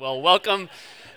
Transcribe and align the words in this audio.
Well, 0.00 0.22
welcome 0.22 0.70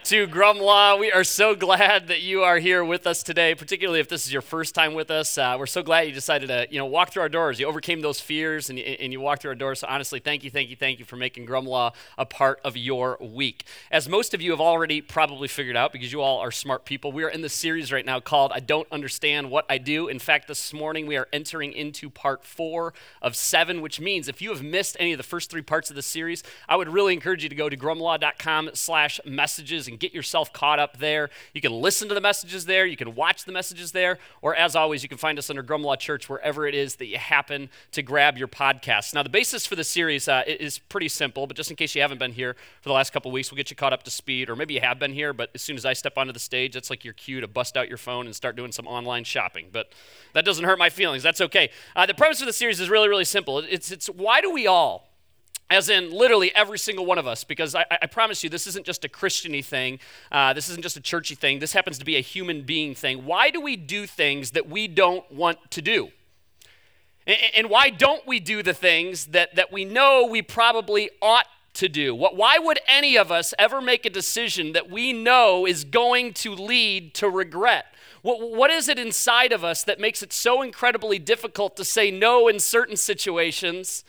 to 0.04 0.28
Grumlaw. 0.28 1.00
We 1.00 1.14
are 1.14 1.24
so 1.24 1.56
glad 1.56 2.10
that 2.10 2.22
you 2.22 2.44
are 2.44 2.58
here 2.58 2.84
with 2.84 3.08
us 3.08 3.24
today, 3.24 3.56
particularly 3.56 4.02
if 4.02 4.10
this 4.10 4.26
is 4.26 4.34
your 4.34 4.42
first 4.42 4.76
time 4.76 4.96
with 4.96 5.10
us. 5.10 5.38
Uh, 5.38 5.56
we're 5.58 5.66
so 5.66 5.82
glad 5.82 6.08
you 6.08 6.14
decided 6.14 6.48
to, 6.48 6.68
you 6.70 6.78
know, 6.78 6.86
walk 6.86 7.12
through 7.12 7.22
our 7.22 7.30
doors. 7.30 7.58
You 7.58 7.68
overcame 7.68 8.02
those 8.02 8.20
fears 8.20 8.70
and, 8.70 8.78
and 8.78 9.14
you 9.14 9.22
walked 9.22 9.44
through 9.44 9.52
our 9.52 9.56
doors. 9.56 9.80
So 9.80 9.88
honestly, 9.88 10.20
thank 10.20 10.44
you, 10.44 10.52
thank 10.52 10.70
you, 10.70 10.76
thank 10.76 11.00
you 11.00 11.06
for 11.06 11.16
making 11.16 11.48
Grumlaw 11.48 11.94
a 12.18 12.26
part 12.26 12.60
of 12.66 12.76
your 12.76 13.18
week. 13.22 13.64
As 13.92 14.10
most 14.10 14.34
of 14.34 14.42
you 14.42 14.52
have 14.52 14.60
already 14.60 15.00
probably 15.00 15.48
figured 15.48 15.78
out, 15.78 15.94
because 15.94 16.12
you 16.12 16.20
all 16.20 16.40
are 16.40 16.52
smart 16.52 16.84
people, 16.84 17.14
we 17.14 17.24
are 17.24 17.30
in 17.30 17.42
the 17.42 17.48
series 17.48 17.94
right 17.94 18.06
now 18.06 18.20
called 18.20 18.52
"I 18.54 18.60
Don't 18.60 18.92
Understand 18.92 19.52
What 19.52 19.66
I 19.70 19.78
Do." 19.78 20.10
In 20.10 20.20
fact, 20.20 20.50
this 20.50 20.74
morning 20.74 21.08
we 21.08 21.16
are 21.16 21.30
entering 21.32 21.72
into 21.72 22.10
part 22.10 22.44
four 22.44 22.94
of 23.22 23.38
seven, 23.38 23.82
which 23.82 24.02
means 24.02 24.28
if 24.28 24.42
you 24.42 24.50
have 24.50 24.62
missed 24.62 24.98
any 25.00 25.14
of 25.14 25.18
the 25.18 25.24
first 25.24 25.50
three 25.50 25.62
parts 25.62 25.90
of 25.90 25.96
the 25.96 26.02
series, 26.02 26.44
I 26.68 26.76
would 26.76 26.90
really 26.90 27.14
encourage 27.14 27.44
you 27.44 27.50
to 27.50 27.56
go 27.56 27.70
to 27.70 27.78
grumlaw.com/messages 27.78 29.93
and 29.94 30.00
get 30.00 30.14
yourself 30.14 30.52
caught 30.52 30.80
up 30.80 30.98
there. 30.98 31.30
You 31.54 31.62
can 31.62 31.72
listen 31.72 32.10
to 32.10 32.16
the 32.16 32.22
messages 32.22 32.66
there, 32.66 32.86
you 32.86 32.98
can 32.98 33.14
watch 33.14 33.46
the 33.46 33.52
messages 33.52 33.92
there, 33.92 34.18
or 34.42 34.56
as 34.56 34.76
always, 34.76 35.04
you 35.04 35.10
can 35.10 35.20
find 35.20 35.38
us 35.38 35.50
under 35.50 35.64
Grumlaw 35.64 36.00
Church 36.00 36.28
wherever 36.28 36.66
it 36.68 36.74
is 36.74 36.96
that 36.96 37.06
you 37.06 37.18
happen 37.18 37.70
to 37.92 38.02
grab 38.02 38.38
your 38.38 38.48
podcast. 38.48 39.14
Now, 39.14 39.22
the 39.22 39.30
basis 39.30 39.66
for 39.66 39.76
the 39.76 39.84
series 39.84 40.28
uh, 40.28 40.44
is 40.48 40.80
pretty 40.80 41.08
simple, 41.08 41.46
but 41.48 41.56
just 41.56 41.70
in 41.70 41.76
case 41.76 41.94
you 41.94 42.02
haven't 42.02 42.18
been 42.18 42.34
here 42.34 42.56
for 42.82 42.90
the 42.90 42.94
last 42.94 43.14
couple 43.14 43.32
weeks, 43.32 43.52
we'll 43.52 43.58
get 43.58 43.70
you 43.70 43.76
caught 43.76 43.94
up 43.94 44.04
to 44.04 44.12
speed, 44.12 44.50
or 44.50 44.56
maybe 44.56 44.74
you 44.74 44.82
have 44.82 44.98
been 45.00 45.14
here, 45.14 45.32
but 45.32 45.52
as 45.54 45.62
soon 45.62 45.78
as 45.78 45.86
I 45.86 45.94
step 45.94 46.18
onto 46.18 46.34
the 46.34 46.40
stage, 46.40 46.74
that's 46.74 46.90
like 46.90 47.06
your 47.06 47.14
cue 47.14 47.40
to 47.40 47.48
bust 47.48 47.78
out 47.78 47.88
your 47.88 47.98
phone 47.98 48.26
and 48.26 48.36
start 48.36 48.56
doing 48.56 48.72
some 48.72 48.88
online 48.88 49.24
shopping. 49.24 49.68
But 49.72 49.94
that 50.34 50.46
doesn't 50.46 50.66
hurt 50.66 50.80
my 50.80 50.90
feelings. 50.90 51.24
That's 51.24 51.42
okay. 51.42 51.70
Uh, 51.96 52.06
the 52.06 52.14
premise 52.14 52.42
of 52.42 52.48
the 52.48 52.54
series 52.54 52.80
is 52.80 52.90
really, 52.90 53.08
really 53.08 53.26
simple. 53.26 53.60
It's, 53.60 53.92
it's 53.92 54.08
why 54.08 54.42
do 54.42 54.52
we 54.52 54.68
all 54.68 55.13
as 55.74 55.90
in 55.90 56.12
literally 56.12 56.54
every 56.56 56.78
single 56.78 57.06
one 57.06 57.18
of 57.18 57.26
us, 57.26 57.44
because 57.44 57.74
I, 57.74 57.86
I 57.90 58.06
promise 58.06 58.44
you, 58.44 58.50
this 58.50 58.68
isn't 58.68 58.86
just 58.86 59.04
a 59.04 59.10
Christiany 59.10 59.66
thing. 59.66 60.00
Uh, 60.32 60.54
this 60.54 60.70
isn't 60.70 60.84
just 60.84 60.98
a 60.98 61.02
churchy 61.02 61.36
thing. 61.36 61.60
This 61.60 61.74
happens 61.74 61.98
to 61.98 62.06
be 62.06 62.16
a 62.16 62.22
human 62.22 62.62
being 62.62 62.94
thing. 62.94 63.26
Why 63.26 63.50
do 63.50 63.60
we 63.60 63.76
do 63.76 64.06
things 64.06 64.52
that 64.52 64.70
we 64.70 64.88
don't 64.88 65.30
want 65.32 65.72
to 65.72 65.82
do? 65.82 66.10
And, 67.26 67.38
and 67.58 67.70
why 67.70 67.90
don't 67.90 68.26
we 68.28 68.40
do 68.40 68.62
the 68.62 68.74
things 68.74 69.28
that, 69.28 69.56
that 69.56 69.72
we 69.72 69.84
know 69.84 70.28
we 70.30 70.44
probably 70.44 71.10
ought 71.22 71.48
to 71.74 71.90
do? 71.90 72.14
What, 72.14 72.36
why 72.36 72.60
would 72.60 72.80
any 72.88 73.18
of 73.18 73.32
us 73.32 73.54
ever 73.58 73.82
make 73.82 74.06
a 74.06 74.12
decision 74.12 74.74
that 74.74 74.92
we 74.92 75.12
know 75.12 75.66
is 75.66 75.84
going 75.84 76.34
to 76.34 76.54
lead 76.54 77.16
to 77.16 77.30
regret? 77.30 77.86
What, 78.22 78.52
what 78.52 78.70
is 78.70 78.88
it 78.88 79.00
inside 79.00 79.52
of 79.52 79.64
us 79.64 79.84
that 79.84 80.00
makes 80.00 80.22
it 80.22 80.32
so 80.32 80.62
incredibly 80.62 81.18
difficult 81.18 81.76
to 81.78 81.84
say 81.84 82.12
no 82.12 82.48
in 82.48 82.60
certain 82.60 82.96
situations? 82.96 84.04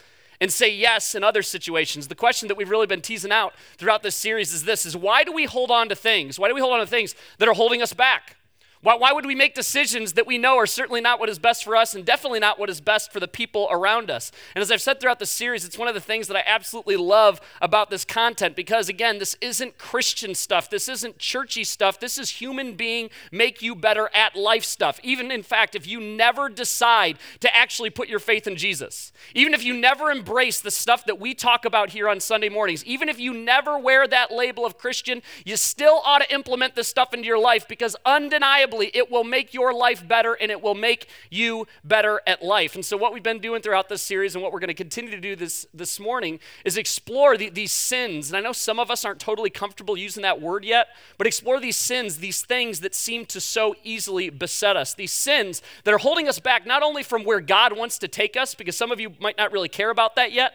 And 0.45 0.53
say 0.53 0.71
yes 0.71 1.15
in 1.15 1.25
other 1.25 1.41
situations. 1.41 2.09
The 2.09 2.15
question 2.15 2.49
that 2.49 2.57
we've 2.59 2.69
really 2.69 2.87
been 2.87 3.01
teasing 3.01 3.33
out 3.33 3.55
throughout 3.79 4.03
this 4.03 4.15
series 4.15 4.53
is 4.53 4.65
this 4.65 4.85
is 4.85 4.95
why 4.95 5.25
do 5.25 5.33
we 5.33 5.47
hold 5.47 5.71
on 5.71 5.89
to 5.89 5.97
things? 5.97 6.39
Why 6.39 6.49
do 6.49 6.55
we 6.55 6.61
hold 6.61 6.75
on 6.75 6.81
to 6.81 6.87
things 6.87 7.15
that 7.39 7.49
are 7.49 7.55
holding 7.55 7.81
us 7.81 7.95
back? 7.95 8.37
Why, 8.85 8.97
why 8.97 9.13
would 9.13 9.25
we 9.25 9.35
make 9.35 9.55
decisions 9.55 10.13
that 10.13 10.27
we 10.27 10.37
know 10.37 10.59
are 10.59 10.67
certainly 10.67 11.01
not 11.01 11.19
what 11.19 11.31
is 11.31 11.39
best 11.39 11.65
for 11.65 11.75
us 11.75 11.95
and 11.95 12.05
definitely 12.05 12.39
not 12.39 12.59
what 12.59 12.69
is 12.69 12.83
best 12.83 13.11
for 13.11 13.19
the 13.19 13.27
people 13.27 13.67
around 13.71 14.11
us? 14.11 14.31
And 14.55 14.61
as 14.61 14.71
I've 14.71 14.83
said 14.83 15.01
throughout 15.01 15.19
the 15.19 15.25
series, 15.25 15.65
it's 15.65 15.79
one 15.79 15.89
of 15.89 15.95
the 15.95 16.03
things 16.03 16.29
that 16.29 16.37
I 16.37 16.43
absolutely 16.45 16.97
love 16.97 17.41
about 17.63 17.89
this 17.89 18.05
content 18.05 18.55
because, 18.55 18.91
again, 18.91 19.19
this 19.19 19.39
isn't 19.41 19.79
Christian 19.79 20.35
stuff. 20.35 20.69
This 20.69 20.87
isn't 20.87 21.19
churchy 21.19 21.65
stuff. 21.65 21.99
This 21.99 22.19
is 22.19 22.29
human 22.29 22.75
being, 22.75 23.09
make 23.33 23.63
you 23.63 23.75
better 23.75 24.11
at 24.15 24.37
life 24.37 24.65
stuff. 24.65 25.01
Even, 25.03 25.31
in 25.31 25.43
fact, 25.43 25.75
if 25.75 25.87
you 25.87 25.99
never 25.99 26.51
decide 26.51 27.17
to 27.41 27.57
actually 27.57 27.89
put 27.89 28.11
your 28.11 28.19
faith 28.19 28.47
in 28.47 28.55
Jesus, 28.55 29.13
even 29.35 29.55
if 29.55 29.65
you 29.65 29.73
never 29.73 30.11
embrace 30.11 30.61
the 30.61 30.71
stuff 30.71 31.07
that 31.07 31.19
we 31.19 31.33
talk 31.33 31.65
about 31.65 31.89
here 31.89 32.07
on 32.07 32.21
Sunday 32.21 32.51
mornings, 32.51 32.85
even 32.85 33.09
if 33.09 33.19
you 33.19 33.33
never 33.33 33.79
wear 33.79 34.07
that 34.07 34.31
label 34.31 34.67
of 34.67 34.77
Christian, 34.77 35.23
you 35.47 35.57
still 35.57 36.03
ought 36.05 36.19
to 36.19 36.35
implement 36.35 36.75
this 36.75 36.87
stuff 36.87 37.15
into 37.15 37.27
your 37.27 37.39
life 37.39 37.67
because 37.67 37.97
undeniably, 38.05 38.74
it 38.83 39.11
will 39.11 39.25
make 39.25 39.55
your 39.55 39.73
life 39.73 40.07
better 40.07 40.35
and 40.35 40.51
it 40.51 40.63
will 40.63 40.75
make 40.75 41.09
you 41.31 41.67
better 41.85 42.21
at 42.27 42.43
life. 42.43 42.75
And 42.75 42.85
so, 42.85 42.97
what 42.97 43.13
we've 43.13 43.23
been 43.23 43.39
doing 43.39 43.63
throughout 43.63 43.89
this 43.89 44.03
series 44.03 44.35
and 44.35 44.43
what 44.43 44.53
we're 44.53 44.61
going 44.61 44.69
to 44.69 44.75
continue 44.75 45.11
to 45.11 45.21
do 45.21 45.37
this, 45.37 45.67
this 45.73 46.01
morning 46.01 46.41
is 46.65 46.77
explore 46.77 47.37
the, 47.37 47.49
these 47.51 47.73
sins. 47.73 48.31
And 48.31 48.37
I 48.37 48.41
know 48.41 48.53
some 48.53 48.79
of 48.79 48.91
us 48.91 49.05
aren't 49.05 49.21
totally 49.21 49.51
comfortable 49.51 49.97
using 49.97 50.23
that 50.23 50.41
word 50.41 50.65
yet, 50.65 50.89
but 51.19 51.27
explore 51.27 51.61
these 51.61 51.77
sins, 51.77 52.19
these 52.19 52.43
things 52.43 52.81
that 52.81 52.95
seem 52.95 53.27
to 53.27 53.41
so 53.41 53.75
easily 53.85 54.31
beset 54.31 54.77
us, 54.77 54.95
these 54.95 55.13
sins 55.13 55.63
that 55.85 55.95
are 55.95 55.99
holding 55.99 56.29
us 56.29 56.39
back 56.39 56.67
not 56.67 56.83
only 56.83 57.03
from 57.03 57.25
where 57.25 57.41
God 57.41 57.77
wants 57.77 57.99
to 57.99 58.09
take 58.09 58.37
us, 58.37 58.55
because 58.55 58.77
some 58.77 58.91
of 58.91 59.01
you 59.01 59.13
might 59.21 59.37
not 59.37 59.53
really 59.53 59.69
care 59.69 59.91
about 59.91 60.17
that 60.17 60.33
yet 60.33 60.55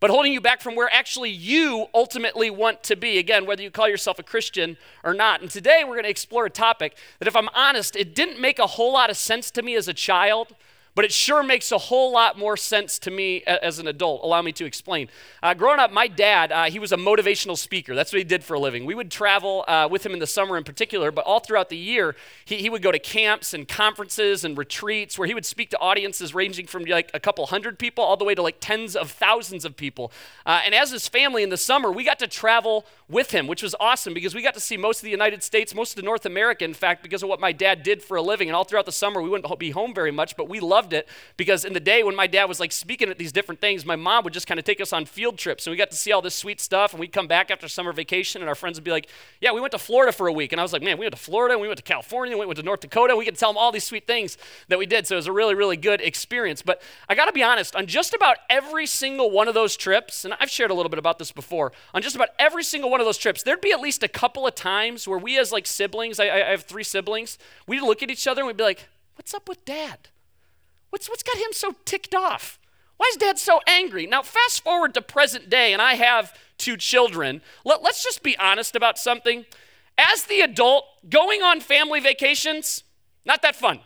but 0.00 0.10
holding 0.10 0.32
you 0.32 0.40
back 0.40 0.60
from 0.60 0.74
where 0.76 0.92
actually 0.92 1.30
you 1.30 1.86
ultimately 1.94 2.50
want 2.50 2.82
to 2.84 2.96
be. 2.96 3.18
Again, 3.18 3.46
whether 3.46 3.62
you 3.62 3.70
call 3.70 3.88
yourself 3.88 4.18
a 4.18 4.22
Christian 4.22 4.76
or 5.02 5.14
not. 5.14 5.40
And 5.40 5.50
today 5.50 5.82
we're 5.84 5.94
going 5.94 6.04
to 6.04 6.10
explore 6.10 6.46
a 6.46 6.50
topic 6.50 6.96
that, 7.18 7.28
if 7.28 7.36
I'm 7.36 7.48
honest, 7.54 7.96
it 7.96 8.14
didn't 8.14 8.40
make 8.40 8.58
a 8.58 8.66
whole 8.66 8.92
lot 8.92 9.10
of 9.10 9.16
sense 9.16 9.50
to 9.52 9.62
me 9.62 9.74
as 9.74 9.88
a 9.88 9.94
child 9.94 10.54
but 10.96 11.04
it 11.04 11.12
sure 11.12 11.42
makes 11.42 11.70
a 11.72 11.78
whole 11.78 12.10
lot 12.10 12.38
more 12.38 12.56
sense 12.56 12.98
to 13.00 13.10
me 13.10 13.44
as 13.44 13.78
an 13.78 13.86
adult. 13.86 14.22
Allow 14.24 14.40
me 14.40 14.50
to 14.52 14.64
explain. 14.64 15.10
Uh, 15.42 15.52
growing 15.52 15.78
up, 15.78 15.92
my 15.92 16.08
dad, 16.08 16.50
uh, 16.50 16.64
he 16.64 16.78
was 16.78 16.90
a 16.90 16.96
motivational 16.96 17.56
speaker. 17.56 17.94
That's 17.94 18.14
what 18.14 18.18
he 18.18 18.24
did 18.24 18.42
for 18.42 18.54
a 18.54 18.58
living. 18.58 18.86
We 18.86 18.94
would 18.94 19.10
travel 19.10 19.66
uh, 19.68 19.88
with 19.90 20.06
him 20.06 20.14
in 20.14 20.20
the 20.20 20.26
summer 20.26 20.56
in 20.56 20.64
particular, 20.64 21.10
but 21.10 21.26
all 21.26 21.38
throughout 21.38 21.68
the 21.68 21.76
year, 21.76 22.16
he, 22.46 22.56
he 22.56 22.70
would 22.70 22.80
go 22.80 22.90
to 22.90 22.98
camps 22.98 23.52
and 23.52 23.68
conferences 23.68 24.42
and 24.42 24.56
retreats 24.56 25.18
where 25.18 25.28
he 25.28 25.34
would 25.34 25.44
speak 25.44 25.68
to 25.70 25.78
audiences 25.80 26.34
ranging 26.34 26.66
from 26.66 26.84
like 26.86 27.10
a 27.12 27.20
couple 27.20 27.44
hundred 27.44 27.78
people 27.78 28.02
all 28.02 28.16
the 28.16 28.24
way 28.24 28.34
to 28.34 28.40
like 28.40 28.56
tens 28.58 28.96
of 28.96 29.10
thousands 29.10 29.66
of 29.66 29.76
people. 29.76 30.10
Uh, 30.46 30.62
and 30.64 30.74
as 30.74 30.92
his 30.92 31.06
family 31.06 31.42
in 31.42 31.50
the 31.50 31.58
summer, 31.58 31.92
we 31.92 32.04
got 32.04 32.18
to 32.20 32.26
travel 32.26 32.86
with 33.06 33.32
him, 33.32 33.46
which 33.46 33.62
was 33.62 33.74
awesome 33.78 34.14
because 34.14 34.34
we 34.34 34.40
got 34.40 34.54
to 34.54 34.60
see 34.60 34.78
most 34.78 35.00
of 35.00 35.04
the 35.04 35.10
United 35.10 35.42
States, 35.42 35.74
most 35.74 35.98
of 35.98 36.04
North 36.04 36.24
America, 36.24 36.64
in 36.64 36.72
fact, 36.72 37.02
because 37.02 37.22
of 37.22 37.28
what 37.28 37.38
my 37.38 37.52
dad 37.52 37.82
did 37.82 38.02
for 38.02 38.16
a 38.16 38.22
living. 38.22 38.48
And 38.48 38.56
all 38.56 38.64
throughout 38.64 38.86
the 38.86 38.92
summer, 38.92 39.20
we 39.20 39.28
wouldn't 39.28 39.58
be 39.58 39.70
home 39.72 39.94
very 39.94 40.10
much, 40.10 40.38
but 40.38 40.48
we 40.48 40.58
loved 40.58 40.85
loved 40.86 40.92
it 40.92 41.08
because 41.36 41.64
in 41.64 41.72
the 41.72 41.80
day 41.80 42.02
when 42.02 42.14
my 42.14 42.26
dad 42.26 42.44
was 42.44 42.60
like 42.60 42.70
speaking 42.70 43.08
at 43.08 43.18
these 43.18 43.32
different 43.32 43.60
things, 43.60 43.84
my 43.84 43.96
mom 43.96 44.22
would 44.24 44.32
just 44.32 44.46
kind 44.46 44.58
of 44.58 44.64
take 44.64 44.80
us 44.80 44.92
on 44.92 45.04
field 45.04 45.36
trips 45.36 45.66
and 45.66 45.72
we 45.72 45.76
got 45.76 45.90
to 45.90 45.96
see 45.96 46.12
all 46.12 46.22
this 46.22 46.34
sweet 46.34 46.60
stuff. 46.60 46.92
And 46.92 47.00
we'd 47.00 47.12
come 47.12 47.26
back 47.26 47.50
after 47.50 47.66
summer 47.68 47.92
vacation 47.92 48.40
and 48.40 48.48
our 48.48 48.54
friends 48.54 48.76
would 48.78 48.84
be 48.84 48.90
like, 48.90 49.08
Yeah, 49.40 49.52
we 49.52 49.60
went 49.60 49.72
to 49.72 49.78
Florida 49.78 50.12
for 50.12 50.28
a 50.28 50.32
week. 50.32 50.52
And 50.52 50.60
I 50.60 50.62
was 50.64 50.72
like, 50.72 50.82
Man, 50.82 50.98
we 50.98 51.04
went 51.04 51.14
to 51.14 51.20
Florida 51.20 51.54
and 51.54 51.60
we 51.60 51.68
went 51.68 51.78
to 51.78 51.82
California 51.82 52.32
and 52.32 52.40
we 52.40 52.46
went 52.46 52.58
to 52.58 52.62
North 52.62 52.80
Dakota. 52.80 53.16
We 53.16 53.24
could 53.24 53.36
tell 53.36 53.50
them 53.50 53.58
all 53.58 53.72
these 53.72 53.84
sweet 53.84 54.06
things 54.06 54.38
that 54.68 54.78
we 54.78 54.86
did. 54.86 55.06
So 55.06 55.16
it 55.16 55.18
was 55.18 55.26
a 55.26 55.32
really, 55.32 55.54
really 55.54 55.76
good 55.76 56.00
experience. 56.00 56.62
But 56.62 56.80
I 57.08 57.14
got 57.14 57.26
to 57.26 57.32
be 57.32 57.42
honest, 57.42 57.74
on 57.74 57.86
just 57.86 58.14
about 58.14 58.36
every 58.48 58.86
single 58.86 59.30
one 59.30 59.48
of 59.48 59.54
those 59.54 59.76
trips, 59.76 60.24
and 60.24 60.34
I've 60.38 60.50
shared 60.50 60.70
a 60.70 60.74
little 60.74 60.90
bit 60.90 60.98
about 60.98 61.18
this 61.18 61.32
before, 61.32 61.72
on 61.94 62.02
just 62.02 62.14
about 62.14 62.28
every 62.38 62.62
single 62.62 62.90
one 62.90 63.00
of 63.00 63.06
those 63.06 63.18
trips, 63.18 63.42
there'd 63.42 63.60
be 63.60 63.72
at 63.72 63.80
least 63.80 64.02
a 64.02 64.08
couple 64.08 64.46
of 64.46 64.54
times 64.54 65.08
where 65.08 65.18
we 65.18 65.38
as 65.38 65.50
like 65.50 65.66
siblings, 65.66 66.20
I, 66.20 66.26
I 66.26 66.50
have 66.50 66.62
three 66.62 66.84
siblings, 66.84 67.38
we'd 67.66 67.82
look 67.82 68.02
at 68.02 68.10
each 68.10 68.26
other 68.26 68.42
and 68.42 68.46
we'd 68.46 68.56
be 68.56 68.64
like, 68.64 68.86
What's 69.16 69.32
up 69.32 69.48
with 69.48 69.64
dad? 69.64 70.10
What's, 70.90 71.08
what's 71.08 71.22
got 71.22 71.36
him 71.36 71.52
so 71.52 71.74
ticked 71.84 72.14
off? 72.14 72.58
Why 72.96 73.10
is 73.12 73.18
dad 73.18 73.38
so 73.38 73.60
angry? 73.66 74.06
Now, 74.06 74.22
fast 74.22 74.62
forward 74.62 74.94
to 74.94 75.02
present 75.02 75.50
day, 75.50 75.72
and 75.72 75.82
I 75.82 75.94
have 75.94 76.36
two 76.56 76.76
children. 76.76 77.42
Let, 77.64 77.82
let's 77.82 78.02
just 78.02 78.22
be 78.22 78.36
honest 78.38 78.74
about 78.74 78.98
something. 78.98 79.44
As 79.98 80.24
the 80.24 80.40
adult, 80.40 80.84
going 81.08 81.42
on 81.42 81.60
family 81.60 82.00
vacations, 82.00 82.84
not 83.24 83.42
that 83.42 83.56
fun. 83.56 83.80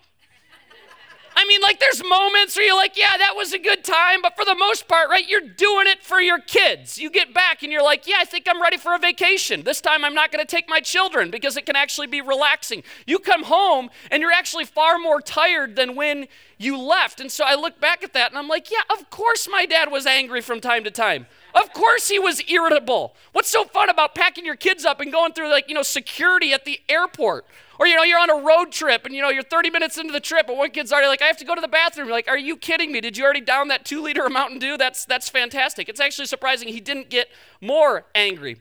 I 1.36 1.46
mean, 1.46 1.60
like, 1.62 1.80
there's 1.80 2.02
moments 2.04 2.56
where 2.56 2.66
you're 2.66 2.76
like, 2.76 2.96
yeah, 2.96 3.16
that 3.16 3.34
was 3.36 3.52
a 3.52 3.58
good 3.58 3.84
time, 3.84 4.20
but 4.22 4.36
for 4.36 4.44
the 4.44 4.54
most 4.54 4.88
part, 4.88 5.08
right, 5.08 5.26
you're 5.26 5.40
doing 5.40 5.86
it 5.86 6.02
for 6.02 6.20
your 6.20 6.38
kids. 6.38 6.98
You 6.98 7.10
get 7.10 7.32
back 7.32 7.62
and 7.62 7.70
you're 7.72 7.82
like, 7.82 8.06
yeah, 8.06 8.16
I 8.20 8.24
think 8.24 8.46
I'm 8.48 8.60
ready 8.60 8.76
for 8.76 8.94
a 8.94 8.98
vacation. 8.98 9.62
This 9.62 9.80
time 9.80 10.04
I'm 10.04 10.14
not 10.14 10.32
going 10.32 10.44
to 10.44 10.50
take 10.50 10.68
my 10.68 10.80
children 10.80 11.30
because 11.30 11.56
it 11.56 11.66
can 11.66 11.76
actually 11.76 12.08
be 12.08 12.20
relaxing. 12.20 12.82
You 13.06 13.18
come 13.18 13.44
home 13.44 13.90
and 14.10 14.20
you're 14.20 14.32
actually 14.32 14.64
far 14.64 14.98
more 14.98 15.20
tired 15.20 15.76
than 15.76 15.94
when 15.94 16.26
you 16.58 16.76
left. 16.78 17.20
And 17.20 17.32
so 17.32 17.44
I 17.46 17.54
look 17.54 17.80
back 17.80 18.04
at 18.04 18.12
that 18.12 18.30
and 18.30 18.38
I'm 18.38 18.48
like, 18.48 18.70
yeah, 18.70 18.82
of 18.90 19.08
course 19.10 19.48
my 19.50 19.66
dad 19.66 19.90
was 19.90 20.06
angry 20.06 20.42
from 20.42 20.60
time 20.60 20.84
to 20.84 20.90
time. 20.90 21.26
Of 21.54 21.72
course 21.72 22.08
he 22.08 22.18
was 22.18 22.42
irritable. 22.48 23.14
What's 23.32 23.48
so 23.48 23.64
fun 23.64 23.88
about 23.88 24.14
packing 24.14 24.44
your 24.44 24.56
kids 24.56 24.84
up 24.84 25.00
and 25.00 25.10
going 25.10 25.32
through 25.32 25.50
like, 25.50 25.68
you 25.68 25.74
know, 25.74 25.82
security 25.82 26.52
at 26.52 26.64
the 26.64 26.80
airport? 26.88 27.46
Or, 27.80 27.86
you 27.86 27.96
know, 27.96 28.02
you're 28.02 28.20
on 28.20 28.28
a 28.28 28.44
road 28.44 28.72
trip 28.72 29.06
and, 29.06 29.14
you 29.14 29.22
know, 29.22 29.30
you're 29.30 29.42
30 29.42 29.70
minutes 29.70 29.96
into 29.96 30.12
the 30.12 30.20
trip 30.20 30.50
and 30.50 30.58
one 30.58 30.70
kid's 30.70 30.92
already 30.92 31.08
like, 31.08 31.22
I 31.22 31.24
have 31.24 31.38
to 31.38 31.46
go 31.46 31.54
to 31.54 31.62
the 31.62 31.66
bathroom. 31.66 32.08
You're 32.08 32.16
like, 32.16 32.28
are 32.28 32.36
you 32.36 32.58
kidding 32.58 32.92
me? 32.92 33.00
Did 33.00 33.16
you 33.16 33.24
already 33.24 33.40
down 33.40 33.68
that 33.68 33.86
two 33.86 34.02
liter 34.02 34.26
of 34.26 34.32
Mountain 34.32 34.58
Dew? 34.58 34.76
That's, 34.76 35.06
that's 35.06 35.30
fantastic. 35.30 35.88
It's 35.88 35.98
actually 35.98 36.26
surprising 36.26 36.68
he 36.68 36.80
didn't 36.80 37.08
get 37.08 37.28
more 37.62 38.04
angry. 38.14 38.58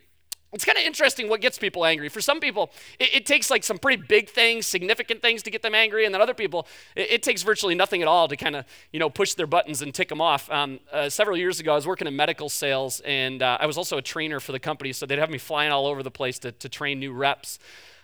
It's 0.53 0.63
kind 0.63 0.77
of 0.77 0.85
interesting 0.85 1.27
what 1.27 1.41
gets 1.41 1.59
people 1.59 1.85
angry. 1.85 2.07
For 2.07 2.21
some 2.21 2.39
people, 2.39 2.71
it, 2.97 3.13
it, 3.13 3.25
takes 3.25 3.51
like 3.51 3.65
some 3.65 3.77
pretty 3.77 4.01
big 4.07 4.29
things, 4.29 4.65
significant 4.65 5.21
things 5.21 5.43
to 5.43 5.51
get 5.51 5.63
them 5.63 5.75
angry, 5.75 6.05
and 6.05 6.15
then 6.15 6.21
other 6.21 6.33
people, 6.33 6.65
it, 6.95 7.11
it 7.11 7.23
takes 7.23 7.43
virtually 7.43 7.75
nothing 7.75 8.01
at 8.01 8.07
all 8.07 8.29
to 8.29 8.37
kind 8.37 8.55
of, 8.55 8.65
you 8.93 8.99
know, 8.99 9.09
push 9.09 9.33
their 9.33 9.45
buttons 9.45 9.81
and 9.81 9.93
tick 9.93 10.07
them 10.07 10.21
off. 10.21 10.49
Um, 10.49 10.79
uh, 10.93 11.09
several 11.09 11.35
years 11.35 11.59
ago, 11.59 11.73
I 11.73 11.75
was 11.75 11.85
working 11.85 12.07
in 12.07 12.15
medical 12.15 12.47
sales, 12.47 13.01
and 13.01 13.43
uh, 13.43 13.57
I 13.59 13.65
was 13.65 13.77
also 13.77 13.97
a 13.97 14.01
trainer 14.01 14.39
for 14.39 14.53
the 14.53 14.59
company, 14.59 14.93
so 14.93 15.05
they'd 15.05 15.19
have 15.19 15.29
me 15.29 15.37
flying 15.37 15.71
all 15.71 15.85
over 15.85 16.01
the 16.01 16.09
place 16.09 16.39
to, 16.39 16.53
to 16.53 16.69
train 16.69 16.99
new 16.99 17.11
reps. 17.11 17.59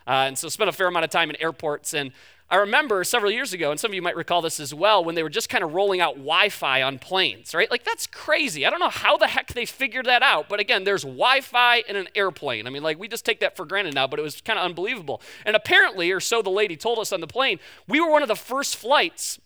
Uh, 0.07 0.25
and 0.28 0.38
so 0.38 0.50
spent 0.50 0.69
a 0.69 0.74
fair 0.74 0.88
amount 0.88 1.06
of 1.06 1.10
time 1.12 1.30
in 1.30 1.36
airports. 1.42 1.94
And 1.94 2.12
I 2.48 2.57
remember 2.57 3.04
several 3.04 3.31
years 3.31 3.54
ago, 3.54 3.72
and 3.72 3.80
some 3.80 3.90
of 3.90 3.96
you 3.96 4.04
might 4.04 4.16
recall 4.16 4.42
this 4.44 4.60
as 4.60 4.72
well, 4.72 5.04
when 5.04 5.16
they 5.16 5.24
were 5.24 5.30
just 5.30 5.50
kind 5.50 5.63
of 5.63 5.74
rolling 5.74 6.00
out 6.00 6.13
Wi 6.13 6.50
Fi 6.50 6.84
on 6.84 7.00
planes, 7.00 7.56
right? 7.56 7.72
Like, 7.72 7.84
that's 7.84 8.06
crazy. 8.06 8.68
I 8.68 8.69
don't 8.69 8.80
know 8.80 8.90
how 8.90 9.18
the 9.18 9.25
heck 9.25 9.54
they 9.54 9.66
figured 9.66 10.06
that 10.06 10.22
out. 10.22 10.48
But 10.48 10.60
again, 10.60 10.84
there's 10.84 11.02
Wi 11.02 11.42
Fi 11.42 11.78
in 11.88 11.96
an 11.96 12.07
airplane. 12.13 12.68
I 12.68 12.69
mean, 12.69 12.84
like, 12.84 13.00
we 13.00 13.07
just 13.07 13.25
take 13.25 13.40
that 13.40 13.56
for 13.56 13.66
granted 13.66 13.96
now, 13.96 14.06
but 14.06 14.19
it 14.19 14.22
was 14.22 14.42
kind 14.42 14.60
of 14.60 14.66
unbelievable. 14.66 15.24
And 15.44 15.56
apparently, 15.56 16.12
or 16.12 16.19
so 16.19 16.44
the 16.44 16.52
lady 16.52 16.78
told 16.78 17.00
us 17.00 17.12
on 17.12 17.19
the 17.19 17.28
plane, 17.28 17.60
we 17.88 18.00
were 18.00 18.12
one 18.12 18.22
of 18.22 18.28
the 18.28 18.36
first 18.36 18.75
flights 18.75 19.40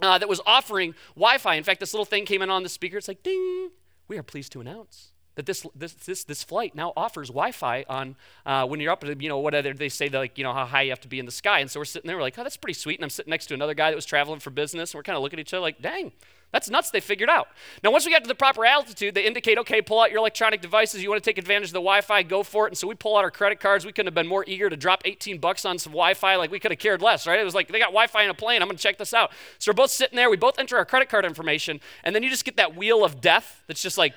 uh, 0.00 0.18
that 0.18 0.28
was 0.28 0.40
offering 0.46 0.94
Wi 1.16 1.38
Fi. 1.38 1.56
In 1.56 1.64
fact, 1.64 1.80
this 1.80 1.92
little 1.92 2.04
thing 2.04 2.24
came 2.24 2.42
in 2.42 2.50
on 2.50 2.62
the 2.62 2.68
speaker. 2.68 2.96
It's 2.96 3.08
like, 3.08 3.24
ding, 3.24 3.70
we 4.06 4.18
are 4.18 4.22
pleased 4.22 4.52
to 4.52 4.60
announce 4.60 5.10
that 5.36 5.46
this 5.46 5.64
this 5.74 5.92
this, 5.92 6.24
this 6.24 6.42
flight 6.42 6.74
now 6.74 6.92
offers 6.96 7.28
Wi-Fi 7.28 7.84
on 7.88 8.16
uh, 8.44 8.66
when 8.66 8.80
you're 8.80 8.92
up. 8.92 9.04
You 9.04 9.28
know, 9.28 9.38
whatever 9.38 9.72
they 9.72 9.88
say, 9.88 10.08
like 10.08 10.36
you 10.36 10.44
know 10.44 10.52
how 10.52 10.66
high 10.66 10.82
you 10.82 10.90
have 10.90 11.00
to 11.02 11.08
be 11.08 11.18
in 11.18 11.26
the 11.26 11.32
sky. 11.32 11.60
And 11.60 11.70
so 11.70 11.78
we're 11.80 11.84
sitting 11.84 12.08
there, 12.08 12.16
we're 12.16 12.22
like, 12.22 12.38
oh, 12.38 12.42
that's 12.42 12.56
pretty 12.56 12.74
sweet. 12.74 12.98
And 12.98 13.04
I'm 13.04 13.10
sitting 13.10 13.30
next 13.30 13.46
to 13.46 13.54
another 13.54 13.74
guy 13.74 13.90
that 13.90 13.96
was 13.96 14.06
traveling 14.06 14.40
for 14.40 14.50
business, 14.50 14.92
and 14.92 14.98
we're 14.98 15.04
kind 15.04 15.16
of 15.16 15.22
looking 15.22 15.38
at 15.38 15.42
each 15.42 15.54
other 15.54 15.60
like, 15.60 15.80
dang, 15.80 16.12
that's 16.52 16.70
nuts. 16.70 16.90
They 16.90 17.00
figured 17.00 17.28
out. 17.28 17.48
Now, 17.82 17.90
once 17.90 18.06
we 18.06 18.12
got 18.12 18.22
to 18.22 18.28
the 18.28 18.34
proper 18.34 18.64
altitude, 18.64 19.14
they 19.14 19.26
indicate, 19.26 19.58
okay, 19.58 19.82
pull 19.82 20.00
out 20.00 20.10
your 20.10 20.18
electronic 20.18 20.62
devices. 20.62 21.02
You 21.02 21.10
want 21.10 21.22
to 21.22 21.28
take 21.28 21.38
advantage 21.38 21.68
of 21.68 21.74
the 21.74 21.80
Wi-Fi, 21.80 22.22
go 22.22 22.42
for 22.42 22.66
it. 22.66 22.70
And 22.70 22.78
so 22.78 22.86
we 22.86 22.94
pull 22.94 23.16
out 23.16 23.24
our 23.24 23.30
credit 23.30 23.60
cards. 23.60 23.84
We 23.84 23.92
couldn't 23.92 24.06
have 24.06 24.14
been 24.14 24.26
more 24.26 24.44
eager 24.46 24.70
to 24.70 24.76
drop 24.76 25.02
18 25.04 25.38
bucks 25.38 25.64
on 25.64 25.78
some 25.78 25.92
Wi-Fi. 25.92 26.36
Like 26.36 26.50
we 26.50 26.58
could 26.58 26.70
have 26.70 26.78
cared 26.78 27.02
less, 27.02 27.26
right? 27.26 27.38
It 27.38 27.44
was 27.44 27.54
like 27.54 27.68
they 27.68 27.78
got 27.78 27.88
Wi-Fi 27.88 28.22
in 28.22 28.30
a 28.30 28.34
plane. 28.34 28.62
I'm 28.62 28.68
going 28.68 28.76
to 28.76 28.82
check 28.82 28.96
this 28.96 29.12
out. 29.12 29.32
So 29.58 29.70
we're 29.70 29.74
both 29.76 29.90
sitting 29.90 30.16
there. 30.16 30.30
We 30.30 30.36
both 30.36 30.58
enter 30.58 30.76
our 30.78 30.84
credit 30.84 31.08
card 31.08 31.24
information, 31.24 31.80
and 32.04 32.14
then 32.14 32.22
you 32.22 32.30
just 32.30 32.44
get 32.44 32.56
that 32.56 32.76
wheel 32.76 33.04
of 33.04 33.20
death 33.20 33.62
that's 33.66 33.82
just 33.82 33.98
like 33.98 34.14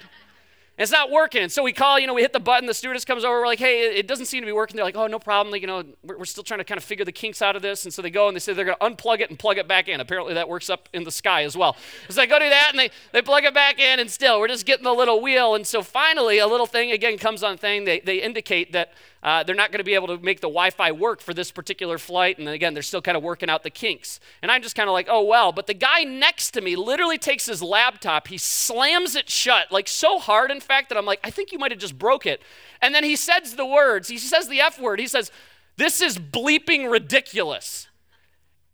it's 0.80 0.92
not 0.92 1.12
working. 1.12 1.44
And 1.44 1.52
so 1.52 1.62
we 1.62 1.74
call, 1.74 2.00
you 2.00 2.08
know, 2.08 2.14
we 2.14 2.22
hit 2.22 2.32
the 2.32 2.40
button, 2.40 2.66
the 2.66 2.74
stewardess 2.74 3.04
comes 3.04 3.26
over, 3.26 3.42
we're 3.42 3.46
like, 3.46 3.60
hey, 3.60 3.98
it 3.98 4.08
doesn't 4.08 4.28
seem 4.28 4.42
to 4.42 4.46
be 4.46 4.54
working. 4.54 4.78
They're 4.78 4.86
like, 4.86 4.96
oh, 4.96 5.08
no 5.08 5.20
problem. 5.20 5.52
Like, 5.52 5.62
you 5.62 5.68
know, 5.68 5.84
we're, 6.04 6.20
we're 6.20 6.26
still 6.26 6.44
trying 6.44 6.60
to 6.60 6.64
kind 6.64 6.78
of 6.78 6.86
figure 6.86 7.04
the 7.04 7.12
kinks 7.12 7.42
out 7.42 7.58
of 7.58 7.62
this. 7.62 7.84
And 7.84 7.94
so 7.94 8.02
they 8.02 8.10
go 8.10 8.28
and 8.28 8.36
they 8.36 8.40
say 8.40 8.54
they're 8.54 8.64
going 8.64 8.78
to 8.80 8.86
unplug 8.86 9.20
it 9.20 9.30
and 9.30 9.38
plug 9.38 9.58
it 9.58 9.68
back 9.68 9.90
in. 9.90 10.00
Apparently 10.00 10.34
that 10.36 10.48
works 10.48 10.70
up 10.70 10.88
in 10.94 11.04
the 11.04 11.12
sky 11.12 11.44
as 11.44 11.58
well. 11.58 11.76
So 12.08 12.22
they 12.22 12.28
go 12.28 12.40
do 12.40 12.50
that 12.50 12.70
and 12.72 12.80
they, 12.80 12.92
they 13.12 13.22
plug 13.22 13.44
it 13.44 13.54
back 13.54 13.80
in 13.80 14.00
and 14.00 14.10
still 14.10 14.40
we're 14.40 14.48
just 14.48 14.66
getting 14.66 14.86
the 14.86 14.94
little 14.94 15.22
wheel. 15.22 15.54
And 15.54 15.68
so 15.68 15.84
finally 15.84 16.40
a 16.40 16.48
little 16.48 16.66
thing 16.66 16.92
again 16.92 17.18
comes 17.18 17.44
on 17.44 17.58
thing. 17.58 17.84
They, 17.84 18.00
they 18.00 18.22
indicate 18.22 18.72
that 18.72 18.94
uh, 19.22 19.44
they're 19.44 19.56
not 19.56 19.72
going 19.72 19.80
to 19.80 19.84
be 19.86 19.96
able 19.96 20.08
to 20.08 20.18
make 20.18 20.40
the 20.40 20.48
Wi 20.48 20.70
Fi 20.70 20.92
work 20.92 21.22
for 21.22 21.34
this 21.34 21.52
particular 21.52 21.98
flight. 21.98 22.40
And 22.40 22.48
again, 22.48 22.74
they're 22.74 22.84
still 22.84 23.02
kind 23.02 23.18
of 23.18 23.24
working 23.24 23.50
out 23.50 23.64
the 23.64 23.70
kinks. 23.70 24.20
And 24.42 24.50
I'm 24.50 24.62
just 24.62 24.76
kind 24.76 24.88
of 24.88 24.94
like, 24.94 25.08
oh, 25.10 25.24
well. 25.24 25.52
But 25.52 25.68
the 25.68 25.74
guy 25.74 26.04
next 26.04 26.52
to 26.52 26.62
me 26.62 26.76
literally 26.76 27.18
takes 27.18 27.46
his 27.46 27.62
laptop, 27.62 28.28
he 28.28 28.38
slams 28.38 29.16
it 29.16 29.30
shut, 29.30 29.72
like 29.72 29.88
so 29.88 30.20
hard, 30.20 30.52
in 30.52 30.62
fact, 30.62 30.90
that 30.90 30.98
I'm 30.98 31.06
like, 31.06 31.20
I 31.24 31.30
think 31.30 31.52
you 31.52 31.60
might 31.60 31.72
have 31.72 31.80
just 31.80 31.98
broke 31.98 32.26
it. 32.26 32.42
And 32.82 32.96
then 32.96 33.04
he 33.04 33.16
says 33.16 33.56
the 33.56 33.66
words, 33.66 34.08
he 34.08 34.18
says 34.18 34.48
the 34.48 34.62
F 34.62 34.80
word. 34.80 35.00
He 35.00 35.08
says, 35.08 35.32
This 35.76 36.02
is 36.02 36.18
bleeping 36.18 36.90
ridiculous. 36.90 37.88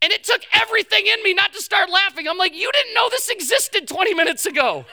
And 0.01 0.11
it 0.11 0.23
took 0.23 0.41
everything 0.53 1.07
in 1.07 1.23
me 1.23 1.33
not 1.33 1.53
to 1.53 1.61
start 1.61 1.89
laughing. 1.89 2.27
I'm 2.27 2.37
like, 2.37 2.53
You 2.53 2.71
didn't 2.71 2.93
know 2.93 3.09
this 3.09 3.29
existed 3.29 3.87
20 3.87 4.13
minutes 4.13 4.45
ago. 4.45 4.85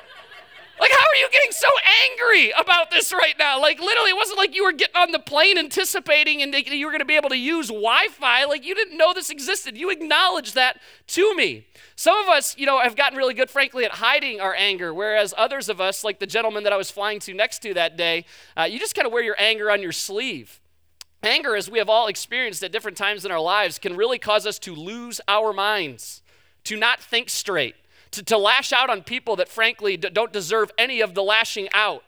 Like, 0.82 0.90
how 0.90 0.96
are 0.96 1.20
you 1.20 1.28
getting 1.30 1.52
so 1.52 1.68
angry 2.10 2.50
about 2.58 2.90
this 2.90 3.12
right 3.12 3.36
now? 3.38 3.60
Like, 3.60 3.78
literally, 3.78 4.10
it 4.10 4.16
wasn't 4.16 4.38
like 4.38 4.52
you 4.52 4.64
were 4.64 4.72
getting 4.72 4.96
on 4.96 5.12
the 5.12 5.20
plane 5.20 5.56
anticipating 5.56 6.42
and 6.42 6.52
you 6.52 6.84
were 6.84 6.90
going 6.90 6.98
to 6.98 7.06
be 7.06 7.14
able 7.14 7.28
to 7.28 7.38
use 7.38 7.68
Wi 7.68 8.08
Fi. 8.10 8.46
Like, 8.46 8.66
you 8.66 8.74
didn't 8.74 8.98
know 8.98 9.14
this 9.14 9.30
existed. 9.30 9.78
You 9.78 9.90
acknowledged 9.90 10.56
that 10.56 10.80
to 11.06 11.36
me. 11.36 11.68
Some 11.94 12.16
of 12.16 12.28
us, 12.28 12.58
you 12.58 12.66
know, 12.66 12.80
have 12.80 12.96
gotten 12.96 13.16
really 13.16 13.32
good, 13.32 13.48
frankly, 13.48 13.84
at 13.84 13.92
hiding 13.92 14.40
our 14.40 14.56
anger, 14.56 14.92
whereas 14.92 15.32
others 15.38 15.68
of 15.68 15.80
us, 15.80 16.02
like 16.02 16.18
the 16.18 16.26
gentleman 16.26 16.64
that 16.64 16.72
I 16.72 16.76
was 16.76 16.90
flying 16.90 17.20
to 17.20 17.32
next 17.32 17.60
to 17.60 17.74
that 17.74 17.96
day, 17.96 18.24
uh, 18.56 18.64
you 18.64 18.80
just 18.80 18.96
kind 18.96 19.06
of 19.06 19.12
wear 19.12 19.22
your 19.22 19.36
anger 19.38 19.70
on 19.70 19.82
your 19.82 19.92
sleeve. 19.92 20.60
Anger, 21.22 21.54
as 21.54 21.70
we 21.70 21.78
have 21.78 21.88
all 21.88 22.08
experienced 22.08 22.64
at 22.64 22.72
different 22.72 22.98
times 22.98 23.24
in 23.24 23.30
our 23.30 23.40
lives, 23.40 23.78
can 23.78 23.96
really 23.96 24.18
cause 24.18 24.48
us 24.48 24.58
to 24.58 24.74
lose 24.74 25.20
our 25.28 25.52
minds, 25.52 26.22
to 26.64 26.74
not 26.74 27.00
think 27.00 27.30
straight 27.30 27.76
to, 28.12 28.22
to 28.22 28.38
lash 28.38 28.72
out 28.72 28.88
on 28.90 29.02
people 29.02 29.36
that 29.36 29.48
frankly 29.48 29.96
don't 29.96 30.32
deserve 30.32 30.70
any 30.78 31.00
of 31.00 31.14
the 31.14 31.22
lashing 31.22 31.68
out. 31.74 32.04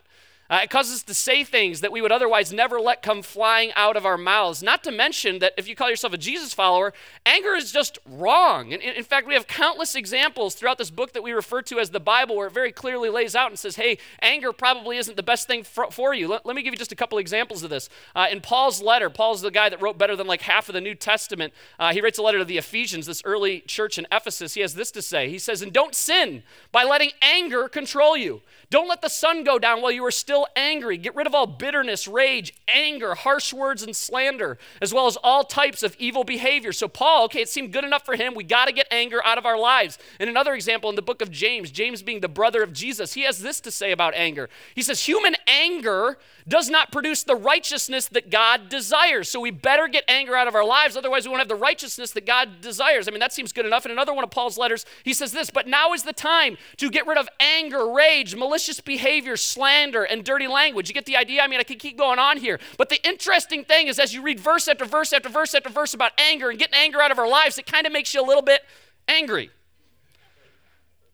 Uh, 0.50 0.60
it 0.62 0.68
causes 0.68 0.96
us 0.96 1.02
to 1.04 1.14
say 1.14 1.42
things 1.42 1.80
that 1.80 1.90
we 1.90 2.02
would 2.02 2.12
otherwise 2.12 2.52
never 2.52 2.78
let 2.78 3.00
come 3.00 3.22
flying 3.22 3.72
out 3.74 3.96
of 3.96 4.04
our 4.04 4.18
mouths. 4.18 4.62
Not 4.62 4.84
to 4.84 4.92
mention 4.92 5.38
that 5.38 5.54
if 5.56 5.66
you 5.66 5.74
call 5.74 5.88
yourself 5.88 6.12
a 6.12 6.18
Jesus 6.18 6.52
follower, 6.52 6.92
anger 7.24 7.54
is 7.54 7.72
just 7.72 7.98
wrong. 8.06 8.72
And 8.72 8.82
in 8.82 9.04
fact, 9.04 9.26
we 9.26 9.32
have 9.34 9.46
countless 9.46 9.94
examples 9.94 10.54
throughout 10.54 10.76
this 10.76 10.90
book 10.90 11.14
that 11.14 11.22
we 11.22 11.32
refer 11.32 11.62
to 11.62 11.78
as 11.78 11.90
the 11.90 12.00
Bible 12.00 12.36
where 12.36 12.48
it 12.48 12.52
very 12.52 12.72
clearly 12.72 13.08
lays 13.08 13.34
out 13.34 13.50
and 13.50 13.58
says, 13.58 13.76
hey, 13.76 13.96
anger 14.20 14.52
probably 14.52 14.98
isn't 14.98 15.16
the 15.16 15.22
best 15.22 15.46
thing 15.46 15.62
for, 15.62 15.90
for 15.90 16.12
you. 16.12 16.28
Let, 16.28 16.44
let, 16.44 16.54
me 16.54 16.62
give 16.62 16.74
you 16.74 16.78
just 16.78 16.92
a 16.92 16.96
couple 16.96 17.16
examples 17.16 17.62
of 17.62 17.70
this. 17.70 17.88
Uh, 18.14 18.26
in 18.30 18.42
Paul's 18.42 18.82
letter, 18.82 19.08
Paul's 19.08 19.40
the 19.40 19.50
guy 19.50 19.70
that 19.70 19.80
wrote 19.80 19.96
better 19.96 20.14
than 20.14 20.26
like 20.26 20.42
half 20.42 20.68
of 20.68 20.74
the 20.74 20.80
New 20.80 20.94
Testament. 20.94 21.54
Uh, 21.78 21.92
he 21.92 22.02
writes 22.02 22.18
a 22.18 22.22
letter 22.22 22.38
to 22.38 22.44
the 22.44 22.58
Ephesians, 22.58 23.06
this 23.06 23.22
early 23.24 23.60
church 23.60 23.96
in 23.96 24.06
Ephesus. 24.12 24.52
He 24.52 24.60
has 24.60 24.74
this 24.74 24.90
to 24.90 25.00
say 25.00 25.30
He 25.30 25.38
says, 25.38 25.62
And 25.62 25.72
don't 25.72 25.94
sin 25.94 26.42
by 26.70 26.84
letting 26.84 27.12
anger 27.22 27.66
control 27.68 28.14
you. 28.14 28.42
Don't 28.70 28.88
let 28.88 29.02
the 29.02 29.08
sun 29.08 29.44
go 29.44 29.58
down 29.58 29.82
while 29.82 29.92
you 29.92 30.04
are 30.04 30.10
still 30.10 30.33
angry. 30.56 30.96
Get 30.96 31.14
rid 31.14 31.26
of 31.26 31.34
all 31.34 31.46
bitterness, 31.46 32.08
rage, 32.08 32.54
anger, 32.66 33.14
harsh 33.14 33.52
words, 33.52 33.82
and 33.82 33.94
slander, 33.94 34.58
as 34.80 34.92
well 34.92 35.06
as 35.06 35.16
all 35.16 35.44
types 35.44 35.82
of 35.82 35.96
evil 35.98 36.24
behavior. 36.24 36.72
So, 36.72 36.88
Paul, 36.88 37.24
okay, 37.24 37.42
it 37.42 37.48
seemed 37.48 37.72
good 37.72 37.84
enough 37.84 38.04
for 38.04 38.16
him. 38.16 38.34
We 38.34 38.44
got 38.44 38.66
to 38.66 38.72
get 38.72 38.86
anger 38.90 39.24
out 39.24 39.38
of 39.38 39.46
our 39.46 39.58
lives. 39.58 39.98
And 40.18 40.28
another 40.28 40.54
example 40.54 40.90
in 40.90 40.96
the 40.96 41.02
book 41.02 41.22
of 41.22 41.30
James, 41.30 41.70
James 41.70 42.02
being 42.02 42.20
the 42.20 42.28
brother 42.28 42.62
of 42.62 42.72
Jesus, 42.72 43.14
he 43.14 43.22
has 43.22 43.40
this 43.40 43.60
to 43.60 43.70
say 43.70 43.92
about 43.92 44.14
anger. 44.14 44.48
He 44.74 44.82
says, 44.82 45.06
Human 45.06 45.36
anger 45.46 46.18
does 46.46 46.68
not 46.68 46.92
produce 46.92 47.22
the 47.22 47.36
righteousness 47.36 48.08
that 48.08 48.30
God 48.30 48.68
desires. 48.68 49.28
So, 49.28 49.40
we 49.40 49.50
better 49.50 49.88
get 49.88 50.04
anger 50.08 50.34
out 50.34 50.48
of 50.48 50.54
our 50.54 50.64
lives, 50.64 50.96
otherwise, 50.96 51.24
we 51.24 51.30
won't 51.30 51.40
have 51.40 51.48
the 51.48 51.54
righteousness 51.54 52.10
that 52.12 52.26
God 52.26 52.60
desires. 52.60 53.08
I 53.08 53.10
mean, 53.10 53.20
that 53.20 53.32
seems 53.32 53.52
good 53.52 53.66
enough. 53.66 53.84
In 53.84 53.92
another 53.92 54.14
one 54.14 54.24
of 54.24 54.30
Paul's 54.30 54.58
letters, 54.58 54.84
he 55.04 55.12
says 55.12 55.32
this, 55.32 55.50
But 55.50 55.66
now 55.66 55.92
is 55.92 56.02
the 56.02 56.12
time 56.12 56.56
to 56.78 56.90
get 56.90 57.06
rid 57.06 57.18
of 57.18 57.28
anger, 57.40 57.90
rage, 57.90 58.34
malicious 58.34 58.80
behavior, 58.80 59.36
slander, 59.36 60.02
and 60.02 60.23
dirty 60.24 60.46
language. 60.48 60.88
You 60.88 60.94
get 60.94 61.06
the 61.06 61.16
idea? 61.16 61.42
I 61.42 61.46
mean, 61.46 61.60
I 61.60 61.62
could 61.62 61.78
keep 61.78 61.96
going 61.96 62.18
on 62.18 62.38
here. 62.38 62.58
But 62.76 62.88
the 62.88 63.00
interesting 63.06 63.64
thing 63.64 63.86
is, 63.88 63.98
as 63.98 64.14
you 64.14 64.22
read 64.22 64.40
verse 64.40 64.66
after 64.68 64.84
verse 64.84 65.12
after 65.12 65.28
verse 65.28 65.54
after 65.54 65.70
verse 65.70 65.94
about 65.94 66.12
anger 66.18 66.50
and 66.50 66.58
getting 66.58 66.74
anger 66.74 67.00
out 67.00 67.10
of 67.10 67.18
our 67.18 67.28
lives, 67.28 67.58
it 67.58 67.66
kind 67.66 67.86
of 67.86 67.92
makes 67.92 68.14
you 68.14 68.22
a 68.22 68.26
little 68.26 68.42
bit 68.42 68.62
angry. 69.06 69.50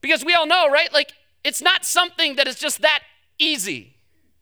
Because 0.01 0.25
we 0.25 0.35
all 0.35 0.47
know, 0.47 0.71
right? 0.71 0.93
Like, 0.93 1.13
it's 1.45 1.61
not 1.61 1.85
something 1.85 2.37
that 2.37 2.49
is 2.49 2.57
just 2.57 2.81
that 2.83 3.01
easy. 3.39 3.95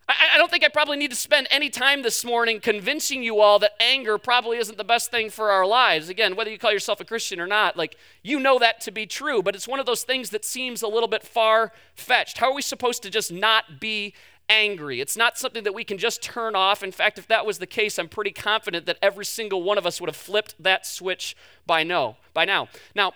I, 0.08 0.14
I, 0.34 0.38
don't 0.38 0.50
think 0.50 0.64
I 0.64 0.68
probably 0.68 0.96
need 0.96 1.10
to 1.10 1.16
spend 1.16 1.46
any 1.50 1.68
time 1.68 2.02
this 2.02 2.24
morning 2.24 2.60
convincing 2.60 3.22
you 3.22 3.40
all 3.40 3.58
that 3.58 3.72
anger 3.80 4.16
probably 4.16 4.56
isn't 4.58 4.78
the 4.78 4.84
best 4.84 5.10
thing 5.10 5.28
for 5.30 5.50
our 5.50 5.66
lives. 5.66 6.08
Again, 6.08 6.34
whether 6.34 6.50
you 6.50 6.58
call 6.58 6.72
yourself 6.72 7.00
a 7.00 7.04
Christian 7.04 7.40
or 7.40 7.46
not, 7.46 7.76
like 7.76 7.96
you 8.22 8.40
know 8.40 8.58
that 8.58 8.80
to 8.82 8.90
be 8.90 9.06
true, 9.06 9.42
but 9.42 9.54
it's 9.54 9.68
one 9.68 9.80
of 9.80 9.86
those 9.86 10.04
things 10.04 10.30
that 10.30 10.44
seems 10.44 10.82
a 10.82 10.88
little 10.88 11.08
bit 11.08 11.22
far 11.22 11.72
fetched. 11.94 12.38
How 12.38 12.50
are 12.50 12.54
we 12.54 12.62
supposed 12.62 13.02
to 13.02 13.10
just 13.10 13.30
not 13.30 13.80
be 13.80 14.14
angry? 14.48 15.00
It's 15.00 15.16
not 15.16 15.38
something 15.38 15.64
that 15.64 15.74
we 15.74 15.84
can 15.84 15.98
just 15.98 16.22
turn 16.22 16.54
off. 16.54 16.82
In 16.82 16.92
fact, 16.92 17.18
if 17.18 17.26
that 17.28 17.46
was 17.46 17.58
the 17.58 17.66
case, 17.66 17.98
I'm 17.98 18.08
pretty 18.08 18.32
confident 18.32 18.86
that 18.86 18.98
every 19.02 19.24
single 19.24 19.62
one 19.62 19.78
of 19.78 19.86
us 19.86 20.00
would 20.00 20.08
have 20.08 20.16
flipped 20.16 20.54
that 20.62 20.86
switch 20.86 21.36
by 21.66 21.82
no, 21.82 22.16
by 22.34 22.44
now. 22.44 22.68
Now, 22.94 23.12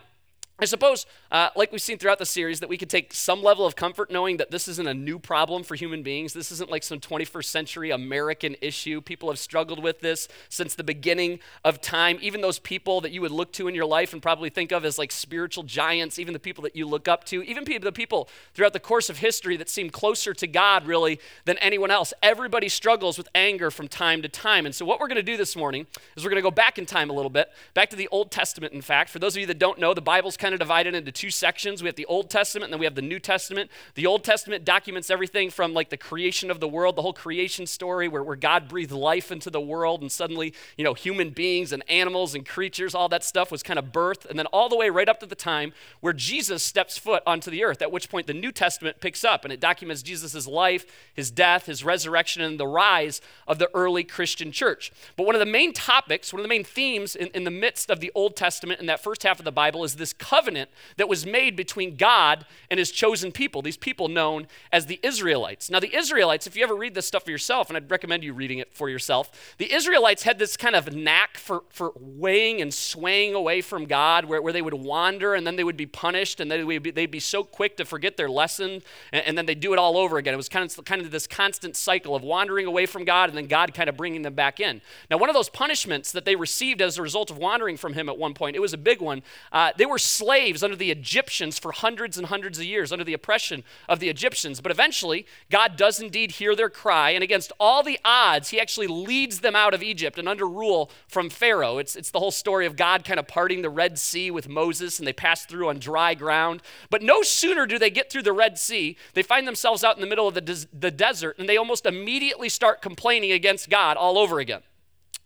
I 0.63 0.65
suppose, 0.65 1.07
uh, 1.33 1.49
like 1.57 1.73
we've 1.73 1.83
seen 1.83 1.99
throughout 1.99 2.21
the 2.21 2.25
series, 2.25 2.61
that 2.61 2.69
we 2.69 2.79
could 2.79 2.89
take 2.89 3.13
some 3.13 3.43
level 3.43 3.67
of 3.67 3.75
comfort 3.75 4.13
knowing 4.13 4.37
that 4.37 4.53
this 4.53 4.69
isn't 4.69 4.87
a 4.87 4.95
new 4.95 5.19
problem 5.19 5.65
for 5.65 5.75
human 5.75 6.05
beings. 6.05 6.35
This 6.35 6.53
isn't 6.53 6.71
like 6.71 6.85
some 6.85 7.01
21st 7.01 7.47
century 7.47 7.91
American 7.91 8.55
issue. 8.61 9.01
People 9.01 9.29
have 9.29 9.41
struggled 9.41 9.83
with 9.83 9.99
this 9.99 10.29
since 10.49 10.77
the 10.77 10.85
beginning 10.85 11.41
of 11.65 11.81
time. 11.81 12.17
Even 12.23 12.43
those 12.43 12.61
people 12.61 13.01
that 13.01 13.11
you 13.11 13.21
would 13.23 13.33
look 13.33 13.53
to 13.55 13.67
in 13.67 13.75
your 13.75 13.87
life 13.87 14.13
and 14.13 14.23
probably 14.23 14.51
think 14.51 14.71
of 14.71 14.85
as 14.85 14.99
like 14.99 15.11
spiritual 15.11 15.65
giants, 15.65 16.21
even 16.21 16.33
the 16.33 16.39
people 16.39 16.63
that 16.63 16.77
you 16.77 16.87
look 16.87 17.09
up 17.09 17.25
to, 17.25 17.43
even 17.43 17.65
the 17.65 17.91
people 17.91 18.29
throughout 18.55 18.73
the 18.73 18.79
course 18.79 19.11
of 19.11 19.19
history 19.19 19.57
that 19.57 19.69
seem 19.69 19.91
closer 19.91 20.33
to 20.33 20.47
God 20.47 20.87
really 20.87 21.19
than 21.45 21.59
anyone 21.59 21.91
else. 21.91 22.15
Everybody 22.23 22.69
struggles 22.69 23.19
with 23.19 23.29
anger 23.35 23.73
from 23.73 23.89
time 23.89 24.23
to 24.23 24.29
time. 24.29 24.65
And 24.65 24.73
so, 24.73 24.85
what 24.85 25.01
we're 25.01 25.09
going 25.09 25.17
to 25.17 25.25
do 25.25 25.37
this 25.37 25.57
morning 25.57 25.89
is 26.17 26.23
we're 26.23 26.31
going 26.31 26.41
to 26.41 26.49
go 26.49 26.53
back 26.53 26.79
in 26.79 26.87
time 26.87 27.11
a 27.11 27.13
little 27.13 27.31
bit, 27.31 27.51
back 27.75 27.91
to 27.91 27.97
the 27.97 28.07
Old 28.13 28.31
Testament, 28.31 28.73
in 28.73 28.81
fact. 28.81 29.11
For 29.11 29.19
those 29.19 29.35
of 29.35 29.41
you 29.41 29.47
that 29.47 29.59
don't 29.59 29.81
know, 29.81 29.93
the 29.93 30.01
Bible's 30.01 30.37
kind 30.37 30.52
of 30.55 30.61
divided 30.61 30.95
into 30.95 31.13
two 31.13 31.31
sections. 31.31 31.83
We 31.83 31.89
have 31.89 31.97
the 31.97 32.07
Old 32.07 32.31
Testament 32.31 32.69
and 32.69 32.73
then 32.73 32.81
we 32.81 32.87
have 32.87 32.95
the 32.95 33.03
New 33.03 33.19
Testament. 33.19 33.71
The 33.95 34.07
Old 34.07 34.25
Testament 34.25 34.65
documents 34.65 35.11
everything 35.11 35.51
from 35.51 35.75
like 35.75 35.91
the 35.91 35.97
creation 35.97 36.51
of 36.51 36.61
the 36.61 36.69
world, 36.69 36.97
the 36.97 37.03
whole 37.03 37.13
creation 37.13 37.67
story 37.67 38.09
where, 38.09 38.23
where 38.23 38.37
God 38.37 38.69
breathed 38.69 38.93
life 38.93 39.31
into 39.31 39.51
the 39.51 39.61
world 39.61 40.01
and 40.01 40.11
suddenly, 40.11 40.55
you 40.77 40.85
know, 40.85 40.95
human 40.95 41.31
beings 41.31 41.73
and 41.73 41.83
animals 41.89 42.35
and 42.35 42.47
creatures, 42.47 42.95
all 42.95 43.09
that 43.09 43.25
stuff 43.25 43.51
was 43.51 43.63
kind 43.63 43.79
of 43.79 43.93
birth. 43.93 44.25
And 44.27 44.39
then 44.39 44.47
all 44.47 44.69
the 44.69 44.77
way 44.77 44.91
right 44.91 45.09
up 45.09 45.21
to 45.21 45.27
the 45.27 45.35
time 45.35 45.73
where 46.01 46.13
Jesus 46.13 46.63
steps 46.63 46.99
foot 46.99 47.23
onto 47.27 47.51
the 47.51 47.65
earth, 47.65 47.83
at 47.83 47.93
which 47.93 48.09
point 48.09 48.27
the 48.27 48.35
New 48.35 48.53
Testament 48.53 49.01
picks 49.01 49.25
up 49.25 49.45
and 49.45 49.53
it 49.53 49.61
documents 49.61 50.03
Jesus' 50.03 50.47
life, 50.47 50.87
his 51.15 51.31
death, 51.31 51.67
his 51.67 51.85
resurrection, 51.85 52.43
and 52.43 52.59
the 52.59 52.67
rise 52.67 53.21
of 53.47 53.59
the 53.59 53.71
early 53.75 54.05
Christian 54.05 54.53
church. 54.53 54.93
But 55.17 55.27
one 55.27 55.35
of 55.35 55.41
the 55.41 55.47
main 55.47 55.73
topics, 55.73 56.33
one 56.33 56.41
of 56.41 56.45
the 56.45 56.49
main 56.49 56.65
themes 56.65 57.15
in, 57.15 57.29
in 57.29 57.45
the 57.45 57.51
midst 57.51 57.91
of 57.91 58.01
the 58.01 58.13
Old 58.15 58.37
Testament 58.37 58.81
in 58.81 58.87
that 58.87 59.03
first 59.03 59.23
half 59.23 59.39
of 59.39 59.45
the 59.45 59.53
Bible 59.53 59.85
is 59.85 59.97
this 59.97 60.13
covenant 60.33 60.71
that 60.97 61.11
was 61.11 61.27
made 61.27 61.57
between 61.57 61.95
God 61.97 62.47
and 62.71 62.79
his 62.79 62.91
chosen 62.91 63.33
people, 63.33 63.61
these 63.61 63.77
people 63.77 64.09
known 64.09 64.47
as 64.73 64.87
the 64.87 64.99
Israelites. 65.03 65.69
Now, 65.69 65.79
the 65.79 65.95
Israelites, 65.95 66.47
if 66.47 66.57
you 66.57 66.63
ever 66.63 66.75
read 66.75 66.95
this 66.95 67.07
stuff 67.07 67.25
for 67.25 67.31
yourself, 67.31 67.69
and 67.69 67.77
I'd 67.77 67.91
recommend 67.91 68.25
you 68.25 68.33
reading 68.33 68.59
it 68.59 68.73
for 68.73 68.89
yourself, 68.89 69.55
the 69.59 69.71
Israelites 69.71 70.23
had 70.23 70.39
this 70.39 70.57
kind 70.57 70.75
of 70.75 70.95
knack 70.95 71.37
for, 71.37 71.65
for 71.69 71.93
weighing 71.97 72.63
and 72.63 72.73
swaying 72.73 73.35
away 73.35 73.61
from 73.61 73.85
God, 73.85 74.25
where, 74.25 74.41
where 74.41 74.55
they 74.55 74.63
would 74.63 74.73
wander 74.73 75.35
and 75.35 75.47
then 75.47 75.57
they 75.57 75.65
would 75.65 75.77
be 75.77 75.85
punished, 75.85 76.41
and 76.41 76.51
they 76.51 76.65
would 76.65 76.83
be, 76.83 76.91
they'd 76.91 77.11
be 77.11 77.21
so 77.21 77.45
quick 77.45 77.77
to 77.77 77.85
forget 77.85 78.17
their 78.17 78.31
lesson, 78.31 78.81
and, 79.13 79.27
and 79.27 79.37
then 79.37 79.45
they'd 79.45 79.61
do 79.61 79.75
it 79.75 79.79
all 79.79 79.99
over 79.99 80.17
again. 80.17 80.33
It 80.33 80.39
was 80.39 80.49
kind 80.49 80.65
of, 80.65 80.85
kind 80.87 81.03
of 81.03 81.11
this 81.11 81.27
constant 81.27 81.77
cycle 81.77 82.15
of 82.15 82.23
wandering 82.23 82.67
away 82.67 82.87
from 82.87 83.05
God 83.05 83.29
and 83.29 83.37
then 83.37 83.49
God 83.49 83.75
kind 83.75 83.91
of 83.91 83.99
bringing 83.99 84.23
them 84.23 84.35
back 84.35 84.61
in. 84.61 84.81
Now, 85.11 85.19
one 85.19 85.29
of 85.29 85.35
those 85.35 85.51
punishments 85.51 86.11
that 86.13 86.25
they 86.25 86.37
received 86.37 86.81
as 86.81 86.97
a 86.97 87.03
result 87.03 87.31
of 87.31 87.37
wandering 87.37 87.77
from 87.77 87.93
Him 87.93 88.09
at 88.09 88.17
one 88.17 88.33
point, 88.33 88.57
it 88.57 88.61
was 88.61 88.73
a 88.73 88.79
big 88.79 89.03
one. 89.03 89.23
Uh, 89.53 89.73
they 89.77 89.85
were 89.85 89.99
slaves 90.23 90.63
under 90.63 90.77
the 90.77 90.93
Egyptians 90.93 91.59
for 91.59 91.73
hundreds 91.73 92.17
and 92.17 92.29
hundreds 92.29 92.59
of 92.59 92.65
years, 92.65 92.93
under 92.93 93.05
the 93.05 93.13
oppression 93.13 93.65
of 93.89 93.99
the 93.99 94.09
Egyptians. 94.09 94.61
But 94.61 94.71
eventually, 94.71 95.27
God 95.51 95.77
does 95.77 96.01
indeed 96.01 96.33
hear 96.33 96.55
their 96.55 96.71
cry, 96.71 97.11
and 97.11 97.25
against 97.25 97.51
all 97.59 97.83
the 97.83 97.99
odds, 98.05 98.51
He 98.51 98.61
actually 98.61 98.87
leads 98.87 99.41
them 99.41 99.57
out 99.57 99.75
of 99.75 99.83
Egypt 99.83 100.19
and 100.19 100.29
under 100.29 100.47
rule 100.47 100.93
from 101.09 101.29
Pharaoh. 101.29 101.79
It's, 101.79 101.97
it's 101.97 102.13
the 102.13 102.21
whole 102.21 102.31
story 102.31 102.67
of 102.67 102.77
God 102.77 103.05
kind 103.05 103.19
of 103.19 103.27
parting 103.27 103.63
the 103.63 103.71
Red 103.71 103.99
Sea 103.99 104.31
with 104.31 104.49
Moses, 104.49 105.01
and 105.01 105.09
they 105.09 105.13
pass 105.13 105.45
through 105.45 105.69
on 105.69 105.81
dry 105.81 106.15
ground. 106.15 106.63
But 106.89 107.03
no 107.03 107.23
sooner 107.23 107.67
do 107.67 107.77
they 107.79 107.91
get 107.91 108.09
through 108.09 108.23
the 108.23 108.33
Red 108.33 108.59
Sea, 108.59 108.97
they 109.15 109.25
find 109.25 109.47
themselves 109.47 109.83
out 109.83 109.97
in 109.97 110.01
the 110.01 110.07
middle 110.07 110.29
of 110.29 110.35
the, 110.35 110.41
des- 110.41 110.69
the 110.73 110.93
desert, 110.93 111.37
and 111.39 111.49
they 111.49 111.57
almost 111.57 111.85
immediately 111.85 112.49
start 112.49 112.81
complaining 112.81 113.33
against 113.33 113.69
God 113.69 113.97
all 113.97 114.17
over 114.19 114.39
again. 114.39 114.63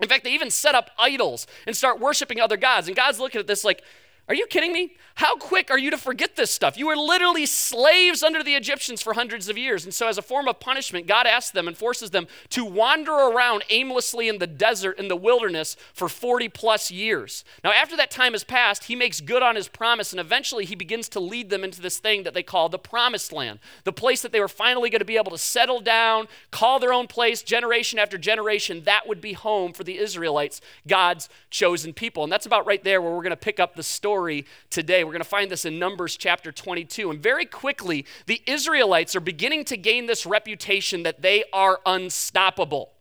In 0.00 0.08
fact, 0.08 0.24
they 0.24 0.32
even 0.32 0.50
set 0.50 0.74
up 0.74 0.90
idols 0.98 1.46
and 1.66 1.76
start 1.76 2.00
worshiping 2.00 2.40
other 2.40 2.56
gods. 2.56 2.86
And 2.86 2.96
God's 2.96 3.18
looking 3.18 3.40
at 3.40 3.46
this 3.46 3.64
like, 3.64 3.82
are 4.28 4.34
you 4.34 4.46
kidding 4.46 4.72
me? 4.72 4.96
How 5.14 5.36
quick 5.36 5.70
are 5.70 5.78
you 5.78 5.90
to 5.92 5.96
forget 5.96 6.34
this 6.34 6.50
stuff? 6.50 6.76
You 6.76 6.88
were 6.88 6.96
literally 6.96 7.46
slaves 7.46 8.24
under 8.24 8.42
the 8.42 8.54
Egyptians 8.54 9.00
for 9.00 9.14
hundreds 9.14 9.48
of 9.48 9.56
years. 9.56 9.84
And 9.84 9.94
so, 9.94 10.08
as 10.08 10.18
a 10.18 10.22
form 10.22 10.48
of 10.48 10.58
punishment, 10.58 11.06
God 11.06 11.28
asks 11.28 11.52
them 11.52 11.68
and 11.68 11.76
forces 11.76 12.10
them 12.10 12.26
to 12.50 12.64
wander 12.64 13.12
around 13.12 13.62
aimlessly 13.70 14.28
in 14.28 14.38
the 14.38 14.46
desert, 14.48 14.98
in 14.98 15.06
the 15.06 15.14
wilderness, 15.14 15.76
for 15.94 16.08
40 16.08 16.48
plus 16.48 16.90
years. 16.90 17.44
Now, 17.62 17.70
after 17.70 17.96
that 17.96 18.10
time 18.10 18.32
has 18.32 18.42
passed, 18.42 18.84
he 18.84 18.96
makes 18.96 19.20
good 19.20 19.42
on 19.44 19.54
his 19.54 19.68
promise, 19.68 20.12
and 20.12 20.20
eventually 20.20 20.64
he 20.64 20.74
begins 20.74 21.08
to 21.10 21.20
lead 21.20 21.48
them 21.48 21.62
into 21.62 21.80
this 21.80 21.98
thing 21.98 22.24
that 22.24 22.34
they 22.34 22.42
call 22.42 22.68
the 22.68 22.78
promised 22.78 23.32
land, 23.32 23.60
the 23.84 23.92
place 23.92 24.22
that 24.22 24.32
they 24.32 24.40
were 24.40 24.48
finally 24.48 24.90
going 24.90 24.98
to 24.98 25.06
be 25.06 25.16
able 25.16 25.30
to 25.30 25.38
settle 25.38 25.80
down, 25.80 26.26
call 26.50 26.80
their 26.80 26.92
own 26.92 27.06
place, 27.06 27.42
generation 27.42 28.00
after 28.00 28.18
generation. 28.18 28.82
That 28.84 29.06
would 29.06 29.20
be 29.20 29.34
home 29.34 29.72
for 29.72 29.84
the 29.84 29.98
Israelites, 29.98 30.60
God's 30.86 31.28
chosen 31.48 31.92
people. 31.92 32.24
And 32.24 32.32
that's 32.32 32.44
about 32.44 32.66
right 32.66 32.82
there 32.82 33.00
where 33.00 33.12
we're 33.12 33.22
going 33.22 33.30
to 33.30 33.36
pick 33.36 33.60
up 33.60 33.76
the 33.76 33.84
story 33.84 34.15
story 34.16 34.46
today. 34.70 35.04
We're 35.04 35.12
going 35.12 35.20
to 35.20 35.28
find 35.28 35.50
this 35.50 35.66
in 35.66 35.78
Numbers 35.78 36.16
chapter 36.16 36.50
22. 36.50 37.10
And 37.10 37.22
very 37.22 37.44
quickly, 37.44 38.06
the 38.24 38.40
Israelites 38.46 39.14
are 39.14 39.20
beginning 39.20 39.66
to 39.66 39.76
gain 39.76 40.06
this 40.06 40.24
reputation 40.24 41.02
that 41.02 41.20
they 41.20 41.44
are 41.52 41.80
unstoppable. 41.84 42.95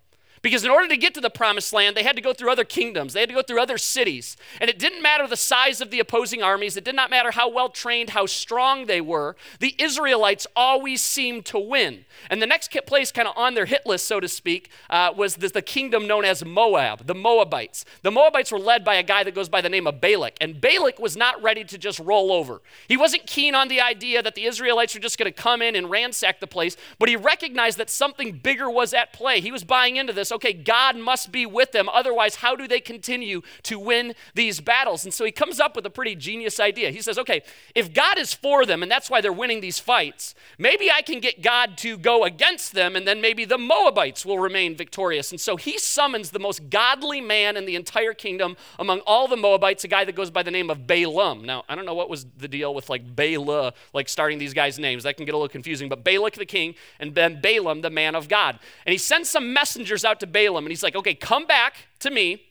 Because 0.45 0.63
in 0.63 0.69
order 0.69 0.87
to 0.89 0.95
get 0.95 1.15
to 1.15 1.21
the 1.21 1.31
promised 1.31 1.73
land, 1.73 1.97
they 1.97 2.03
had 2.03 2.15
to 2.17 2.21
go 2.21 2.31
through 2.31 2.51
other 2.51 2.63
kingdoms, 2.63 3.13
they 3.13 3.21
had 3.21 3.29
to 3.29 3.33
go 3.33 3.41
through 3.41 3.59
other 3.59 3.79
cities. 3.79 4.37
And 4.61 4.69
it 4.69 4.77
didn't 4.77 5.01
matter 5.01 5.27
the 5.27 5.35
size 5.35 5.81
of 5.81 5.89
the 5.89 5.99
opposing 5.99 6.43
armies, 6.43 6.77
it 6.77 6.83
did 6.83 6.93
not 6.93 7.09
matter 7.09 7.31
how 7.31 7.49
well 7.49 7.67
trained, 7.67 8.11
how 8.11 8.27
strong 8.27 8.85
they 8.85 9.01
were. 9.01 9.35
The 9.59 9.73
Israelites 9.79 10.45
always 10.55 11.01
seemed 11.01 11.45
to 11.45 11.57
win. 11.57 12.05
And 12.29 12.43
the 12.43 12.45
next 12.45 12.69
place, 12.85 13.11
kind 13.11 13.27
of 13.27 13.35
on 13.35 13.55
their 13.55 13.65
hit 13.65 13.87
list, 13.87 14.05
so 14.05 14.19
to 14.19 14.27
speak, 14.27 14.69
uh, 14.91 15.11
was 15.17 15.37
the, 15.37 15.47
the 15.47 15.63
kingdom 15.63 16.05
known 16.05 16.25
as 16.25 16.45
Moab, 16.45 17.07
the 17.07 17.15
Moabites. 17.15 17.83
The 18.03 18.11
Moabites 18.11 18.51
were 18.51 18.59
led 18.59 18.85
by 18.85 18.95
a 18.95 19.03
guy 19.03 19.23
that 19.23 19.33
goes 19.33 19.49
by 19.49 19.61
the 19.61 19.69
name 19.69 19.87
of 19.87 19.99
Balak. 19.99 20.35
And 20.39 20.61
Balak 20.61 20.99
was 20.99 21.17
not 21.17 21.41
ready 21.41 21.63
to 21.63 21.77
just 21.79 21.97
roll 21.97 22.31
over. 22.31 22.61
He 22.87 22.97
wasn't 22.97 23.25
keen 23.25 23.55
on 23.55 23.67
the 23.67 23.81
idea 23.81 24.21
that 24.21 24.35
the 24.35 24.45
Israelites 24.45 24.93
were 24.93 25.01
just 25.01 25.17
going 25.17 25.33
to 25.33 25.41
come 25.41 25.63
in 25.63 25.75
and 25.75 25.89
ransack 25.89 26.39
the 26.39 26.45
place, 26.45 26.77
but 26.99 27.09
he 27.09 27.15
recognized 27.15 27.79
that 27.79 27.89
something 27.89 28.33
bigger 28.33 28.69
was 28.69 28.93
at 28.93 29.11
play. 29.11 29.41
He 29.41 29.51
was 29.51 29.63
buying 29.63 29.95
into 29.95 30.13
this 30.13 30.31
okay, 30.35 30.53
God 30.53 30.97
must 30.97 31.31
be 31.31 31.45
with 31.45 31.71
them. 31.71 31.89
Otherwise, 31.89 32.35
how 32.35 32.55
do 32.55 32.67
they 32.67 32.79
continue 32.79 33.41
to 33.63 33.79
win 33.79 34.13
these 34.33 34.61
battles? 34.61 35.03
And 35.03 35.13
so 35.13 35.25
he 35.25 35.31
comes 35.31 35.59
up 35.59 35.75
with 35.75 35.85
a 35.85 35.89
pretty 35.89 36.15
genius 36.15 36.59
idea. 36.59 36.91
He 36.91 37.01
says, 37.01 37.17
okay, 37.17 37.41
if 37.73 37.93
God 37.93 38.17
is 38.17 38.33
for 38.33 38.65
them 38.65 38.83
and 38.83 38.91
that's 38.91 39.09
why 39.09 39.21
they're 39.21 39.33
winning 39.33 39.61
these 39.61 39.79
fights, 39.79 40.35
maybe 40.57 40.91
I 40.91 41.01
can 41.01 41.19
get 41.19 41.41
God 41.41 41.77
to 41.79 41.97
go 41.97 42.23
against 42.23 42.73
them 42.73 42.95
and 42.95 43.07
then 43.07 43.21
maybe 43.21 43.45
the 43.45 43.57
Moabites 43.57 44.25
will 44.25 44.39
remain 44.39 44.75
victorious. 44.75 45.31
And 45.31 45.39
so 45.39 45.55
he 45.55 45.77
summons 45.77 46.31
the 46.31 46.39
most 46.39 46.69
godly 46.69 47.21
man 47.21 47.57
in 47.57 47.65
the 47.65 47.75
entire 47.75 48.13
kingdom 48.13 48.57
among 48.77 48.99
all 49.01 49.27
the 49.27 49.37
Moabites, 49.37 49.83
a 49.83 49.87
guy 49.87 50.05
that 50.05 50.15
goes 50.15 50.29
by 50.29 50.43
the 50.43 50.51
name 50.51 50.69
of 50.69 50.85
Balaam. 50.85 51.43
Now, 51.43 51.63
I 51.67 51.75
don't 51.75 51.85
know 51.85 51.93
what 51.93 52.09
was 52.09 52.25
the 52.37 52.47
deal 52.47 52.73
with 52.73 52.89
like 52.89 53.15
Bala, 53.15 53.73
like 53.93 54.09
starting 54.09 54.37
these 54.37 54.53
guys' 54.53 54.77
names. 54.77 55.03
That 55.03 55.17
can 55.17 55.25
get 55.25 55.33
a 55.33 55.37
little 55.37 55.49
confusing, 55.49 55.89
but 55.89 56.03
Balak 56.03 56.33
the 56.33 56.45
king 56.45 56.75
and 56.99 57.15
then 57.15 57.41
Balaam 57.41 57.81
the 57.81 57.89
man 57.89 58.15
of 58.15 58.27
God. 58.27 58.59
And 58.85 58.91
he 58.91 58.97
sends 58.97 59.29
some 59.29 59.53
messengers 59.53 60.03
out 60.03 60.19
to 60.19 60.25
to 60.25 60.32
Balaam 60.32 60.65
and 60.65 60.72
he's 60.72 60.84
like, 60.84 60.96
okay, 60.96 61.13
come 61.13 61.46
back 61.46 61.88
to 62.00 62.10
me 62.10 62.44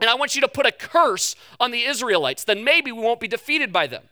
and 0.00 0.08
I 0.08 0.14
want 0.14 0.34
you 0.34 0.40
to 0.42 0.48
put 0.48 0.66
a 0.66 0.72
curse 0.72 1.34
on 1.58 1.70
the 1.70 1.84
Israelites. 1.84 2.44
Then 2.44 2.64
maybe 2.64 2.92
we 2.92 3.00
won't 3.00 3.20
be 3.20 3.28
defeated 3.28 3.72
by 3.72 3.86
them. 3.86 4.04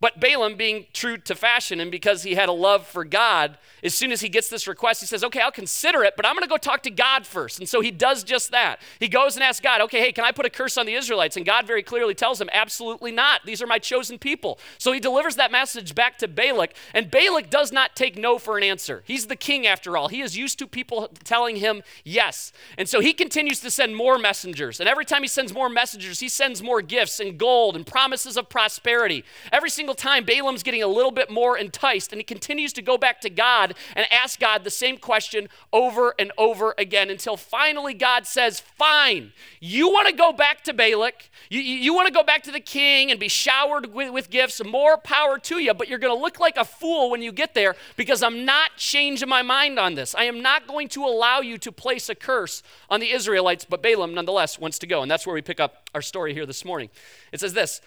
But 0.00 0.18
Balaam, 0.18 0.56
being 0.56 0.86
true 0.94 1.18
to 1.18 1.34
fashion 1.34 1.78
and 1.78 1.90
because 1.90 2.22
he 2.22 2.34
had 2.34 2.48
a 2.48 2.52
love 2.52 2.86
for 2.86 3.04
God, 3.04 3.58
as 3.82 3.94
soon 3.94 4.12
as 4.12 4.20
he 4.22 4.28
gets 4.28 4.48
this 4.48 4.66
request, 4.66 5.00
he 5.00 5.06
says, 5.06 5.22
Okay, 5.24 5.40
I'll 5.40 5.50
consider 5.50 6.02
it, 6.02 6.14
but 6.16 6.26
I'm 6.26 6.34
going 6.34 6.42
to 6.42 6.48
go 6.48 6.56
talk 6.56 6.82
to 6.84 6.90
God 6.90 7.26
first. 7.26 7.58
And 7.58 7.68
so 7.68 7.80
he 7.80 7.90
does 7.90 8.24
just 8.24 8.50
that. 8.50 8.80
He 8.98 9.08
goes 9.08 9.36
and 9.36 9.42
asks 9.42 9.60
God, 9.60 9.80
Okay, 9.82 10.00
hey, 10.00 10.12
can 10.12 10.24
I 10.24 10.32
put 10.32 10.46
a 10.46 10.50
curse 10.50 10.78
on 10.78 10.86
the 10.86 10.94
Israelites? 10.94 11.36
And 11.36 11.44
God 11.44 11.66
very 11.66 11.82
clearly 11.82 12.14
tells 12.14 12.40
him, 12.40 12.48
Absolutely 12.52 13.12
not. 13.12 13.44
These 13.44 13.60
are 13.60 13.66
my 13.66 13.78
chosen 13.78 14.18
people. 14.18 14.58
So 14.78 14.92
he 14.92 15.00
delivers 15.00 15.36
that 15.36 15.52
message 15.52 15.94
back 15.94 16.18
to 16.18 16.28
Balak, 16.28 16.74
and 16.94 17.10
Balak 17.10 17.50
does 17.50 17.70
not 17.70 17.94
take 17.94 18.16
no 18.16 18.38
for 18.38 18.56
an 18.56 18.64
answer. 18.64 19.02
He's 19.06 19.26
the 19.26 19.36
king 19.36 19.66
after 19.66 19.96
all. 19.96 20.08
He 20.08 20.22
is 20.22 20.36
used 20.36 20.58
to 20.60 20.66
people 20.66 21.08
telling 21.24 21.56
him 21.56 21.82
yes. 22.04 22.52
And 22.78 22.88
so 22.88 23.00
he 23.00 23.12
continues 23.12 23.60
to 23.60 23.70
send 23.70 23.96
more 23.96 24.18
messengers. 24.18 24.80
And 24.80 24.88
every 24.88 25.04
time 25.04 25.22
he 25.22 25.28
sends 25.28 25.52
more 25.52 25.68
messengers, 25.68 26.20
he 26.20 26.28
sends 26.28 26.62
more 26.62 26.80
gifts 26.80 27.20
and 27.20 27.38
gold 27.38 27.76
and 27.76 27.86
promises 27.86 28.36
of 28.36 28.48
prosperity. 28.48 29.24
Every 29.52 29.70
single 29.70 29.89
single 29.90 30.12
time, 30.12 30.24
Balaam's 30.24 30.62
getting 30.62 30.82
a 30.82 30.86
little 30.86 31.10
bit 31.10 31.30
more 31.30 31.58
enticed, 31.58 32.12
and 32.12 32.20
he 32.20 32.24
continues 32.24 32.72
to 32.74 32.82
go 32.82 32.96
back 32.96 33.20
to 33.22 33.30
God 33.30 33.74
and 33.96 34.06
ask 34.12 34.38
God 34.38 34.62
the 34.62 34.70
same 34.70 34.96
question 34.96 35.48
over 35.72 36.14
and 36.16 36.30
over 36.38 36.74
again 36.78 37.10
until 37.10 37.36
finally 37.36 37.92
God 37.92 38.24
says, 38.24 38.60
Fine, 38.60 39.32
you 39.58 39.88
want 39.88 40.06
to 40.06 40.14
go 40.14 40.32
back 40.32 40.62
to 40.64 40.72
Balak, 40.72 41.28
you, 41.48 41.60
you 41.60 41.92
want 41.92 42.06
to 42.06 42.12
go 42.12 42.22
back 42.22 42.44
to 42.44 42.52
the 42.52 42.60
king 42.60 43.10
and 43.10 43.18
be 43.18 43.28
showered 43.28 43.92
with, 43.92 44.12
with 44.12 44.30
gifts, 44.30 44.62
more 44.64 44.96
power 44.96 45.38
to 45.38 45.58
you, 45.58 45.74
but 45.74 45.88
you're 45.88 45.98
going 45.98 46.16
to 46.16 46.20
look 46.20 46.38
like 46.38 46.56
a 46.56 46.64
fool 46.64 47.10
when 47.10 47.20
you 47.20 47.32
get 47.32 47.54
there 47.54 47.74
because 47.96 48.22
I'm 48.22 48.44
not 48.44 48.76
changing 48.76 49.28
my 49.28 49.42
mind 49.42 49.78
on 49.80 49.94
this. 49.94 50.14
I 50.14 50.24
am 50.24 50.40
not 50.40 50.68
going 50.68 50.88
to 50.90 51.04
allow 51.04 51.40
you 51.40 51.58
to 51.58 51.72
place 51.72 52.08
a 52.08 52.14
curse 52.14 52.62
on 52.88 53.00
the 53.00 53.10
Israelites, 53.10 53.64
but 53.64 53.82
Balaam 53.82 54.14
nonetheless 54.14 54.56
wants 54.56 54.78
to 54.80 54.86
go. 54.86 55.02
And 55.02 55.10
that's 55.10 55.26
where 55.26 55.34
we 55.34 55.42
pick 55.42 55.58
up 55.58 55.88
our 55.94 56.02
story 56.02 56.32
here 56.32 56.46
this 56.46 56.64
morning. 56.64 56.90
It 57.32 57.40
says 57.40 57.54
this 57.54 57.80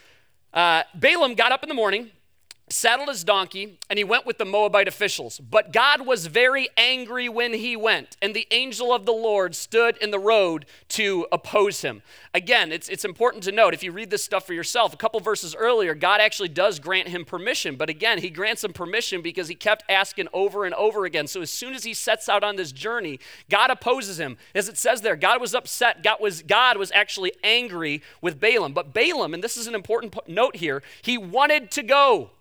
uh, 0.53 0.83
Balaam 0.95 1.35
got 1.35 1.51
up 1.51 1.63
in 1.63 1.69
the 1.69 1.75
morning, 1.75 2.11
saddled 2.69 3.09
his 3.09 3.23
donkey, 3.23 3.77
and 3.89 3.97
he 3.97 4.03
went 4.03 4.25
with 4.25 4.37
the 4.37 4.45
Moabite 4.45 4.87
officials. 4.87 5.39
But 5.39 5.73
God 5.73 6.05
was 6.05 6.27
very 6.27 6.69
angry 6.77 7.29
when 7.29 7.53
he 7.53 7.75
went, 7.75 8.17
and 8.21 8.33
the 8.33 8.47
angel 8.51 8.93
of 8.93 9.05
the 9.05 9.11
Lord 9.11 9.53
stood 9.55 9.97
in 9.97 10.11
the 10.11 10.19
road 10.19 10.65
to 10.89 11.27
oppose 11.31 11.81
him. 11.81 12.01
Again, 12.33 12.71
it's, 12.71 12.89
it's 12.89 13.05
important 13.05 13.43
to 13.43 13.51
note, 13.51 13.73
if 13.73 13.83
you 13.83 13.91
read 13.91 14.09
this 14.09 14.23
stuff 14.23 14.47
for 14.47 14.53
yourself, 14.53 14.93
a 14.93 14.97
couple 14.97 15.19
verses 15.19 15.55
earlier, 15.55 15.93
God 15.93 16.21
actually 16.21 16.49
does 16.49 16.79
grant 16.79 17.09
him 17.09 17.25
permission. 17.25 17.75
But 17.75 17.89
again, 17.89 18.19
he 18.19 18.29
grants 18.29 18.63
him 18.63 18.73
permission 18.73 19.21
because 19.21 19.47
he 19.47 19.55
kept 19.55 19.83
asking 19.89 20.29
over 20.33 20.65
and 20.65 20.73
over 20.75 21.05
again. 21.05 21.27
So 21.27 21.41
as 21.41 21.51
soon 21.51 21.73
as 21.73 21.83
he 21.83 21.93
sets 21.93 22.27
out 22.27 22.43
on 22.43 22.55
this 22.55 22.71
journey, 22.71 23.19
God 23.49 23.69
opposes 23.69 24.19
him. 24.19 24.37
As 24.55 24.67
it 24.67 24.77
says 24.77 25.01
there, 25.01 25.15
God 25.15 25.39
was 25.39 25.53
upset. 25.53 26.01
God 26.01 26.17
was, 26.19 26.41
God 26.41 26.77
was 26.77 26.91
actually 26.93 27.33
angry 27.43 28.01
with 28.21 28.39
Balaam. 28.39 28.73
But 28.73 28.93
Balaam, 28.93 29.33
and 29.33 29.43
this 29.43 29.57
is 29.57 29.67
an 29.67 29.75
important 29.75 30.17
note 30.27 30.55
here, 30.55 30.81
he 31.01 31.17
wanted 31.17 31.69
to 31.71 31.83
go. 31.83 32.31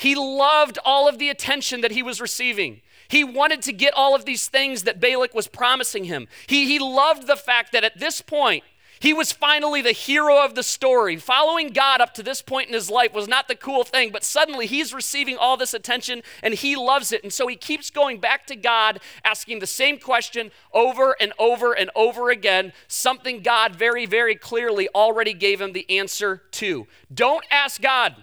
He 0.00 0.14
loved 0.14 0.78
all 0.82 1.10
of 1.10 1.18
the 1.18 1.28
attention 1.28 1.82
that 1.82 1.90
he 1.90 2.02
was 2.02 2.22
receiving. 2.22 2.80
He 3.08 3.22
wanted 3.22 3.60
to 3.62 3.72
get 3.74 3.92
all 3.92 4.14
of 4.14 4.24
these 4.24 4.48
things 4.48 4.84
that 4.84 4.98
Balak 4.98 5.34
was 5.34 5.46
promising 5.46 6.04
him. 6.04 6.26
He, 6.46 6.64
he 6.64 6.78
loved 6.78 7.26
the 7.26 7.36
fact 7.36 7.72
that 7.72 7.84
at 7.84 7.98
this 7.98 8.22
point, 8.22 8.64
he 8.98 9.12
was 9.12 9.30
finally 9.30 9.82
the 9.82 9.92
hero 9.92 10.42
of 10.42 10.54
the 10.54 10.62
story. 10.62 11.18
Following 11.18 11.68
God 11.68 12.00
up 12.00 12.14
to 12.14 12.22
this 12.22 12.40
point 12.40 12.68
in 12.68 12.74
his 12.74 12.90
life 12.90 13.12
was 13.12 13.28
not 13.28 13.46
the 13.46 13.54
cool 13.54 13.84
thing, 13.84 14.10
but 14.10 14.24
suddenly 14.24 14.66
he's 14.66 14.94
receiving 14.94 15.36
all 15.36 15.58
this 15.58 15.74
attention 15.74 16.22
and 16.42 16.54
he 16.54 16.76
loves 16.76 17.12
it. 17.12 17.22
And 17.22 17.30
so 17.30 17.46
he 17.46 17.56
keeps 17.56 17.90
going 17.90 18.20
back 18.20 18.46
to 18.46 18.56
God, 18.56 19.00
asking 19.22 19.58
the 19.58 19.66
same 19.66 19.98
question 19.98 20.50
over 20.72 21.14
and 21.20 21.34
over 21.38 21.74
and 21.74 21.90
over 21.94 22.30
again, 22.30 22.72
something 22.88 23.42
God 23.42 23.76
very, 23.76 24.06
very 24.06 24.34
clearly 24.34 24.88
already 24.94 25.34
gave 25.34 25.60
him 25.60 25.74
the 25.74 25.90
answer 25.90 26.40
to. 26.52 26.86
Don't 27.12 27.44
ask 27.50 27.82
God 27.82 28.16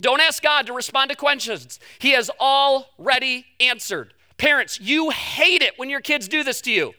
don't 0.00 0.20
ask 0.20 0.42
God 0.42 0.66
to 0.66 0.72
respond 0.72 1.10
to 1.10 1.16
questions. 1.16 1.80
He 1.98 2.12
has 2.12 2.30
already 2.40 3.46
answered. 3.60 4.14
Parents, 4.36 4.80
you 4.80 5.10
hate 5.10 5.62
it 5.62 5.74
when 5.76 5.90
your 5.90 6.00
kids 6.00 6.28
do 6.28 6.44
this 6.44 6.60
to 6.62 6.70
you. 6.70 6.94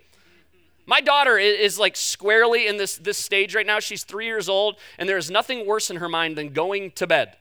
My 0.86 1.01
daughter 1.01 1.38
is, 1.38 1.77
like 1.77 1.96
squarely 1.96 2.68
in 2.68 2.77
this, 2.77 2.98
this 2.98 3.18
stage 3.18 3.53
right 3.53 3.65
now. 3.65 3.79
She's 3.79 4.03
three 4.03 4.25
years 4.25 4.50
old, 4.50 4.77
and 4.98 5.08
there 5.08 5.18
is 5.18 5.29
nothing 5.29 5.68
worse 5.68 5.91
in 5.91 5.98
her 5.98 6.10
mind 6.10 6.38
than 6.38 6.51
going 6.51 6.91
to 6.91 7.06
bed. 7.06 7.38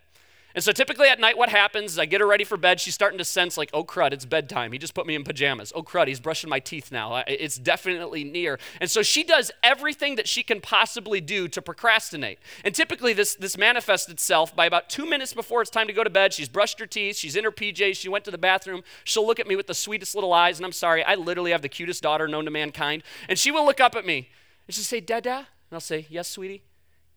And 0.54 0.64
so 0.64 0.72
typically 0.72 1.08
at 1.08 1.20
night, 1.20 1.36
what 1.36 1.50
happens 1.50 1.92
is 1.92 1.98
I 1.98 2.06
get 2.06 2.20
her 2.20 2.26
ready 2.26 2.44
for 2.44 2.56
bed. 2.56 2.80
She's 2.80 2.94
starting 2.94 3.18
to 3.18 3.24
sense, 3.24 3.56
like, 3.56 3.70
oh 3.74 3.84
crud, 3.84 4.12
it's 4.12 4.24
bedtime. 4.24 4.72
He 4.72 4.78
just 4.78 4.94
put 4.94 5.06
me 5.06 5.14
in 5.14 5.22
pajamas. 5.22 5.72
Oh 5.74 5.82
crud, 5.82 6.08
he's 6.08 6.20
brushing 6.20 6.48
my 6.48 6.58
teeth 6.58 6.90
now. 6.90 7.22
It's 7.26 7.56
definitely 7.56 8.24
near. 8.24 8.58
And 8.80 8.90
so 8.90 9.02
she 9.02 9.22
does 9.22 9.50
everything 9.62 10.16
that 10.16 10.26
she 10.26 10.42
can 10.42 10.60
possibly 10.60 11.20
do 11.20 11.48
to 11.48 11.60
procrastinate. 11.60 12.38
And 12.64 12.74
typically 12.74 13.12
this, 13.12 13.34
this 13.34 13.58
manifests 13.58 14.08
itself 14.08 14.56
by 14.56 14.66
about 14.66 14.88
two 14.88 15.06
minutes 15.06 15.34
before 15.34 15.60
it's 15.60 15.70
time 15.70 15.86
to 15.86 15.92
go 15.92 16.02
to 16.02 16.10
bed. 16.10 16.32
She's 16.32 16.48
brushed 16.48 16.80
her 16.80 16.86
teeth, 16.86 17.16
she's 17.16 17.36
in 17.36 17.44
her 17.44 17.52
PJs, 17.52 17.96
she 17.96 18.08
went 18.08 18.24
to 18.24 18.30
the 18.30 18.38
bathroom. 18.38 18.82
She'll 19.04 19.26
look 19.26 19.40
at 19.40 19.46
me 19.46 19.54
with 19.54 19.66
the 19.66 19.74
sweetest 19.74 20.14
little 20.14 20.32
eyes. 20.32 20.58
And 20.58 20.66
I'm 20.66 20.72
sorry, 20.72 21.04
I 21.04 21.14
literally 21.14 21.52
have 21.52 21.62
the 21.62 21.68
cutest 21.68 22.02
daughter 22.02 22.26
known 22.26 22.46
to 22.46 22.50
mankind. 22.50 23.02
And 23.28 23.38
she 23.38 23.50
will 23.50 23.66
look 23.66 23.80
up 23.80 23.94
at 23.94 24.06
me 24.06 24.30
and 24.66 24.74
she'll 24.74 24.84
say, 24.84 25.00
Dada? 25.00 25.36
And 25.36 25.46
I'll 25.72 25.80
say, 25.80 26.06
Yes, 26.08 26.28
sweetie. 26.28 26.62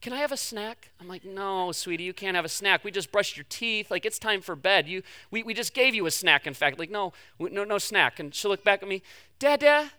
Can 0.01 0.13
I 0.13 0.17
have 0.17 0.31
a 0.31 0.37
snack? 0.37 0.89
I'm 0.99 1.07
like, 1.07 1.23
No, 1.23 1.71
sweetie, 1.71 2.03
you 2.03 2.13
can't 2.13 2.35
have 2.35 2.45
a 2.45 2.49
snack. 2.49 2.83
We 2.83 2.91
just 2.91 3.11
brushed 3.11 3.37
your 3.37 3.45
teeth. 3.49 3.91
Like, 3.91 4.05
it's 4.05 4.17
time 4.17 4.41
for 4.41 4.55
bed. 4.55 4.87
You, 4.87 5.03
we, 5.29 5.43
we 5.43 5.53
just 5.53 5.73
gave 5.73 5.93
you 5.93 6.05
a 6.07 6.11
snack, 6.11 6.47
in 6.47 6.53
fact. 6.53 6.79
Like, 6.79 6.89
no, 6.89 7.13
no, 7.39 7.63
no 7.63 7.77
snack. 7.77 8.19
And 8.19 8.33
she'll 8.33 8.51
look 8.51 8.63
back 8.63 8.81
at 8.81 8.89
me, 8.89 9.03
Dada, 9.37 9.91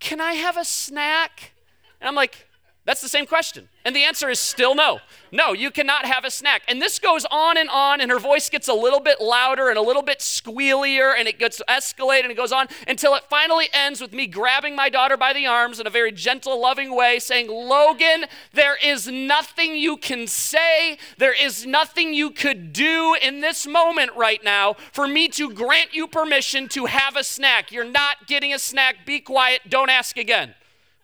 can 0.00 0.20
I 0.20 0.34
have 0.34 0.56
a 0.56 0.64
snack? 0.64 1.52
And 2.00 2.08
I'm 2.08 2.14
like, 2.14 2.47
That's 2.88 3.02
the 3.02 3.08
same 3.10 3.26
question. 3.26 3.68
And 3.84 3.94
the 3.94 4.04
answer 4.04 4.30
is 4.30 4.40
still 4.40 4.74
no. 4.74 5.00
No, 5.30 5.52
you 5.52 5.70
cannot 5.70 6.06
have 6.06 6.24
a 6.24 6.30
snack. 6.30 6.62
And 6.68 6.80
this 6.80 6.98
goes 6.98 7.26
on 7.30 7.58
and 7.58 7.68
on, 7.68 8.00
and 8.00 8.10
her 8.10 8.18
voice 8.18 8.48
gets 8.48 8.66
a 8.66 8.72
little 8.72 8.98
bit 8.98 9.20
louder 9.20 9.68
and 9.68 9.76
a 9.76 9.82
little 9.82 10.00
bit 10.00 10.20
squealier, 10.20 11.12
and 11.14 11.28
it 11.28 11.38
gets 11.38 11.60
escalated 11.68 12.22
and 12.22 12.30
it 12.30 12.36
goes 12.38 12.50
on 12.50 12.66
until 12.86 13.14
it 13.14 13.24
finally 13.28 13.66
ends 13.74 14.00
with 14.00 14.14
me 14.14 14.26
grabbing 14.26 14.74
my 14.74 14.88
daughter 14.88 15.18
by 15.18 15.34
the 15.34 15.44
arms 15.44 15.78
in 15.78 15.86
a 15.86 15.90
very 15.90 16.10
gentle, 16.10 16.58
loving 16.58 16.96
way, 16.96 17.18
saying, 17.18 17.48
Logan, 17.50 18.24
there 18.54 18.78
is 18.82 19.06
nothing 19.06 19.76
you 19.76 19.98
can 19.98 20.26
say, 20.26 20.96
there 21.18 21.34
is 21.38 21.66
nothing 21.66 22.14
you 22.14 22.30
could 22.30 22.72
do 22.72 23.14
in 23.20 23.42
this 23.42 23.66
moment 23.66 24.12
right 24.16 24.42
now 24.42 24.76
for 24.92 25.06
me 25.06 25.28
to 25.28 25.52
grant 25.52 25.92
you 25.92 26.06
permission 26.08 26.68
to 26.68 26.86
have 26.86 27.16
a 27.16 27.22
snack. 27.22 27.70
You're 27.70 27.84
not 27.84 28.26
getting 28.26 28.54
a 28.54 28.58
snack. 28.58 29.04
Be 29.04 29.20
quiet. 29.20 29.60
Don't 29.68 29.90
ask 29.90 30.16
again. 30.16 30.54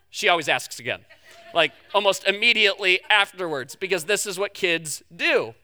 She 0.08 0.30
always 0.30 0.48
asks 0.48 0.78
again 0.78 1.04
like 1.54 1.72
almost 1.94 2.26
immediately 2.26 3.00
afterwards 3.08 3.76
because 3.76 4.04
this 4.04 4.26
is 4.26 4.38
what 4.38 4.54
kids 4.54 5.02
do. 5.14 5.54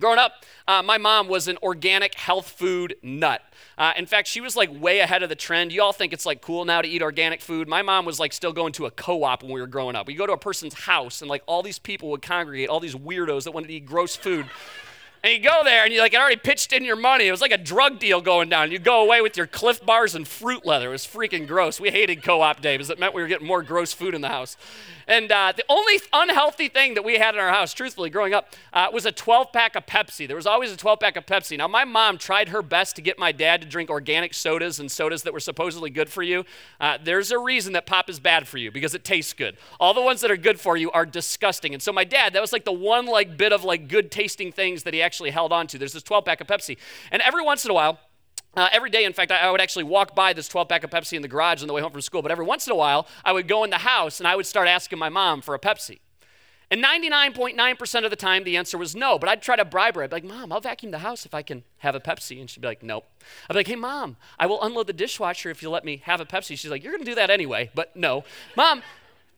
Growing 0.00 0.18
up, 0.18 0.46
uh, 0.66 0.82
my 0.82 0.96
mom 0.96 1.28
was 1.28 1.46
an 1.46 1.58
organic 1.62 2.14
health 2.14 2.48
food 2.48 2.96
nut. 3.02 3.42
Uh, 3.76 3.92
in 3.96 4.06
fact, 4.06 4.28
she 4.28 4.40
was 4.40 4.56
like 4.56 4.70
way 4.80 5.00
ahead 5.00 5.22
of 5.22 5.28
the 5.28 5.34
trend. 5.34 5.72
You 5.72 5.82
all 5.82 5.92
think 5.92 6.14
it's 6.14 6.24
like 6.24 6.40
cool 6.40 6.64
now 6.64 6.80
to 6.80 6.88
eat 6.88 7.02
organic 7.02 7.42
food. 7.42 7.68
My 7.68 7.82
mom 7.82 8.06
was 8.06 8.18
like 8.18 8.32
still 8.32 8.54
going 8.54 8.72
to 8.74 8.86
a 8.86 8.90
co 8.90 9.24
op 9.24 9.42
when 9.42 9.52
we 9.52 9.60
were 9.60 9.66
growing 9.66 9.96
up. 9.96 10.06
We 10.06 10.14
go 10.14 10.26
to 10.26 10.32
a 10.32 10.38
person's 10.38 10.72
house 10.72 11.20
and 11.20 11.28
like 11.28 11.42
all 11.46 11.62
these 11.62 11.78
people 11.78 12.10
would 12.10 12.22
congregate, 12.22 12.70
all 12.70 12.80
these 12.80 12.94
weirdos 12.94 13.44
that 13.44 13.50
wanted 13.52 13.66
to 13.68 13.74
eat 13.74 13.84
gross 13.84 14.16
food. 14.16 14.46
And 15.22 15.34
you 15.34 15.40
go 15.40 15.60
there 15.64 15.84
and 15.84 15.92
you 15.92 16.00
like 16.00 16.14
it 16.14 16.20
already 16.20 16.36
pitched 16.36 16.72
in 16.72 16.82
your 16.82 16.96
money. 16.96 17.26
It 17.26 17.30
was 17.30 17.42
like 17.42 17.52
a 17.52 17.58
drug 17.58 17.98
deal 17.98 18.22
going 18.22 18.48
down. 18.48 18.72
You 18.72 18.78
go 18.78 19.02
away 19.02 19.20
with 19.20 19.36
your 19.36 19.46
Clif 19.46 19.84
bars 19.84 20.14
and 20.14 20.26
fruit 20.26 20.64
leather. 20.64 20.88
It 20.88 20.92
was 20.92 21.06
freaking 21.06 21.46
gross. 21.46 21.78
We 21.78 21.90
hated 21.90 22.22
co-op 22.22 22.62
day 22.62 22.76
because 22.76 22.88
it 22.88 22.98
meant 22.98 23.14
we 23.14 23.20
were 23.20 23.28
getting 23.28 23.46
more 23.46 23.62
gross 23.62 23.92
food 23.92 24.14
in 24.14 24.22
the 24.22 24.28
house. 24.28 24.56
And 25.10 25.32
uh, 25.32 25.52
the 25.56 25.64
only 25.68 26.00
unhealthy 26.12 26.68
thing 26.68 26.94
that 26.94 27.04
we 27.04 27.18
had 27.18 27.34
in 27.34 27.40
our 27.40 27.48
house, 27.48 27.74
truthfully, 27.74 28.10
growing 28.10 28.32
up, 28.32 28.54
uh, 28.72 28.86
was 28.92 29.06
a 29.06 29.10
12 29.12 29.52
pack 29.52 29.74
of 29.74 29.84
Pepsi. 29.84 30.28
There 30.28 30.36
was 30.36 30.46
always 30.46 30.70
a 30.70 30.76
12 30.76 31.00
pack 31.00 31.16
of 31.16 31.26
Pepsi. 31.26 31.58
Now, 31.58 31.66
my 31.66 31.84
mom 31.84 32.16
tried 32.16 32.50
her 32.50 32.62
best 32.62 32.94
to 32.94 33.02
get 33.02 33.18
my 33.18 33.32
dad 33.32 33.60
to 33.60 33.66
drink 33.66 33.90
organic 33.90 34.34
sodas 34.34 34.78
and 34.78 34.88
sodas 34.88 35.24
that 35.24 35.32
were 35.32 35.40
supposedly 35.40 35.90
good 35.90 36.08
for 36.08 36.22
you. 36.22 36.44
Uh, 36.78 36.96
there's 37.02 37.32
a 37.32 37.38
reason 37.38 37.72
that 37.72 37.86
pop 37.86 38.08
is 38.08 38.20
bad 38.20 38.46
for 38.46 38.56
you 38.56 38.70
because 38.70 38.94
it 38.94 39.02
tastes 39.02 39.32
good. 39.32 39.56
All 39.80 39.92
the 39.94 40.00
ones 40.00 40.20
that 40.20 40.30
are 40.30 40.36
good 40.36 40.60
for 40.60 40.76
you 40.76 40.92
are 40.92 41.04
disgusting. 41.04 41.74
And 41.74 41.82
so, 41.82 41.92
my 41.92 42.04
dad, 42.04 42.32
that 42.34 42.40
was 42.40 42.52
like 42.52 42.64
the 42.64 42.70
one 42.70 43.06
like 43.06 43.36
bit 43.36 43.52
of 43.52 43.64
like 43.64 43.88
good 43.88 44.12
tasting 44.12 44.52
things 44.52 44.84
that 44.84 44.94
he 44.94 45.02
actually 45.10 45.30
held 45.30 45.52
on 45.52 45.66
to. 45.66 45.76
There's 45.76 45.92
this 45.92 46.04
12 46.04 46.24
pack 46.24 46.40
of 46.40 46.46
Pepsi. 46.46 46.76
And 47.10 47.20
every 47.22 47.42
once 47.42 47.64
in 47.64 47.72
a 47.72 47.74
while, 47.74 47.98
uh, 48.56 48.68
every 48.70 48.90
day, 48.90 49.04
in 49.04 49.12
fact, 49.12 49.32
I, 49.32 49.38
I, 49.38 49.50
would 49.50 49.60
actually 49.60 49.82
walk 49.82 50.14
by 50.14 50.32
this 50.32 50.46
12 50.46 50.68
pack 50.68 50.84
of 50.84 50.90
Pepsi 50.90 51.14
in 51.14 51.22
the 51.22 51.28
garage 51.28 51.62
on 51.62 51.66
the 51.66 51.74
way 51.74 51.82
home 51.82 51.90
from 51.90 52.00
school. 52.00 52.22
But 52.22 52.30
every 52.30 52.44
once 52.44 52.68
in 52.68 52.72
a 52.72 52.76
while, 52.76 53.08
I 53.24 53.32
would 53.32 53.48
go 53.48 53.64
in 53.64 53.70
the 53.70 53.78
house 53.78 54.20
and 54.20 54.28
I 54.28 54.36
would 54.36 54.46
start 54.46 54.68
asking 54.68 55.00
my 55.00 55.08
mom 55.08 55.40
for 55.40 55.56
a 55.56 55.58
Pepsi. 55.58 55.98
And 56.72 56.84
99.9% 56.84 58.04
of 58.04 58.10
the 58.10 58.16
time, 58.16 58.44
the 58.44 58.56
answer 58.56 58.78
was 58.78 58.94
no. 58.94 59.18
But 59.18 59.28
I'd 59.28 59.42
try 59.42 59.56
to 59.56 59.64
bribe 59.64 59.96
her. 59.96 60.04
I'd 60.04 60.10
be 60.10 60.16
like, 60.16 60.24
Mom, 60.24 60.52
I'll 60.52 60.60
vacuum 60.60 60.92
the 60.92 61.00
house 61.00 61.26
if 61.26 61.34
I 61.34 61.42
can 61.42 61.64
have 61.78 61.96
a 61.96 62.00
Pepsi. 62.00 62.40
And 62.40 62.48
she'd 62.48 62.60
be 62.60 62.68
like, 62.68 62.84
Nope. 62.84 63.06
I'd 63.48 63.54
be 63.54 63.58
like, 63.58 63.66
Hey, 63.66 63.74
Mom, 63.74 64.16
I 64.38 64.46
will 64.46 64.62
unload 64.62 64.86
the 64.86 64.92
dishwasher 64.92 65.50
if 65.50 65.62
you 65.62 65.70
let 65.70 65.84
me 65.84 66.00
have 66.04 66.20
a 66.20 66.24
Pepsi. 66.24 66.56
She's 66.56 66.70
like, 66.70 66.84
You're 66.84 66.92
going 66.92 67.04
to 67.04 67.10
do 67.10 67.16
that 67.16 67.28
anyway, 67.28 67.70
but 67.74 67.96
no. 67.96 68.22
Mom, 68.56 68.82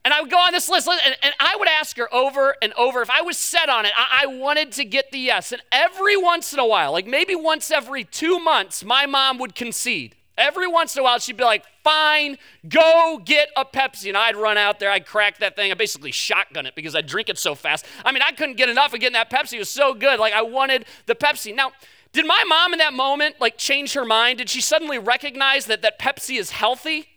and 0.05 0.13
I 0.13 0.21
would 0.21 0.31
go 0.31 0.39
on 0.39 0.53
this 0.53 0.69
list, 0.69 0.89
and, 0.89 1.17
and, 1.23 1.35
I 1.39 1.55
would 1.57 1.69
ask 1.69 1.97
her 1.97 2.13
over 2.13 2.57
and 2.61 2.73
over 2.73 3.03
if 3.03 3.11
I 3.11 3.23
was 3.23 3.39
set 3.39 3.69
on 3.69 3.87
it. 3.87 3.93
I, 3.97 4.23
I, 4.23 4.27
wanted 4.27 4.73
to 4.73 4.85
get 4.85 5.13
the 5.13 5.19
yes. 5.19 5.53
And 5.53 5.63
every 5.71 6.17
once 6.17 6.53
in 6.53 6.59
a 6.59 6.67
while, 6.67 6.93
like 6.93 7.07
maybe 7.07 7.37
once 7.37 7.71
every 7.71 8.03
two 8.03 8.41
months, 8.41 8.85
my 8.85 9.07
mom 9.07 9.39
would 9.39 9.55
concede. 9.55 10.17
Every 10.37 10.67
once 10.67 10.97
in 10.97 11.01
a 11.01 11.05
while, 11.05 11.19
she'd 11.19 11.37
be 11.37 11.45
like, 11.45 11.65
fine, 11.85 12.39
go 12.69 13.21
get 13.25 13.51
a 13.57 13.65
Pepsi. 13.65 14.09
And 14.09 14.17
I'd 14.17 14.35
run 14.35 14.57
out 14.57 14.81
there, 14.81 14.91
I'd 14.91 15.07
crack 15.07 15.39
that 15.39 15.57
thing. 15.57 15.71
I 15.71 15.75
basically 15.75 16.11
shotgun 16.11 16.67
it 16.67 16.75
because 16.75 16.97
I 16.97 17.03
drink 17.03 17.29
it 17.29 17.39
so 17.39 17.55
fast. 17.55 17.85
I 18.05 18.13
mean, 18.13 18.23
I 18.27 18.33
couldn't 18.33 18.57
get 18.57 18.69
enough 18.69 18.95
of 18.95 19.01
getting 19.01 19.13
that 19.13 19.31
Pepsi. 19.31 19.55
It 19.55 19.59
was 19.61 19.69
so 19.71 19.95
good. 19.95 20.19
Like, 20.19 20.33
I 20.33 20.43
wanted 20.43 20.87
the 21.07 21.15
Pepsi. 21.15 21.55
Now, 21.55 21.73
did 22.13 22.27
my 22.27 22.43
mom 22.49 22.73
in 22.73 22.79
that 22.79 22.95
moment, 22.95 23.37
like, 23.41 23.59
change 23.59 23.93
her 23.93 24.05
mind? 24.05 24.39
Did 24.39 24.49
she 24.49 24.61
suddenly 24.61 24.99
recognize 24.99 25.67
that, 25.67 25.83
that 25.83 25.99
Pepsi 25.99 26.39
is 26.39 26.51
healthy? 26.51 27.09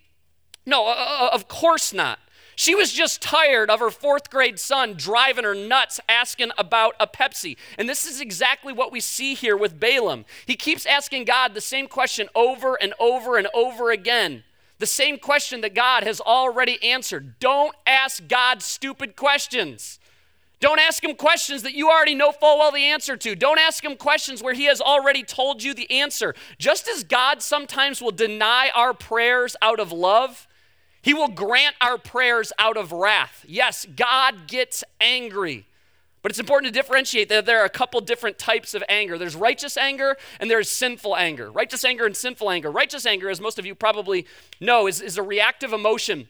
No, 0.65 0.85
uh, 0.87 0.91
uh 0.91 1.29
of 1.31 1.47
course 1.47 1.93
not. 1.93 2.19
She 2.55 2.73
was 2.73 2.93
just 2.93 3.21
tired 3.21 3.69
of 3.69 3.79
her 3.79 3.91
fourth 3.91 4.29
grade 4.29 4.59
son 4.59 4.93
driving 4.93 5.43
her 5.43 5.55
nuts 5.55 5.99
asking 6.07 6.51
about 6.57 6.95
a 6.99 7.07
Pepsi. 7.07 7.57
And 7.77 7.89
this 7.89 8.05
is 8.05 8.21
exactly 8.21 8.71
what 8.71 8.91
we 8.91 8.99
see 8.99 9.33
here 9.33 9.57
with 9.57 9.79
Balaam. 9.79 10.25
He 10.45 10.55
keeps 10.55 10.85
asking 10.85 11.25
God 11.25 11.53
the 11.53 11.61
same 11.61 11.87
question 11.87 12.29
over 12.33 12.75
and 12.81 12.93
over 12.99 13.37
and 13.37 13.47
over 13.53 13.91
again. 13.91 14.43
The 14.79 14.85
same 14.85 15.17
question 15.17 15.61
that 15.61 15.73
God 15.73 16.03
has 16.03 16.19
already 16.19 16.81
answered. 16.83 17.39
Don't 17.39 17.75
ask 17.85 18.27
God 18.27 18.61
stupid 18.61 19.15
questions. 19.15 19.99
Don't 20.59 20.79
ask 20.79 21.03
him 21.03 21.15
questions 21.15 21.63
that 21.63 21.73
you 21.73 21.89
already 21.89 22.15
know 22.15 22.31
full 22.31 22.57
well 22.57 22.71
the 22.71 22.79
answer 22.79 23.17
to. 23.17 23.35
Don't 23.35 23.59
ask 23.59 23.83
him 23.83 23.97
questions 23.97 24.41
where 24.41 24.53
he 24.53 24.65
has 24.65 24.81
already 24.81 25.23
told 25.23 25.61
you 25.61 25.73
the 25.73 25.89
answer. 25.91 26.33
Just 26.57 26.87
as 26.87 27.03
God 27.03 27.41
sometimes 27.41 28.01
will 28.01 28.11
deny 28.11 28.71
our 28.73 28.93
prayers 28.93 29.55
out 29.61 29.79
of 29.79 29.91
love, 29.91 30.47
he 31.05 31.13
will 31.13 31.27
grant 31.27 31.75
our 31.81 31.99
prayers 31.99 32.51
out 32.57 32.77
of 32.77 32.91
wrath. 32.91 33.45
Yes, 33.47 33.85
God 33.95 34.47
gets 34.47 34.83
angry. 34.99 35.67
But 36.23 36.31
it's 36.31 36.39
important 36.39 36.73
to 36.73 36.79
differentiate 36.79 37.29
that 37.29 37.45
there 37.45 37.61
are 37.61 37.65
a 37.65 37.69
couple 37.69 38.01
different 38.01 38.39
types 38.39 38.73
of 38.73 38.83
anger. 38.89 39.15
There's 39.15 39.35
righteous 39.35 39.77
anger 39.77 40.17
and 40.39 40.49
there's 40.49 40.67
sinful 40.67 41.15
anger. 41.15 41.51
Righteous 41.51 41.85
anger 41.85 42.07
and 42.07 42.17
sinful 42.17 42.49
anger. 42.49 42.71
Righteous 42.71 43.05
anger, 43.05 43.29
as 43.29 43.39
most 43.39 43.59
of 43.59 43.67
you 43.67 43.75
probably 43.75 44.25
know, 44.59 44.87
is, 44.87 44.99
is 44.99 45.19
a 45.19 45.21
reactive 45.21 45.73
emotion 45.73 46.27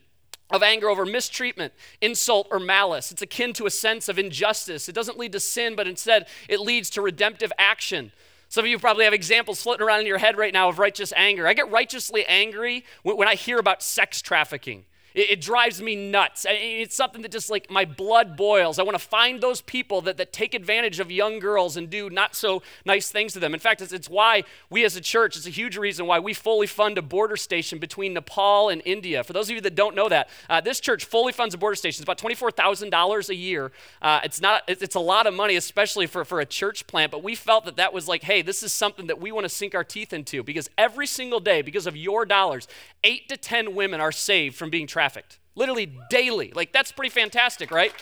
of 0.49 0.61
anger 0.61 0.89
over 0.89 1.05
mistreatment, 1.05 1.71
insult, 2.01 2.45
or 2.51 2.59
malice. 2.59 3.13
It's 3.13 3.21
akin 3.21 3.53
to 3.53 3.67
a 3.67 3.71
sense 3.71 4.09
of 4.09 4.19
injustice. 4.19 4.89
It 4.89 4.93
doesn't 4.93 5.17
lead 5.17 5.31
to 5.31 5.39
sin, 5.39 5.77
but 5.77 5.88
instead 5.88 6.27
it 6.49 6.59
leads 6.59 6.89
to 6.89 7.01
redemptive 7.01 7.53
action. 7.57 8.11
Some 8.56 8.63
of 8.63 8.72
you 8.72 8.80
probably 8.80 9.04
have 9.04 9.13
examples 9.13 9.62
floating 9.62 9.86
around 9.86 10.00
in 10.00 10.06
your 10.06 10.18
head 10.18 10.38
right 10.38 10.54
now 10.54 10.70
of 10.70 10.80
righteous 10.80 11.12
anger. 11.18 11.46
I 11.46 11.54
get 11.54 11.70
righteously 11.70 12.26
angry 12.26 12.86
when, 13.04 13.28
I 13.28 13.36
hear 13.36 13.60
about 13.60 13.84
sex 13.84 14.22
trafficking. 14.22 14.86
It, 15.15 15.32
it 15.32 15.41
drives 15.41 15.82
me 15.82 15.95
nuts. 15.95 16.45
It's 16.47 16.95
something 16.95 17.21
that 17.23 17.32
just 17.32 17.49
like 17.49 17.71
my 17.71 17.86
blood 17.86 18.38
boils. 18.38 18.78
I 18.78 18.84
want 18.84 18.95
to 18.95 19.04
find 19.04 19.41
those 19.41 19.62
people 19.62 20.01
that, 20.01 20.17
that 20.17 20.34
take 20.34 20.54
advantage 20.54 20.99
of 20.99 21.10
young 21.10 21.39
girls 21.39 21.78
and 21.78 21.89
do 21.89 22.10
not 22.10 22.36
so 22.36 22.62
nice 22.86 23.10
things 23.10 23.34
to 23.34 23.39
them. 23.39 23.54
In 23.54 23.60
fact, 23.60 23.82
it's, 23.82 23.93
it's 23.93 24.10
why 24.10 24.43
we 24.69 24.84
as 24.84 24.95
a 24.95 25.01
church, 25.01 25.36
it's 25.38 25.47
a 25.47 25.51
huge 25.51 25.78
reason 25.78 26.06
why 26.06 26.19
we 26.19 26.34
fully 26.34 26.67
fund 26.67 26.97
a 26.97 27.01
border 27.01 27.38
station 27.38 27.80
between 27.80 28.13
Nepal 28.13 28.69
and 28.69 28.82
India. 28.86 29.23
For 29.23 29.34
those 29.34 29.49
of 29.49 29.56
you 29.56 29.62
that 29.62 29.75
don't 29.75 29.95
know 29.95 30.10
that, 30.10 30.30
uh, 30.49 30.62
this 30.62 30.80
church 30.80 31.06
fully 31.06 31.32
funds 31.32 31.56
a 31.56 31.58
border 31.58 31.75
station. 31.75 32.04
It's 32.04 32.10
about 32.10 32.17
$24,000 32.17 33.30
a 33.30 33.36
year. 33.36 33.71
Uh, 34.01 34.19
it's 34.23 34.41
not, 34.41 34.63
it's 34.67 34.95
a 34.95 34.99
lot 34.99 35.25
of 35.25 35.34
money, 35.34 35.56
especially 35.56 36.08
for, 36.08 36.25
for 36.25 36.41
a 36.41 36.45
church 36.45 36.86
plant, 36.88 37.12
but 37.12 37.23
we 37.23 37.36
felt 37.36 37.65
that 37.65 37.78
that 37.78 37.93
was 37.93 38.08
like, 38.08 38.23
hey, 38.23 38.41
this 38.41 38.62
is 38.62 38.73
something 38.73 39.08
that 39.08 39.19
we 39.19 39.32
want 39.32 39.45
to 39.45 39.49
sink 39.49 39.73
our 39.73 39.84
teeth 39.84 40.12
into 40.12 40.43
because 40.43 40.69
every 40.78 41.08
single 41.08 41.39
day, 41.39 41.62
because 41.62 41.88
of 41.88 41.95
your 41.95 42.25
dollars, 42.25 42.67
eight 43.04 43.30
to 43.30 43.38
10 43.38 43.73
women 43.75 44.01
are 44.01 44.12
saved 44.12 44.56
from 44.56 44.69
being 44.69 44.86
trafficked 44.88 45.05
trafficked, 45.06 45.38
literally 45.54 45.96
daily. 46.10 46.52
Like, 46.56 46.74
that's 46.74 46.91
pretty 46.91 47.12
fantastic, 47.12 47.70
right? 47.70 47.94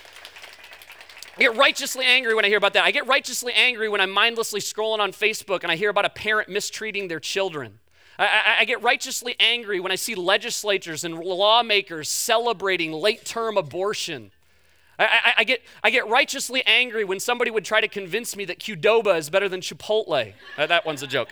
I 1.38 1.42
get 1.42 1.58
righteously 1.58 2.06
angry 2.06 2.34
when 2.34 2.46
I 2.46 2.48
hear 2.48 2.58
about 2.58 2.74
that. 2.74 2.86
I 2.86 2.92
get 2.92 3.06
righteously 3.08 3.52
angry 3.54 3.90
when 3.90 4.00
I'm 4.00 4.12
mindlessly 4.12 4.62
scrolling 4.62 5.00
on 5.00 5.12
Facebook 5.12 5.64
and 5.64 5.72
I 5.72 5.76
hear 5.76 5.90
about 5.90 6.06
a 6.06 6.10
parent 6.10 6.48
mistreating 6.48 7.10
their 7.10 7.20
children. 7.20 7.80
I, 8.18 8.58
I, 8.60 8.66
get 8.66 8.82
righteously 8.84 9.36
angry 9.40 9.80
when 9.80 9.92
I 9.92 9.96
see 9.96 10.14
legislators 10.14 11.04
and 11.04 11.18
lawmakers 11.18 12.08
celebrating 12.08 12.94
late 12.94 13.26
term 13.26 13.58
abortion. 13.58 14.32
I, 15.00 15.34
I, 15.40 15.44
get, 15.44 15.62
I 15.84 15.90
get 15.90 16.08
righteously 16.08 16.64
angry 16.68 17.04
when 17.04 17.20
somebody 17.20 17.50
would 17.50 17.66
try 17.66 17.82
to 17.82 17.88
convince 17.88 18.36
me 18.36 18.46
that 18.46 18.60
Qdoba 18.60 19.18
is 19.18 19.32
better 19.32 19.50
than 19.50 19.62
Chipotle. 19.62 20.34
Uh, 20.58 20.68
that 20.68 20.86
one's 20.86 21.02
a 21.02 21.08
joke. 21.08 21.30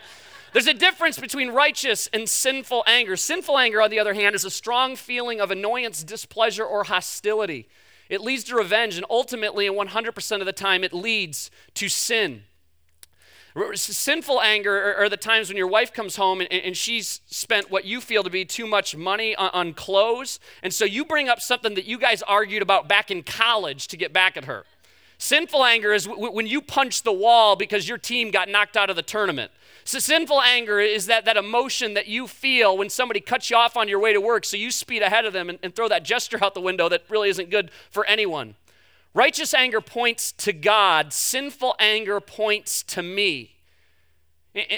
There's 0.53 0.67
a 0.67 0.73
difference 0.73 1.17
between 1.17 1.51
righteous 1.51 2.09
and 2.11 2.27
sinful 2.27 2.83
anger. 2.85 3.15
Sinful 3.15 3.57
anger, 3.57 3.81
on 3.81 3.89
the 3.89 3.99
other 3.99 4.13
hand, 4.13 4.35
is 4.35 4.43
a 4.43 4.49
strong 4.49 4.95
feeling 4.95 5.39
of 5.39 5.49
annoyance, 5.49 6.03
displeasure, 6.03 6.65
or 6.65 6.83
hostility. 6.83 7.69
It 8.09 8.19
leads 8.19 8.43
to 8.45 8.55
revenge, 8.55 8.97
and 8.97 9.05
ultimately, 9.09 9.65
and 9.65 9.77
100% 9.77 10.39
of 10.39 10.45
the 10.45 10.51
time, 10.51 10.83
it 10.83 10.91
leads 10.91 11.49
to 11.75 11.87
sin. 11.87 12.43
Sinful 13.73 14.41
anger 14.41 14.95
are, 14.95 15.09
the 15.09 15.17
times 15.17 15.49
when 15.49 15.57
your 15.57 15.67
wife 15.67 15.93
comes 15.93 16.15
home 16.17 16.41
and, 16.49 16.75
she's 16.75 17.21
spent 17.27 17.69
what 17.69 17.85
you 17.85 17.99
feel 18.01 18.23
to 18.23 18.29
be 18.29 18.45
too 18.45 18.65
much 18.67 18.95
money 18.95 19.35
on, 19.35 19.73
clothes. 19.73 20.39
And 20.63 20.73
so 20.73 20.85
you 20.85 21.05
bring 21.05 21.29
up 21.29 21.41
something 21.41 21.75
that 21.75 21.85
you 21.85 21.97
guys 21.97 22.21
argued 22.21 22.61
about 22.61 22.87
back 22.87 23.11
in 23.11 23.23
college 23.23 23.87
to 23.87 23.97
get 23.97 24.13
back 24.13 24.35
at 24.37 24.45
her. 24.45 24.65
Sinful 25.17 25.63
anger 25.63 25.93
is 25.93 26.07
when 26.07 26.47
you 26.47 26.61
punch 26.61 27.03
the 27.03 27.13
wall 27.13 27.55
because 27.55 27.87
your 27.87 27.97
team 27.97 28.31
got 28.31 28.49
knocked 28.49 28.75
out 28.75 28.89
of 28.89 28.95
the 28.95 29.01
tournament. 29.01 29.51
So 29.83 29.99
sinful 29.99 30.41
anger 30.41 30.79
is 30.79 31.07
that, 31.07 31.25
that 31.25 31.37
emotion 31.37 31.93
that 31.95 32.07
you 32.07 32.27
feel 32.27 32.77
when 32.77 32.89
somebody 32.89 33.19
cuts 33.19 33.49
you 33.49 33.57
off 33.57 33.75
on 33.75 33.87
your 33.87 33.99
way 33.99 34.13
to 34.13 34.21
work, 34.21 34.45
so 34.45 34.57
you 34.57 34.71
speed 34.71 35.01
ahead 35.01 35.25
of 35.25 35.33
them 35.33 35.49
and, 35.49 35.59
and 35.63 35.75
throw 35.75 35.87
that 35.87 36.03
gesture 36.03 36.43
out 36.43 36.53
the 36.53 36.61
window 36.61 36.87
that 36.89 37.03
really 37.09 37.29
isn't 37.29 37.49
good 37.49 37.71
for 37.89 38.05
anyone. 38.05 38.55
Righteous 39.13 39.53
anger 39.53 39.81
points 39.81 40.31
to 40.33 40.53
God, 40.53 41.11
sinful 41.11 41.75
anger 41.79 42.19
points 42.21 42.83
to 42.83 43.03
me. 43.03 43.55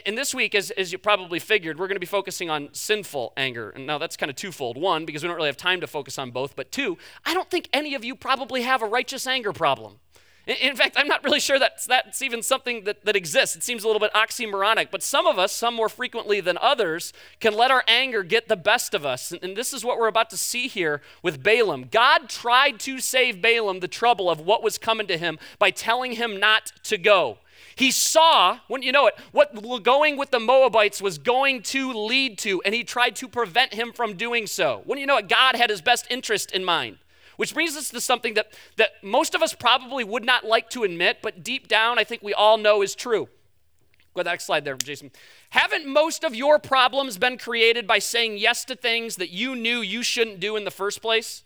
And 0.06 0.16
this 0.16 0.36
week, 0.36 0.54
as, 0.54 0.70
as 0.72 0.92
you 0.92 1.00
probably 1.00 1.40
figured, 1.40 1.80
we're 1.80 1.88
going 1.88 1.96
to 1.96 2.00
be 2.00 2.06
focusing 2.06 2.48
on 2.48 2.70
sinful 2.74 3.34
anger. 3.36 3.72
And 3.72 3.88
now 3.88 3.98
that's 3.98 4.16
kind 4.16 4.30
of 4.30 4.36
twofold. 4.36 4.78
One, 4.78 5.04
because 5.04 5.24
we 5.24 5.28
don't 5.28 5.36
really 5.36 5.48
have 5.48 5.58
time 5.58 5.82
to 5.82 5.88
focus 5.88 6.20
on 6.20 6.30
both. 6.30 6.56
But 6.56 6.72
two, 6.72 7.00
I 7.26 7.34
don't 7.34 7.50
think 7.50 7.70
any 7.74 7.96
of 7.96 8.06
you 8.06 8.16
probably 8.16 8.62
have 8.62 8.84
a 8.84 8.86
righteous 8.86 9.26
anger 9.26 9.52
problem. 9.52 10.00
In 10.46 10.76
fact, 10.76 10.98
I'm 10.98 11.08
not 11.08 11.24
really 11.24 11.40
sure 11.40 11.58
that 11.58 11.80
that's 11.88 12.22
even 12.22 12.44
something 12.44 12.84
that, 12.84 13.06
that 13.06 13.16
exists. 13.16 13.56
It 13.56 13.64
seems 13.64 13.86
a 13.86 13.88
little 13.88 14.02
bit 14.02 14.12
oxymoronic, 14.14 14.90
but 14.92 15.02
some 15.02 15.26
of 15.26 15.40
us, 15.40 15.54
some 15.54 15.74
more 15.74 15.88
frequently 15.88 16.42
than 16.42 16.58
others, 16.58 17.14
can 17.40 17.54
let 17.54 17.72
our 17.72 17.84
anger 17.88 18.24
get 18.24 18.50
the 18.50 18.58
best 18.58 18.94
of 18.94 19.06
us. 19.06 19.32
And, 19.32 19.42
and 19.42 19.56
this 19.56 19.72
is 19.72 19.86
what 19.86 19.98
we're 19.98 20.08
about 20.08 20.30
to 20.32 20.38
see 20.38 20.68
here 20.68 21.02
with 21.22 21.42
Balaam. 21.42 21.88
God 21.90 22.28
tried 22.28 22.82
to 22.82 23.00
save 23.00 23.42
Balaam 23.42 23.80
the 23.80 23.88
trouble 23.88 24.30
of 24.30 24.42
what 24.42 24.62
was 24.62 24.78
coming 24.78 25.08
to 25.08 25.18
him 25.18 25.40
by 25.60 25.72
telling 25.72 26.14
him 26.14 26.42
not 26.42 26.74
to 26.84 26.98
go. 26.98 27.38
He 27.76 27.90
saw, 27.90 28.60
wouldn't 28.68 28.86
you 28.86 28.92
know 28.92 29.08
it, 29.08 29.16
what 29.32 29.84
going 29.84 30.18
with 30.18 30.32
the 30.32 30.40
Moabites 30.42 31.02
was 31.02 31.18
going 31.18 31.64
to 31.64 31.94
lead 31.94 32.38
to, 32.40 32.62
and 32.64 32.76
he 32.76 32.84
tried 32.84 33.16
to 33.18 33.30
prevent 33.30 33.74
him 33.74 33.94
from 33.94 34.16
doing 34.16 34.46
so. 34.46 34.82
Wouldn't 34.86 35.00
you 35.00 35.08
know 35.08 35.18
it, 35.18 35.30
God 35.30 35.56
had 35.56 35.70
his 35.70 35.82
best 35.82 36.06
interest 36.10 36.52
in 36.52 36.66
mind. 36.66 36.98
Which 37.38 37.54
brings 37.54 37.76
us 37.76 37.90
to 37.90 38.02
something 38.02 38.36
that, 38.36 38.54
that 38.78 39.04
most 39.04 39.34
of 39.36 39.42
us 39.42 39.54
probably 39.54 40.04
would 40.04 40.24
not 40.24 40.46
like 40.46 40.70
to 40.72 40.84
admit, 40.84 41.20
but 41.22 41.44
deep 41.44 41.68
down, 41.68 42.00
I 42.00 42.04
think 42.04 42.22
we 42.22 42.34
all 42.34 42.58
know 42.58 42.82
is 42.82 42.96
true. 42.96 43.28
Go 44.14 44.22
to 44.22 44.26
the 44.26 44.30
next 44.30 44.46
slide 44.46 44.64
there, 44.64 44.76
Jason. 44.76 45.12
Haven't 45.50 45.88
most 45.88 46.24
of 46.24 46.36
your 46.36 46.60
problems 46.60 47.18
been 47.18 47.38
created 47.38 47.88
by 47.88 48.00
saying 48.00 48.38
yes 48.38 48.64
to 48.66 48.76
things 48.76 49.16
that 49.16 49.32
you 49.32 49.56
knew 49.56 49.82
you 49.82 50.04
shouldn't 50.04 50.40
do 50.40 50.56
in 50.56 50.66
the 50.66 50.72
first 50.72 51.02
place? 51.02 51.44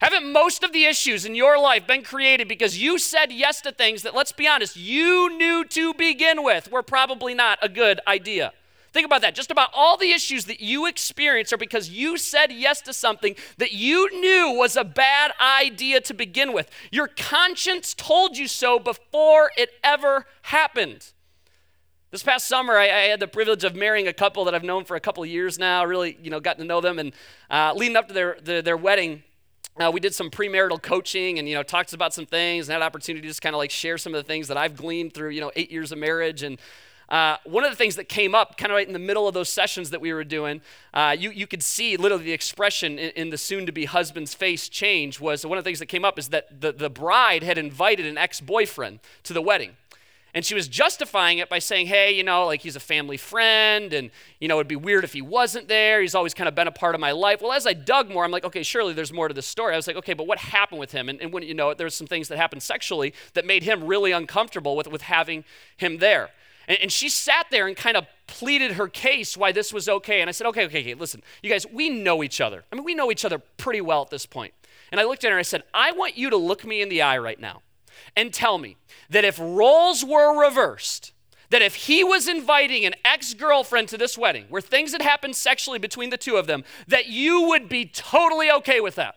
Haven't 0.00 0.30
most 0.30 0.62
of 0.62 0.72
the 0.72 0.84
issues 0.84 1.24
in 1.24 1.34
your 1.34 1.58
life 1.58 1.86
been 1.86 2.02
created 2.02 2.48
because 2.48 2.76
you 2.76 2.98
said 2.98 3.32
yes 3.32 3.62
to 3.62 3.72
things 3.72 4.02
that, 4.02 4.14
let's 4.14 4.32
be 4.32 4.46
honest, 4.46 4.76
you 4.76 5.34
knew 5.38 5.64
to 5.64 5.94
begin 5.94 6.42
with 6.42 6.70
were 6.70 6.82
probably 6.82 7.32
not 7.32 7.58
a 7.62 7.68
good 7.68 8.00
idea? 8.06 8.52
Think 8.96 9.04
about 9.04 9.20
that. 9.20 9.34
Just 9.34 9.50
about 9.50 9.68
all 9.74 9.98
the 9.98 10.10
issues 10.12 10.46
that 10.46 10.62
you 10.62 10.86
experience 10.86 11.52
are 11.52 11.58
because 11.58 11.90
you 11.90 12.16
said 12.16 12.50
yes 12.50 12.80
to 12.80 12.94
something 12.94 13.36
that 13.58 13.72
you 13.72 14.08
knew 14.22 14.56
was 14.56 14.74
a 14.74 14.84
bad 14.84 15.32
idea 15.38 16.00
to 16.00 16.14
begin 16.14 16.54
with. 16.54 16.70
Your 16.90 17.06
conscience 17.06 17.92
told 17.92 18.38
you 18.38 18.48
so 18.48 18.78
before 18.78 19.50
it 19.58 19.68
ever 19.84 20.24
happened. 20.44 21.12
This 22.10 22.22
past 22.22 22.48
summer, 22.48 22.78
I, 22.78 22.84
I, 22.84 23.00
had 23.08 23.20
the 23.20 23.28
privilege 23.28 23.64
of 23.64 23.76
marrying 23.76 24.08
a 24.08 24.14
couple 24.14 24.46
that 24.46 24.54
I've 24.54 24.64
known 24.64 24.86
for 24.86 24.96
a 24.96 25.00
couple 25.00 25.22
of 25.22 25.28
years 25.28 25.58
now. 25.58 25.84
Really, 25.84 26.16
you 26.22 26.30
know, 26.30 26.40
got 26.40 26.56
to 26.56 26.64
know 26.64 26.80
them, 26.80 26.98
and 26.98 27.12
uh, 27.50 27.74
leading 27.76 27.98
up 27.98 28.08
to 28.08 28.14
their 28.14 28.38
their, 28.42 28.62
their 28.62 28.76
wedding, 28.78 29.22
uh, 29.78 29.90
we 29.92 30.00
did 30.00 30.14
some 30.14 30.30
premarital 30.30 30.80
coaching, 30.80 31.38
and 31.38 31.46
you 31.46 31.54
know, 31.54 31.62
talked 31.62 31.92
about 31.92 32.14
some 32.14 32.24
things, 32.24 32.66
and 32.66 32.72
had 32.72 32.80
opportunity 32.80 33.20
to 33.20 33.28
just 33.28 33.42
kind 33.42 33.54
of 33.54 33.58
like 33.58 33.70
share 33.70 33.98
some 33.98 34.14
of 34.14 34.24
the 34.24 34.26
things 34.26 34.48
that 34.48 34.56
I've 34.56 34.74
gleaned 34.74 35.12
through 35.12 35.30
you 35.30 35.42
know 35.42 35.52
eight 35.54 35.70
years 35.70 35.92
of 35.92 35.98
marriage, 35.98 36.42
and 36.42 36.58
uh, 37.08 37.36
one 37.44 37.64
of 37.64 37.70
the 37.70 37.76
things 37.76 37.96
that 37.96 38.08
came 38.08 38.34
up 38.34 38.56
kind 38.56 38.72
of 38.72 38.76
right 38.76 38.86
in 38.86 38.92
the 38.92 38.98
middle 38.98 39.28
of 39.28 39.34
those 39.34 39.48
sessions 39.48 39.90
that 39.90 40.00
we 40.00 40.12
were 40.12 40.24
doing, 40.24 40.60
uh, 40.92 41.14
you, 41.16 41.30
you 41.30 41.46
could 41.46 41.62
see 41.62 41.96
literally 41.96 42.24
the 42.24 42.32
expression 42.32 42.98
in, 42.98 43.10
in 43.10 43.30
the 43.30 43.38
soon 43.38 43.64
to 43.66 43.72
be 43.72 43.84
husband's 43.84 44.34
face 44.34 44.68
change 44.68 45.20
was 45.20 45.46
one 45.46 45.56
of 45.56 45.64
the 45.64 45.68
things 45.68 45.78
that 45.78 45.86
came 45.86 46.04
up 46.04 46.18
is 46.18 46.28
that 46.28 46.60
the, 46.60 46.72
the 46.72 46.90
bride 46.90 47.42
had 47.42 47.58
invited 47.58 48.06
an 48.06 48.18
ex 48.18 48.40
boyfriend 48.40 48.98
to 49.22 49.32
the 49.32 49.42
wedding. 49.42 49.76
And 50.34 50.44
she 50.44 50.54
was 50.54 50.68
justifying 50.68 51.38
it 51.38 51.48
by 51.48 51.60
saying, 51.60 51.86
hey, 51.86 52.14
you 52.14 52.22
know, 52.22 52.44
like 52.44 52.60
he's 52.60 52.76
a 52.76 52.80
family 52.80 53.16
friend, 53.16 53.94
and, 53.94 54.10
you 54.38 54.48
know, 54.48 54.56
it'd 54.56 54.68
be 54.68 54.76
weird 54.76 55.02
if 55.02 55.14
he 55.14 55.22
wasn't 55.22 55.66
there. 55.66 56.02
He's 56.02 56.14
always 56.14 56.34
kind 56.34 56.46
of 56.46 56.54
been 56.54 56.68
a 56.68 56.72
part 56.72 56.94
of 56.94 57.00
my 57.00 57.12
life. 57.12 57.40
Well, 57.40 57.52
as 57.52 57.66
I 57.66 57.72
dug 57.72 58.10
more, 58.10 58.22
I'm 58.22 58.30
like, 58.30 58.44
okay, 58.44 58.62
surely 58.62 58.92
there's 58.92 59.14
more 59.14 59.28
to 59.28 59.34
the 59.34 59.40
story. 59.40 59.72
I 59.72 59.76
was 59.76 59.86
like, 59.86 59.96
okay, 59.96 60.12
but 60.12 60.26
what 60.26 60.36
happened 60.36 60.78
with 60.78 60.92
him? 60.92 61.08
And, 61.08 61.22
and 61.22 61.32
wouldn't 61.32 61.48
you 61.48 61.54
know 61.54 61.72
there 61.72 61.86
was 61.86 61.94
some 61.94 62.06
things 62.06 62.28
that 62.28 62.36
happened 62.36 62.62
sexually 62.62 63.14
that 63.32 63.46
made 63.46 63.62
him 63.62 63.84
really 63.84 64.12
uncomfortable 64.12 64.76
with, 64.76 64.88
with 64.88 65.00
having 65.00 65.42
him 65.78 65.98
there. 65.98 66.28
And, 66.68 66.78
and 66.82 66.92
she 66.92 67.08
sat 67.08 67.46
there 67.50 67.66
and 67.66 67.76
kind 67.76 67.96
of 67.96 68.06
pleaded 68.26 68.72
her 68.72 68.88
case 68.88 69.36
why 69.36 69.52
this 69.52 69.72
was 69.72 69.88
okay. 69.88 70.20
And 70.20 70.28
I 70.28 70.32
said, 70.32 70.46
okay, 70.48 70.64
okay, 70.66 70.80
okay, 70.80 70.94
listen, 70.94 71.22
you 71.42 71.50
guys, 71.50 71.66
we 71.72 71.88
know 71.88 72.22
each 72.22 72.40
other. 72.40 72.64
I 72.72 72.74
mean, 72.74 72.84
we 72.84 72.94
know 72.94 73.10
each 73.10 73.24
other 73.24 73.38
pretty 73.38 73.80
well 73.80 74.02
at 74.02 74.10
this 74.10 74.26
point. 74.26 74.52
And 74.92 75.00
I 75.00 75.04
looked 75.04 75.24
at 75.24 75.28
her 75.28 75.36
and 75.36 75.40
I 75.40 75.42
said, 75.42 75.62
I 75.74 75.92
want 75.92 76.16
you 76.16 76.30
to 76.30 76.36
look 76.36 76.64
me 76.64 76.80
in 76.82 76.88
the 76.88 77.02
eye 77.02 77.18
right 77.18 77.40
now 77.40 77.62
and 78.16 78.32
tell 78.32 78.58
me 78.58 78.76
that 79.10 79.24
if 79.24 79.38
roles 79.38 80.04
were 80.04 80.38
reversed, 80.40 81.12
that 81.50 81.62
if 81.62 81.74
he 81.74 82.02
was 82.02 82.28
inviting 82.28 82.84
an 82.84 82.94
ex 83.04 83.34
girlfriend 83.34 83.88
to 83.88 83.98
this 83.98 84.18
wedding 84.18 84.46
where 84.48 84.62
things 84.62 84.92
had 84.92 85.02
happened 85.02 85.36
sexually 85.36 85.78
between 85.78 86.10
the 86.10 86.16
two 86.16 86.36
of 86.36 86.46
them, 86.46 86.64
that 86.88 87.06
you 87.06 87.42
would 87.48 87.68
be 87.68 87.86
totally 87.86 88.50
okay 88.50 88.80
with 88.80 88.96
that. 88.96 89.16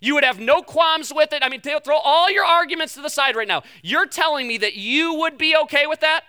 You 0.00 0.14
would 0.14 0.24
have 0.24 0.38
no 0.38 0.62
qualms 0.62 1.12
with 1.12 1.32
it. 1.32 1.42
I 1.42 1.48
mean, 1.48 1.60
throw 1.60 1.96
all 1.96 2.30
your 2.30 2.44
arguments 2.44 2.94
to 2.94 3.00
the 3.00 3.08
side 3.08 3.34
right 3.34 3.48
now. 3.48 3.62
You're 3.82 4.06
telling 4.06 4.46
me 4.46 4.58
that 4.58 4.74
you 4.74 5.14
would 5.14 5.38
be 5.38 5.56
okay 5.56 5.86
with 5.86 6.00
that? 6.00 6.22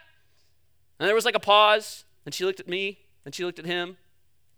And 1.00 1.08
there 1.08 1.16
was 1.16 1.26
like 1.26 1.36
a 1.36 1.40
pause, 1.40 2.06
and 2.26 2.34
she 2.34 2.46
looked 2.46 2.60
at 2.60 2.68
me, 2.68 3.00
and 3.26 3.34
she 3.34 3.46
looked 3.46 3.60
at 3.60 3.66
him, 3.66 3.98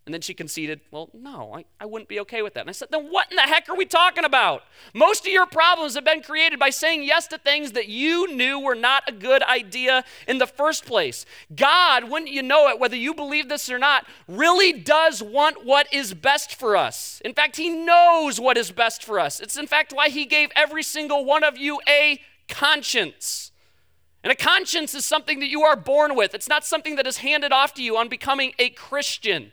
and 0.06 0.14
then 0.14 0.22
she 0.22 0.34
conceded, 0.34 0.82
Well, 0.90 1.10
no, 1.14 1.54
I, 1.54 1.66
I 1.80 1.86
wouldn't 1.86 2.10
be 2.10 2.20
okay 2.22 2.42
with 2.42 2.56
that. 2.56 2.62
And 2.62 2.70
I 2.70 2.74
said, 2.74 2.88
Then 2.90 3.12
what 3.12 3.30
in 3.30 3.36
the 3.36 3.44
heck 3.44 3.70
are 3.70 3.76
we 3.76 3.86
talking 3.86 4.26
about? 4.26 4.64
Most 4.96 5.28
of 5.28 5.32
your 5.32 5.46
problems 5.46 5.94
have 5.94 6.04
been 6.04 6.24
created 6.24 6.58
by 6.58 6.72
saying 6.72 7.04
yes 7.04 7.28
to 7.28 7.38
things 7.38 7.74
that 7.74 7.88
you 7.88 8.34
knew 8.34 8.60
were 8.60 8.76
not 8.76 9.04
a 9.08 9.12
good 9.12 9.44
idea 9.44 10.04
in 10.28 10.40
the 10.40 10.48
first 10.48 10.86
place. 10.86 11.26
God, 11.56 12.10
wouldn't 12.10 12.32
you 12.32 12.42
know 12.42 12.68
it, 12.70 12.80
whether 12.80 12.96
you 12.96 13.14
believe 13.14 13.48
this 13.48 13.70
or 13.70 13.78
not, 13.78 14.08
really 14.28 14.74
does 14.74 15.22
want 15.22 15.66
what 15.66 15.88
is 15.94 16.16
best 16.16 16.56
for 16.56 16.76
us. 16.76 17.22
In 17.24 17.36
fact, 17.36 17.58
He 17.58 17.70
knows 17.70 18.40
what 18.40 18.58
is 18.58 18.72
best 18.72 19.04
for 19.04 19.20
us. 19.20 19.40
It's 19.40 19.58
in 19.58 19.68
fact 19.68 19.94
why 19.94 20.10
He 20.10 20.26
gave 20.26 20.50
every 20.56 20.84
single 20.84 21.24
one 21.24 21.44
of 21.44 21.58
you 21.58 21.80
a 21.88 22.20
conscience. 22.48 23.51
And 24.24 24.32
a 24.32 24.36
conscience 24.36 24.94
is 24.94 25.04
something 25.04 25.40
that 25.40 25.50
you 25.50 25.64
are 25.64 25.76
born 25.76 26.16
with. 26.16 26.36
It's 26.36 26.50
not 26.50 26.64
something 26.64 26.96
that 26.96 27.08
is 27.08 27.18
handed 27.18 27.52
off 27.52 27.74
to 27.76 27.84
you 27.84 27.98
on 27.98 28.08
becoming 28.08 28.54
a 28.60 28.70
Christian. 28.70 29.52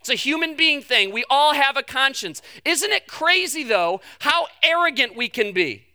It's 0.00 0.10
a 0.10 0.14
human 0.14 0.56
being 0.56 0.82
thing. 0.82 1.12
We 1.12 1.24
all 1.30 1.54
have 1.54 1.76
a 1.76 1.82
conscience. 1.82 2.42
Isn't 2.64 2.90
it 2.90 3.06
crazy, 3.06 3.64
though, 3.64 4.00
how 4.18 4.48
arrogant 4.62 5.16
we 5.16 5.28
can 5.28 5.52
be? 5.52 5.86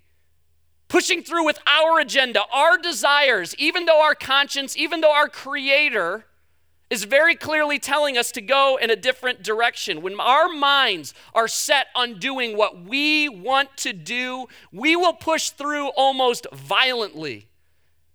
Pushing 0.88 1.22
through 1.22 1.46
with 1.46 1.60
our 1.68 2.00
agenda, 2.00 2.44
our 2.52 2.78
desires, 2.78 3.54
even 3.58 3.86
though 3.86 4.02
our 4.02 4.16
conscience, 4.16 4.78
even 4.78 5.02
though 5.02 5.12
our 5.12 5.28
Creator 5.28 6.26
is 6.90 7.04
very 7.04 7.36
clearly 7.36 7.78
telling 7.78 8.18
us 8.18 8.32
to 8.32 8.42
go 8.42 8.80
in 8.82 8.90
a 8.90 8.96
different 8.96 9.44
direction. 9.44 10.02
When 10.02 10.18
our 10.20 10.48
minds 10.48 11.14
are 11.36 11.50
set 11.50 11.88
on 11.94 12.18
doing 12.18 12.56
what 12.58 12.82
we 12.82 13.28
want 13.28 13.76
to 13.78 13.92
do, 13.92 14.48
we 14.72 14.96
will 14.96 15.14
push 15.14 15.50
through 15.50 15.90
almost 15.90 16.48
violently 16.54 17.47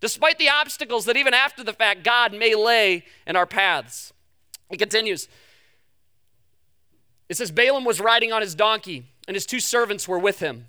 despite 0.02 0.36
the 0.36 0.50
obstacles 0.50 1.06
that 1.06 1.16
even 1.16 1.32
after 1.32 1.64
the 1.64 1.72
fact 1.72 2.02
God 2.02 2.34
may 2.34 2.54
lay 2.54 3.04
in 3.26 3.36
our 3.36 3.46
paths. 3.46 4.12
He 4.68 4.76
continues. 4.76 5.28
It 7.28 7.36
says, 7.36 7.52
Balaam 7.52 7.84
was 7.84 8.00
riding 8.00 8.32
on 8.32 8.42
his 8.42 8.54
donkey, 8.54 9.06
and 9.26 9.34
his 9.34 9.46
two 9.46 9.60
servants 9.60 10.06
were 10.06 10.18
with 10.18 10.40
him. 10.40 10.66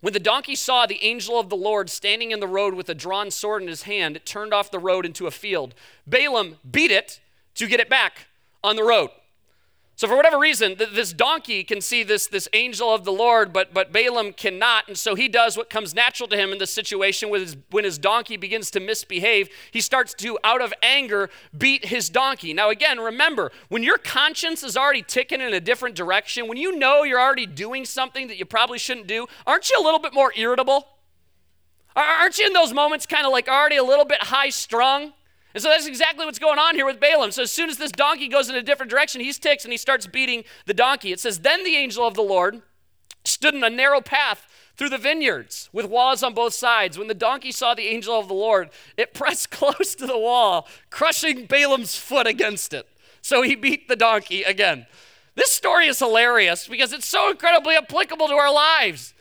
When 0.00 0.12
the 0.12 0.18
donkey 0.18 0.56
saw 0.56 0.84
the 0.84 1.02
angel 1.02 1.38
of 1.38 1.48
the 1.48 1.56
Lord 1.56 1.88
standing 1.88 2.32
in 2.32 2.40
the 2.40 2.48
road 2.48 2.74
with 2.74 2.88
a 2.90 2.94
drawn 2.94 3.30
sword 3.30 3.62
in 3.62 3.68
his 3.68 3.84
hand, 3.84 4.16
it 4.16 4.26
turned 4.26 4.52
off 4.52 4.70
the 4.70 4.78
road 4.78 5.06
into 5.06 5.26
a 5.26 5.30
field. 5.30 5.74
Balaam 6.06 6.58
beat 6.68 6.90
it 6.90 7.20
to 7.54 7.68
get 7.68 7.80
it 7.80 7.88
back 7.88 8.26
on 8.62 8.76
the 8.76 8.82
road. 8.82 9.10
So, 9.96 10.08
for 10.08 10.16
whatever 10.16 10.40
reason, 10.40 10.74
this 10.76 11.12
donkey 11.12 11.62
can 11.62 11.80
see 11.80 12.02
this, 12.02 12.26
this 12.26 12.48
angel 12.52 12.92
of 12.92 13.04
the 13.04 13.12
Lord, 13.12 13.52
but, 13.52 13.72
but 13.72 13.92
Balaam 13.92 14.32
cannot. 14.32 14.88
And 14.88 14.98
so 14.98 15.14
he 15.14 15.28
does 15.28 15.56
what 15.56 15.70
comes 15.70 15.94
natural 15.94 16.28
to 16.30 16.36
him 16.36 16.50
in 16.50 16.58
this 16.58 16.72
situation 16.72 17.32
his, 17.32 17.56
when 17.70 17.84
his 17.84 17.96
donkey 17.96 18.36
begins 18.36 18.72
to 18.72 18.80
misbehave. 18.80 19.48
He 19.70 19.80
starts 19.80 20.12
to, 20.14 20.36
out 20.42 20.60
of 20.60 20.74
anger, 20.82 21.30
beat 21.56 21.84
his 21.84 22.10
donkey. 22.10 22.52
Now, 22.52 22.70
again, 22.70 22.98
remember, 22.98 23.52
when 23.68 23.84
your 23.84 23.98
conscience 23.98 24.64
is 24.64 24.76
already 24.76 25.02
ticking 25.02 25.40
in 25.40 25.54
a 25.54 25.60
different 25.60 25.94
direction, 25.94 26.48
when 26.48 26.58
you 26.58 26.76
know 26.76 27.04
you're 27.04 27.20
already 27.20 27.46
doing 27.46 27.84
something 27.84 28.26
that 28.26 28.36
you 28.36 28.44
probably 28.44 28.78
shouldn't 28.78 29.06
do, 29.06 29.28
aren't 29.46 29.70
you 29.70 29.76
a 29.80 29.84
little 29.84 30.00
bit 30.00 30.12
more 30.12 30.32
irritable? 30.34 30.88
Aren't 31.94 32.38
you 32.38 32.48
in 32.48 32.52
those 32.52 32.72
moments 32.72 33.06
kind 33.06 33.24
of 33.24 33.30
like 33.30 33.46
already 33.46 33.76
a 33.76 33.84
little 33.84 34.04
bit 34.04 34.24
high 34.24 34.50
strung? 34.50 35.12
And 35.54 35.62
so 35.62 35.68
that's 35.68 35.86
exactly 35.86 36.26
what's 36.26 36.40
going 36.40 36.58
on 36.58 36.74
here 36.74 36.84
with 36.84 36.98
Balaam. 36.98 37.30
So 37.30 37.42
as 37.42 37.52
soon 37.52 37.70
as 37.70 37.78
this 37.78 37.92
donkey 37.92 38.26
goes 38.26 38.50
in 38.50 38.56
a 38.56 38.62
different 38.62 38.90
direction, 38.90 39.20
he 39.20 39.32
ticks 39.32 39.64
and 39.64 39.72
he 39.72 39.78
starts 39.78 40.06
beating 40.06 40.42
the 40.66 40.74
donkey. 40.74 41.12
It 41.12 41.20
says, 41.20 41.40
Then 41.40 41.62
the 41.62 41.76
angel 41.76 42.06
of 42.06 42.14
the 42.14 42.22
Lord 42.22 42.62
stood 43.24 43.54
in 43.54 43.62
a 43.62 43.70
narrow 43.70 44.00
path 44.00 44.46
through 44.76 44.88
the 44.88 44.98
vineyards 44.98 45.70
with 45.72 45.86
walls 45.86 46.24
on 46.24 46.34
both 46.34 46.54
sides. 46.54 46.98
When 46.98 47.06
the 47.06 47.14
donkey 47.14 47.52
saw 47.52 47.74
the 47.74 47.86
angel 47.86 48.18
of 48.18 48.26
the 48.26 48.34
Lord, 48.34 48.70
it 48.96 49.14
pressed 49.14 49.50
close 49.50 49.94
to 49.94 50.06
the 50.06 50.18
wall, 50.18 50.66
crushing 50.90 51.46
Balaam's 51.46 51.96
foot 51.96 52.26
against 52.26 52.74
it. 52.74 52.88
So 53.22 53.42
he 53.42 53.54
beat 53.54 53.88
the 53.88 53.96
donkey 53.96 54.42
again. 54.42 54.86
This 55.36 55.50
story 55.50 55.86
is 55.86 55.98
hilarious 55.98 56.68
because 56.68 56.92
it's 56.92 57.06
so 57.06 57.30
incredibly 57.30 57.76
applicable 57.76 58.28
to 58.28 58.34
our 58.34 58.52
lives. 58.52 59.13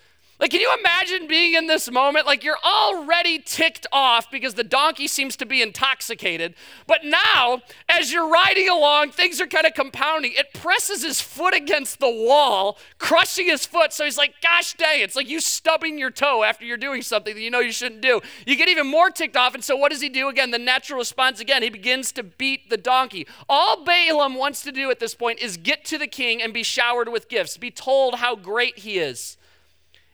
Like, 0.43 0.51
can 0.51 0.60
you 0.60 0.75
imagine 0.77 1.25
being 1.25 1.53
in 1.53 1.67
this 1.67 1.89
moment? 1.89 2.25
Like, 2.25 2.43
you're 2.43 2.58
already 2.65 3.39
ticked 3.39 3.88
off 3.93 4.29
because 4.29 4.56
the 4.56 4.63
donkey 4.65 5.08
seems 5.08 5.38
to 5.38 5.45
be 5.45 5.62
intoxicated. 5.62 6.53
But 6.86 7.06
now, 7.06 7.62
as 7.88 8.12
you're 8.12 8.27
riding 8.27 8.67
along, 8.67 9.12
things 9.12 9.39
are 9.39 9.47
kind 9.47 9.65
of 9.65 9.73
compounding. 9.73 10.34
It 10.36 10.53
presses 10.53 11.01
his 11.01 11.21
foot 11.21 11.56
against 11.56 12.01
the 12.01 12.10
wall, 12.10 12.77
crushing 12.97 13.45
his 13.45 13.65
foot. 13.65 13.93
So 13.93 14.03
he's 14.03 14.17
like, 14.17 14.34
gosh 14.41 14.73
dang, 14.73 14.99
it's 14.99 15.15
like 15.15 15.29
you 15.29 15.39
stubbing 15.39 15.97
your 15.97 16.12
toe 16.12 16.43
after 16.43 16.65
you're 16.65 16.75
doing 16.75 17.03
something 17.03 17.34
that 17.34 17.41
you 17.41 17.49
know 17.49 17.62
you 17.62 17.71
shouldn't 17.71 18.01
do. 18.01 18.19
You 18.45 18.58
get 18.58 18.67
even 18.67 18.88
more 18.88 19.12
ticked 19.12 19.38
off. 19.38 19.56
And 19.56 19.63
so, 19.63 19.77
what 19.77 19.93
does 19.93 20.01
he 20.01 20.10
do 20.10 20.27
again? 20.27 20.51
The 20.51 20.60
natural 20.60 20.99
response 20.99 21.39
again, 21.39 21.63
he 21.63 21.69
begins 21.69 22.12
to 22.12 22.21
beat 22.21 22.69
the 22.69 22.75
donkey. 22.75 23.27
All 23.47 23.86
Balaam 23.86 24.36
wants 24.36 24.62
to 24.63 24.73
do 24.73 24.91
at 24.91 24.99
this 24.99 25.15
point 25.15 25.39
is 25.39 25.56
get 25.56 25.86
to 25.86 25.97
the 25.97 26.06
king 26.06 26.41
and 26.41 26.53
be 26.53 26.63
showered 26.63 27.08
with 27.08 27.29
gifts, 27.29 27.56
be 27.56 27.71
told 27.71 28.15
how 28.15 28.36
great 28.36 28.79
he 28.79 28.97
is. 28.97 29.38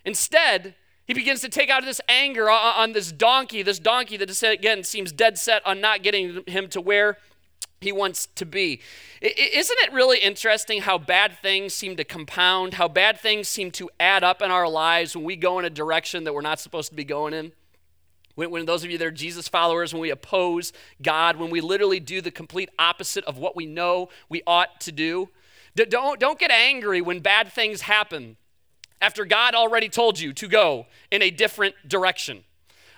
Instead, 0.10 0.74
he 1.06 1.14
begins 1.14 1.40
to 1.42 1.50
take 1.50 1.70
out 1.70 1.86
this 1.86 2.02
anger 2.10 2.50
on, 2.50 2.94
this 2.94 3.12
donkey, 3.12 3.62
this 3.62 3.78
donkey 3.78 4.18
that 4.18 4.42
again 4.42 4.84
seems 4.84 5.12
dead 5.12 5.38
set 5.38 5.62
on 5.68 5.80
not 5.80 6.02
getting 6.02 6.42
him 6.48 6.68
to 6.70 6.82
where 6.82 7.20
he 7.80 7.92
wants 7.92 8.28
to 8.34 8.44
be. 8.44 8.82
Isn't 9.22 9.78
it 9.82 9.94
really 9.94 10.18
interesting 10.18 10.82
how 10.82 10.98
bad 10.98 11.38
things 11.44 11.76
seem 11.76 11.96
to 11.98 12.04
compound, 12.04 12.74
how 12.74 12.88
bad 12.88 13.20
things 13.20 13.48
seem 13.48 13.70
to 13.74 13.88
add 14.00 14.24
up 14.24 14.42
in 14.42 14.50
our 14.50 14.68
lives 14.68 15.16
when 15.16 15.26
we 15.26 15.36
go 15.36 15.60
in 15.60 15.66
a 15.66 15.70
direction 15.70 16.24
that 16.24 16.34
we're 16.34 16.42
not 16.42 16.60
supposed 16.60 16.90
to 16.90 16.96
be 16.96 17.04
going 17.04 17.36
in? 17.36 17.52
When, 18.34 18.50
when, 18.50 18.66
those 18.66 18.84
of 18.84 18.90
you 18.90 18.98
that 18.98 19.06
are 19.06 19.12
Jesus 19.12 19.48
followers, 19.48 19.94
when 19.94 20.02
we 20.02 20.10
oppose 20.10 20.74
God, 21.04 21.36
when 21.38 21.52
we 21.52 21.62
literally 21.62 22.00
do 22.00 22.20
the 22.20 22.32
complete 22.32 22.72
opposite 22.80 23.24
of 23.26 23.38
what 23.38 23.56
we 23.56 23.68
know 23.68 24.10
we 24.28 24.42
ought 24.48 24.82
to 24.82 24.92
do. 24.92 25.30
Don't, 25.76 26.20
don't 26.20 26.40
get 26.40 26.50
angry 26.50 27.00
when 27.00 27.20
bad 27.20 27.54
things 27.54 27.82
happen 27.82 28.38
after 29.02 29.26
God 29.26 29.56
already 29.56 29.90
told 29.90 30.20
you 30.20 30.34
to 30.34 30.48
go 30.48 30.88
in 31.12 31.22
a 31.22 31.32
different 31.32 31.76
direction. 31.88 32.44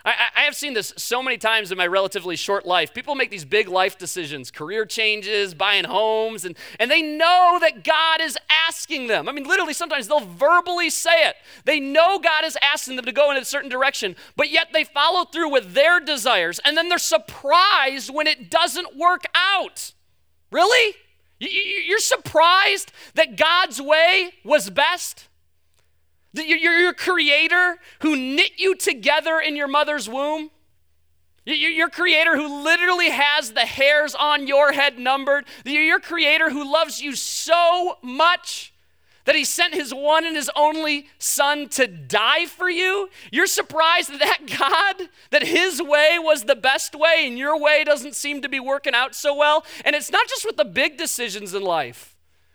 I, 0.03 0.13
I, 0.35 0.41
have 0.41 0.55
seen 0.55 0.73
this 0.73 0.93
so 0.97 1.21
many 1.21 1.37
times 1.37 1.71
in 1.71 1.77
my 1.77 1.85
relatively 1.85 2.35
short 2.35 2.65
life. 2.65 2.93
People 2.93 3.13
make 3.13 3.29
these 3.29 3.45
big 3.45 3.67
life 3.67 3.97
decisions, 3.99 4.49
career 4.49 4.85
changes, 4.85 5.53
buying 5.53 5.83
homes, 5.83 6.43
and, 6.43 6.57
and 6.79 6.89
they 6.89 7.03
know 7.03 7.59
that 7.61 7.83
God 7.83 8.19
is 8.19 8.37
asking 8.67 9.07
them. 9.07 9.29
I 9.29 9.31
mean, 9.31 9.43
literally, 9.43 9.73
sometimes 9.73 10.07
they'll 10.07 10.19
verbally 10.21 10.89
say 10.89 11.27
it. 11.27 11.35
They 11.65 11.79
know 11.79 12.17
God 12.17 12.45
is 12.45 12.57
asking 12.61 12.95
them 12.95 13.05
to 13.05 13.11
go 13.11 13.29
in 13.31 13.37
a 13.37 13.45
certain 13.45 13.69
direction, 13.69 14.15
but 14.35 14.49
yet 14.49 14.69
they 14.73 14.83
follow 14.83 15.25
through 15.25 15.51
with 15.51 15.73
their 15.73 15.99
desires, 15.99 16.59
and 16.65 16.75
then 16.75 16.89
they're 16.89 16.97
surprised 16.97 18.11
when 18.11 18.25
it 18.25 18.49
doesn't 18.49 18.97
work 18.97 19.25
out. 19.35 19.93
Really? 20.51 20.95
You're 21.39 21.99
surprised 21.99 22.91
that 23.15 23.35
God's 23.35 23.81
way 23.81 24.31
was 24.43 24.69
best? 24.69 25.27
You 26.33 26.43
your, 26.43 26.73
your 26.79 26.93
creator 26.93 27.77
who 28.01 28.15
knit 28.15 28.53
you 28.57 28.75
together 28.75 29.39
in 29.39 29.55
your 29.55 29.67
mother's 29.67 30.07
womb. 30.07 30.49
Your 31.43 31.89
creator 31.89 32.37
who 32.37 32.63
literally 32.63 33.09
has 33.09 33.53
the 33.53 33.65
hairs 33.65 34.13
on 34.13 34.45
your 34.45 34.73
head 34.73 34.99
numbered. 34.99 35.45
Your 35.65 35.99
creator 35.99 36.51
who 36.51 36.71
loves 36.71 37.01
you 37.01 37.15
so 37.15 37.97
much 38.03 38.73
that 39.25 39.35
he 39.35 39.43
sent 39.43 39.73
his 39.73 39.93
one 39.93 40.25
and 40.25 40.35
his 40.35 40.49
only 40.55 41.07
son 41.17 41.67
to 41.69 41.87
die 41.87 42.45
for 42.45 42.69
you. 42.69 43.09
You're 43.31 43.47
surprised 43.47 44.11
that 44.11 44.19
that 44.19 44.57
God, 44.57 45.09
that 45.31 45.43
his 45.43 45.81
way 45.81 46.17
was 46.19 46.43
the 46.43 46.55
best 46.55 46.95
way 46.95 47.23
and 47.25 47.37
your 47.37 47.59
way 47.59 47.83
doesn't 47.83 48.15
seem 48.15 48.41
to 48.41 48.49
be 48.49 48.59
working 48.59 48.93
out 48.93 49.15
so 49.15 49.35
well. 49.35 49.65
And 49.83 49.95
it's 49.95 50.11
not 50.11 50.27
just 50.27 50.45
with 50.45 50.57
the 50.57 50.65
big 50.65 50.97
decisions 50.97 51.53
in 51.53 51.63
life. 51.63 52.10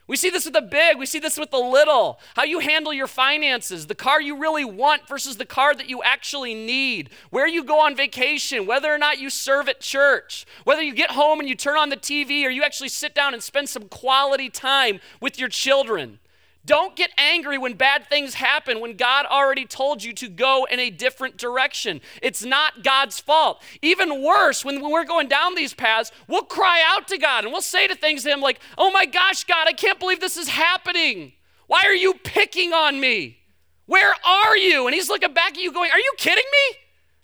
We 0.09 0.17
see 0.17 0.31
this 0.31 0.45
with 0.45 0.55
the 0.55 0.63
big, 0.63 0.99
we 0.99 1.07
see 1.07 1.19
this 1.19 1.37
with 1.37 1.51
the 1.51 1.59
little. 1.59 2.21
How 2.37 2.45
you 2.45 2.61
handle 2.61 2.93
your 2.93 3.09
finances, 3.09 3.87
the 3.87 3.95
car 3.95 4.21
you 4.21 4.39
really 4.39 4.65
want 4.65 5.09
versus 5.09 5.37
the 5.37 5.45
car 5.45 5.75
that 5.75 5.89
you 5.89 6.01
actually 6.03 6.55
need, 6.55 7.11
where 7.31 7.49
you 7.49 7.65
go 7.65 7.81
on 7.81 7.97
vacation, 7.97 8.67
whether 8.67 8.93
or 8.93 8.99
not 8.99 9.19
you 9.19 9.31
serve 9.31 9.69
at 9.69 9.81
church, 9.81 10.47
whether 10.63 10.83
you 10.83 10.95
get 10.95 11.11
home 11.13 11.41
and 11.41 11.49
you 11.49 11.57
turn 11.57 11.77
on 11.77 11.89
the 11.89 11.97
TV 11.97 12.45
or 12.45 12.51
you 12.51 12.63
actually 12.63 12.89
sit 12.89 13.15
down 13.17 13.35
and 13.35 13.43
spend 13.43 13.69
some 13.69 13.89
quality 13.89 14.49
time 14.49 15.01
with 15.21 15.41
your 15.41 15.49
children. 15.49 16.21
Don't 16.67 16.97
get 16.97 17.13
angry 17.17 17.59
when 17.59 17.75
bad 17.75 18.09
things 18.09 18.35
happen 18.35 18.81
when 18.81 18.97
God 18.97 19.25
already 19.25 19.65
told 19.67 20.03
you 20.03 20.13
to 20.15 20.29
go 20.29 20.67
in 20.69 20.81
a 20.81 20.91
different 20.91 21.37
direction. 21.37 22.01
It's 22.21 22.45
not 22.45 22.83
God's 22.83 23.21
fault. 23.21 23.63
Even 23.83 24.21
worse, 24.23 24.65
when, 24.65 24.83
we're 24.83 25.05
going 25.05 25.29
down 25.29 25.55
these 25.55 25.73
paths, 25.73 26.11
we'll 26.27 26.43
cry 26.43 26.83
out 26.85 27.07
to 27.09 27.19
God 27.19 27.45
and 27.45 27.53
we'll 27.53 27.63
say 27.63 27.87
to 27.87 27.95
things 27.95 28.25
to 28.25 28.31
Him 28.31 28.41
like, 28.41 28.59
Oh 28.77 28.91
my 28.91 29.07
gosh, 29.07 29.45
God, 29.45 29.69
I 29.69 29.73
can't 29.73 30.01
believe 30.01 30.19
this 30.19 30.37
is 30.37 30.49
happening. 30.49 31.35
Why 31.69 31.85
are 31.85 31.95
you 31.95 32.15
picking 32.15 32.73
on 32.73 32.99
me? 32.99 33.39
Where 33.87 34.15
are 34.25 34.57
you? 34.57 34.87
And 34.87 34.95
He's 34.95 35.09
looking 35.09 35.33
back 35.33 35.53
at 35.53 35.61
you 35.61 35.73
going, 35.73 35.93
Are 35.93 36.01
you 36.01 36.15
kidding 36.19 36.45
me? 36.45 36.79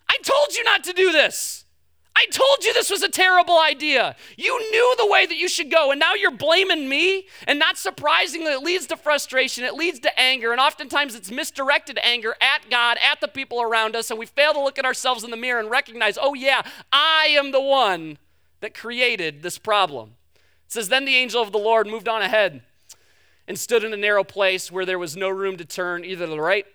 I 0.07 0.17
told 0.23 0.55
you 0.55 0.63
not 0.63 0.85
to 0.85 0.93
do 0.93 1.11
this. 1.11 1.62
I 2.15 2.25
told 2.31 2.63
you 2.63 2.73
this 2.73 2.91
was 2.91 3.01
a 3.01 3.09
terrible 3.09 3.57
idea. 3.59 4.15
You 4.37 4.57
knew 4.71 4.95
the 4.99 5.07
way 5.07 5.25
that 5.25 5.37
you 5.37 5.47
should 5.49 5.71
go, 5.71 5.91
and 5.91 5.99
now 5.99 6.13
you're 6.13 6.31
blaming 6.31 6.87
me. 6.87 7.27
And 7.47 7.57
not 7.57 7.77
surprisingly, 7.77 8.51
it 8.51 8.61
leads 8.61 8.85
to 8.87 8.97
frustration, 8.97 9.63
it 9.63 9.73
leads 9.73 9.99
to 10.01 10.19
anger, 10.19 10.51
and 10.51 10.61
oftentimes 10.61 11.15
it's 11.15 11.31
misdirected 11.31 11.99
anger 12.03 12.35
at 12.39 12.69
God, 12.69 12.97
at 13.03 13.19
the 13.19 13.27
people 13.27 13.61
around 13.61 13.95
us, 13.95 14.11
and 14.11 14.19
we 14.19 14.27
fail 14.27 14.53
to 14.53 14.61
look 14.61 14.77
at 14.77 14.85
ourselves 14.85 15.23
in 15.23 15.31
the 15.31 15.37
mirror 15.37 15.59
and 15.59 15.71
recognize, 15.71 16.17
oh, 16.21 16.33
yeah, 16.33 16.61
I 16.91 17.27
am 17.31 17.51
the 17.51 17.61
one 17.61 18.19
that 18.61 18.73
created 18.75 19.41
this 19.41 19.57
problem. 19.57 20.15
It 20.65 20.71
says, 20.71 20.89
Then 20.89 21.05
the 21.05 21.15
angel 21.15 21.41
of 21.41 21.51
the 21.51 21.57
Lord 21.57 21.87
moved 21.87 22.07
on 22.07 22.21
ahead 22.21 22.61
and 23.47 23.59
stood 23.59 23.83
in 23.83 23.91
a 23.91 23.97
narrow 23.97 24.23
place 24.23 24.71
where 24.71 24.85
there 24.85 24.99
was 24.99 25.17
no 25.17 25.29
room 25.29 25.57
to 25.57 25.65
turn 25.65 26.05
either 26.05 26.25
to 26.25 26.31
the 26.31 26.39
right 26.39 26.65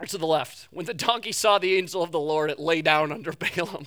or 0.00 0.06
to 0.06 0.18
the 0.18 0.26
left. 0.26 0.68
When 0.70 0.86
the 0.86 0.94
donkey 0.94 1.32
saw 1.32 1.58
the 1.58 1.76
angel 1.76 2.02
of 2.02 2.12
the 2.12 2.20
Lord, 2.20 2.50
it 2.50 2.58
lay 2.58 2.82
down 2.82 3.10
under 3.10 3.32
Balaam. 3.56 3.86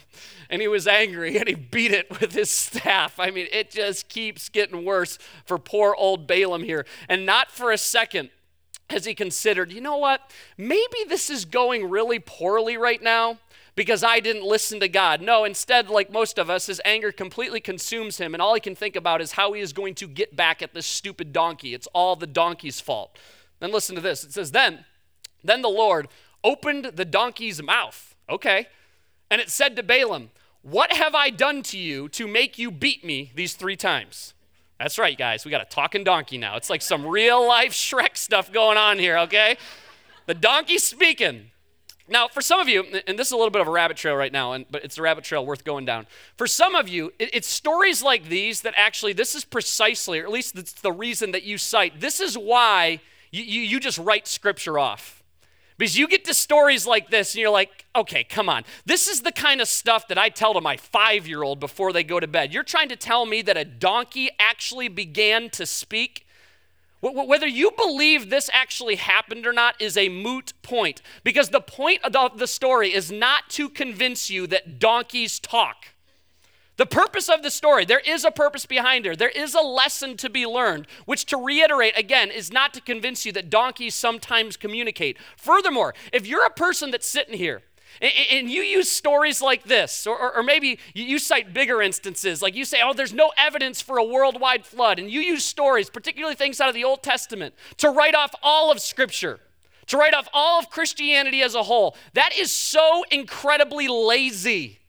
And 0.49 0.61
he 0.61 0.67
was 0.67 0.87
angry 0.87 1.37
and 1.37 1.47
he 1.47 1.55
beat 1.55 1.91
it 1.91 2.09
with 2.19 2.33
his 2.33 2.49
staff. 2.49 3.19
I 3.19 3.31
mean, 3.31 3.47
it 3.51 3.71
just 3.71 4.09
keeps 4.09 4.49
getting 4.49 4.83
worse 4.83 5.17
for 5.45 5.57
poor 5.57 5.95
old 5.95 6.27
Balaam 6.27 6.63
here. 6.63 6.85
And 7.07 7.25
not 7.25 7.51
for 7.51 7.71
a 7.71 7.77
second 7.77 8.29
has 8.89 9.05
he 9.05 9.15
considered, 9.15 9.71
you 9.71 9.79
know 9.79 9.97
what? 9.97 10.31
Maybe 10.57 10.97
this 11.07 11.29
is 11.29 11.45
going 11.45 11.89
really 11.89 12.19
poorly 12.19 12.75
right 12.75 13.01
now 13.01 13.37
because 13.75 14.03
I 14.03 14.19
didn't 14.19 14.43
listen 14.43 14.79
to 14.81 14.89
God. 14.89 15.21
No, 15.21 15.45
instead, 15.45 15.89
like 15.89 16.11
most 16.11 16.37
of 16.37 16.49
us, 16.49 16.67
his 16.67 16.81
anger 16.83 17.11
completely 17.11 17.61
consumes 17.61 18.17
him, 18.17 18.33
and 18.33 18.41
all 18.41 18.53
he 18.53 18.59
can 18.59 18.75
think 18.75 18.97
about 18.97 19.21
is 19.21 19.31
how 19.33 19.53
he 19.53 19.61
is 19.61 19.71
going 19.71 19.95
to 19.95 20.07
get 20.07 20.35
back 20.35 20.61
at 20.61 20.73
this 20.73 20.85
stupid 20.85 21.31
donkey. 21.31 21.73
It's 21.73 21.87
all 21.87 22.15
the 22.17 22.27
donkey's 22.27 22.81
fault. 22.81 23.17
Then 23.59 23.71
listen 23.71 23.95
to 23.95 24.01
this 24.01 24.23
it 24.23 24.33
says, 24.33 24.51
Then 24.51 24.85
then 25.43 25.61
the 25.61 25.69
Lord 25.69 26.07
opened 26.43 26.85
the 26.95 27.05
donkey's 27.05 27.61
mouth. 27.61 28.15
Okay. 28.29 28.67
And 29.29 29.39
it 29.41 29.49
said 29.49 29.75
to 29.75 29.83
Balaam, 29.83 30.31
What 30.61 30.93
have 30.93 31.15
I 31.15 31.29
done 31.29 31.63
to 31.63 31.77
you 31.77 32.09
to 32.09 32.27
make 32.27 32.57
you 32.57 32.71
beat 32.71 33.03
me 33.03 33.31
these 33.35 33.53
three 33.53 33.75
times? 33.75 34.33
That's 34.79 34.97
right, 34.97 35.17
guys. 35.17 35.45
We 35.45 35.51
got 35.51 35.61
a 35.61 35.65
talking 35.65 36.03
donkey 36.03 36.37
now. 36.37 36.55
It's 36.55 36.69
like 36.69 36.81
some 36.81 37.05
real 37.05 37.47
life 37.47 37.71
Shrek 37.71 38.17
stuff 38.17 38.51
going 38.51 38.77
on 38.77 38.97
here, 38.97 39.17
okay? 39.19 39.57
The 40.25 40.33
donkey's 40.33 40.83
speaking. 40.83 41.51
Now, 42.07 42.27
for 42.27 42.41
some 42.41 42.59
of 42.59 42.67
you, 42.67 42.83
and 43.07 43.17
this 43.17 43.27
is 43.27 43.31
a 43.31 43.37
little 43.37 43.51
bit 43.51 43.61
of 43.61 43.67
a 43.67 43.71
rabbit 43.71 43.95
trail 43.95 44.15
right 44.15 44.31
now, 44.31 44.57
but 44.69 44.83
it's 44.83 44.97
a 44.97 45.01
rabbit 45.01 45.23
trail 45.23 45.45
worth 45.45 45.63
going 45.63 45.85
down. 45.85 46.07
For 46.35 46.47
some 46.47 46.73
of 46.75 46.89
you, 46.89 47.13
it, 47.19 47.29
it's 47.31 47.47
stories 47.47 48.01
like 48.01 48.27
these 48.27 48.61
that 48.61 48.73
actually, 48.75 49.13
this 49.13 49.35
is 49.35 49.45
precisely, 49.45 50.19
or 50.19 50.25
at 50.25 50.31
least 50.31 50.57
it's 50.57 50.73
the 50.73 50.91
reason 50.91 51.31
that 51.31 51.43
you 51.43 51.57
cite. 51.57 52.01
This 52.01 52.19
is 52.19 52.37
why 52.37 52.99
you, 53.31 53.43
you 53.43 53.79
just 53.79 53.97
write 53.97 54.27
scripture 54.27 54.79
off 54.79 55.20
because 55.81 55.97
you 55.97 56.07
get 56.07 56.23
to 56.25 56.33
stories 56.35 56.85
like 56.85 57.09
this 57.09 57.33
and 57.33 57.41
you're 57.41 57.49
like, 57.49 57.87
okay, 57.95 58.23
come 58.23 58.47
on. 58.47 58.63
This 58.85 59.07
is 59.07 59.21
the 59.21 59.31
kind 59.31 59.59
of 59.59 59.67
stuff 59.67 60.07
that 60.09 60.17
I 60.19 60.29
tell 60.29 60.53
to 60.53 60.61
my 60.61 60.77
five 60.77 61.27
year 61.27 61.41
old 61.41 61.59
before 61.59 61.91
they 61.91 62.03
go 62.03 62.19
to 62.19 62.27
bed. 62.27 62.53
You're 62.53 62.61
trying 62.61 62.89
to 62.89 62.95
tell 62.95 63.25
me 63.25 63.41
that 63.41 63.57
a 63.57 63.65
donkey 63.65 64.29
actually 64.37 64.89
began 64.89 65.49
to 65.49 65.65
speak? 65.65 66.27
Whether 67.01 67.47
you 67.47 67.71
believe 67.71 68.29
this 68.29 68.47
actually 68.53 68.97
happened 68.97 69.47
or 69.47 69.53
not 69.53 69.73
is 69.81 69.97
a 69.97 70.07
moot 70.07 70.53
point 70.61 71.01
because 71.23 71.49
the 71.49 71.59
point 71.59 72.01
of 72.03 72.37
the 72.37 72.45
story 72.45 72.93
is 72.93 73.11
not 73.11 73.49
to 73.49 73.67
convince 73.67 74.29
you 74.29 74.45
that 74.45 74.77
donkeys 74.77 75.39
talk. 75.39 75.90
The 76.77 76.85
purpose 76.85 77.29
of 77.29 77.43
the 77.43 77.51
story, 77.51 77.85
there 77.85 77.99
is 77.99 78.23
a 78.23 78.31
purpose 78.31 78.65
behind 78.65 79.05
her. 79.05 79.15
There 79.15 79.29
is 79.29 79.53
a 79.53 79.61
lesson 79.61 80.17
to 80.17 80.29
be 80.29 80.45
learned, 80.45 80.87
which, 81.05 81.25
to 81.25 81.37
reiterate 81.37 81.97
again, 81.97 82.31
is 82.31 82.51
not 82.51 82.73
to 82.73 82.81
convince 82.81 83.25
you 83.25 83.31
that 83.33 83.49
donkeys 83.49 83.93
sometimes 83.93 84.57
communicate. 84.57 85.17
Furthermore, 85.37 85.93
if 86.11 86.25
you're 86.25 86.45
a 86.45 86.49
person 86.49 86.89
that's 86.89 87.05
sitting 87.05 87.37
here 87.37 87.61
and 88.01 88.49
you 88.49 88.61
use 88.61 88.89
stories 88.89 89.41
like 89.41 89.65
this, 89.65 90.07
or, 90.07 90.33
or, 90.33 90.41
maybe 90.41 90.79
you 90.95 91.19
cite 91.19 91.53
bigger 91.53 91.81
instances, 91.81 92.41
like 92.41 92.55
you 92.55 92.63
say, 92.63 92.79
oh, 92.81 92.93
there's 92.93 93.13
no 93.13 93.31
evidence 93.37 93.81
for 93.81 93.97
a 93.97 94.03
worldwide 94.03 94.65
flood, 94.65 94.97
and 94.97 95.11
you 95.11 95.19
use 95.19 95.43
stories, 95.43 95.89
particularly 95.89 96.35
things 96.35 96.61
out 96.61 96.69
of 96.69 96.73
the 96.73 96.85
Old 96.85 97.03
Testament, 97.03 97.53
to 97.77 97.89
write 97.89 98.15
off 98.15 98.33
all 98.41 98.71
of 98.71 98.79
Scripture. 98.79 99.39
to 99.87 99.97
write 99.97 100.13
off 100.13 100.29
all 100.33 100.57
of 100.57 100.69
Christianity 100.69 101.41
as 101.41 101.53
a 101.53 101.63
whole. 101.63 101.97
That 102.13 102.31
is 102.37 102.51
so 102.51 103.03
incredibly 103.11 103.89
lazy. 103.89 104.80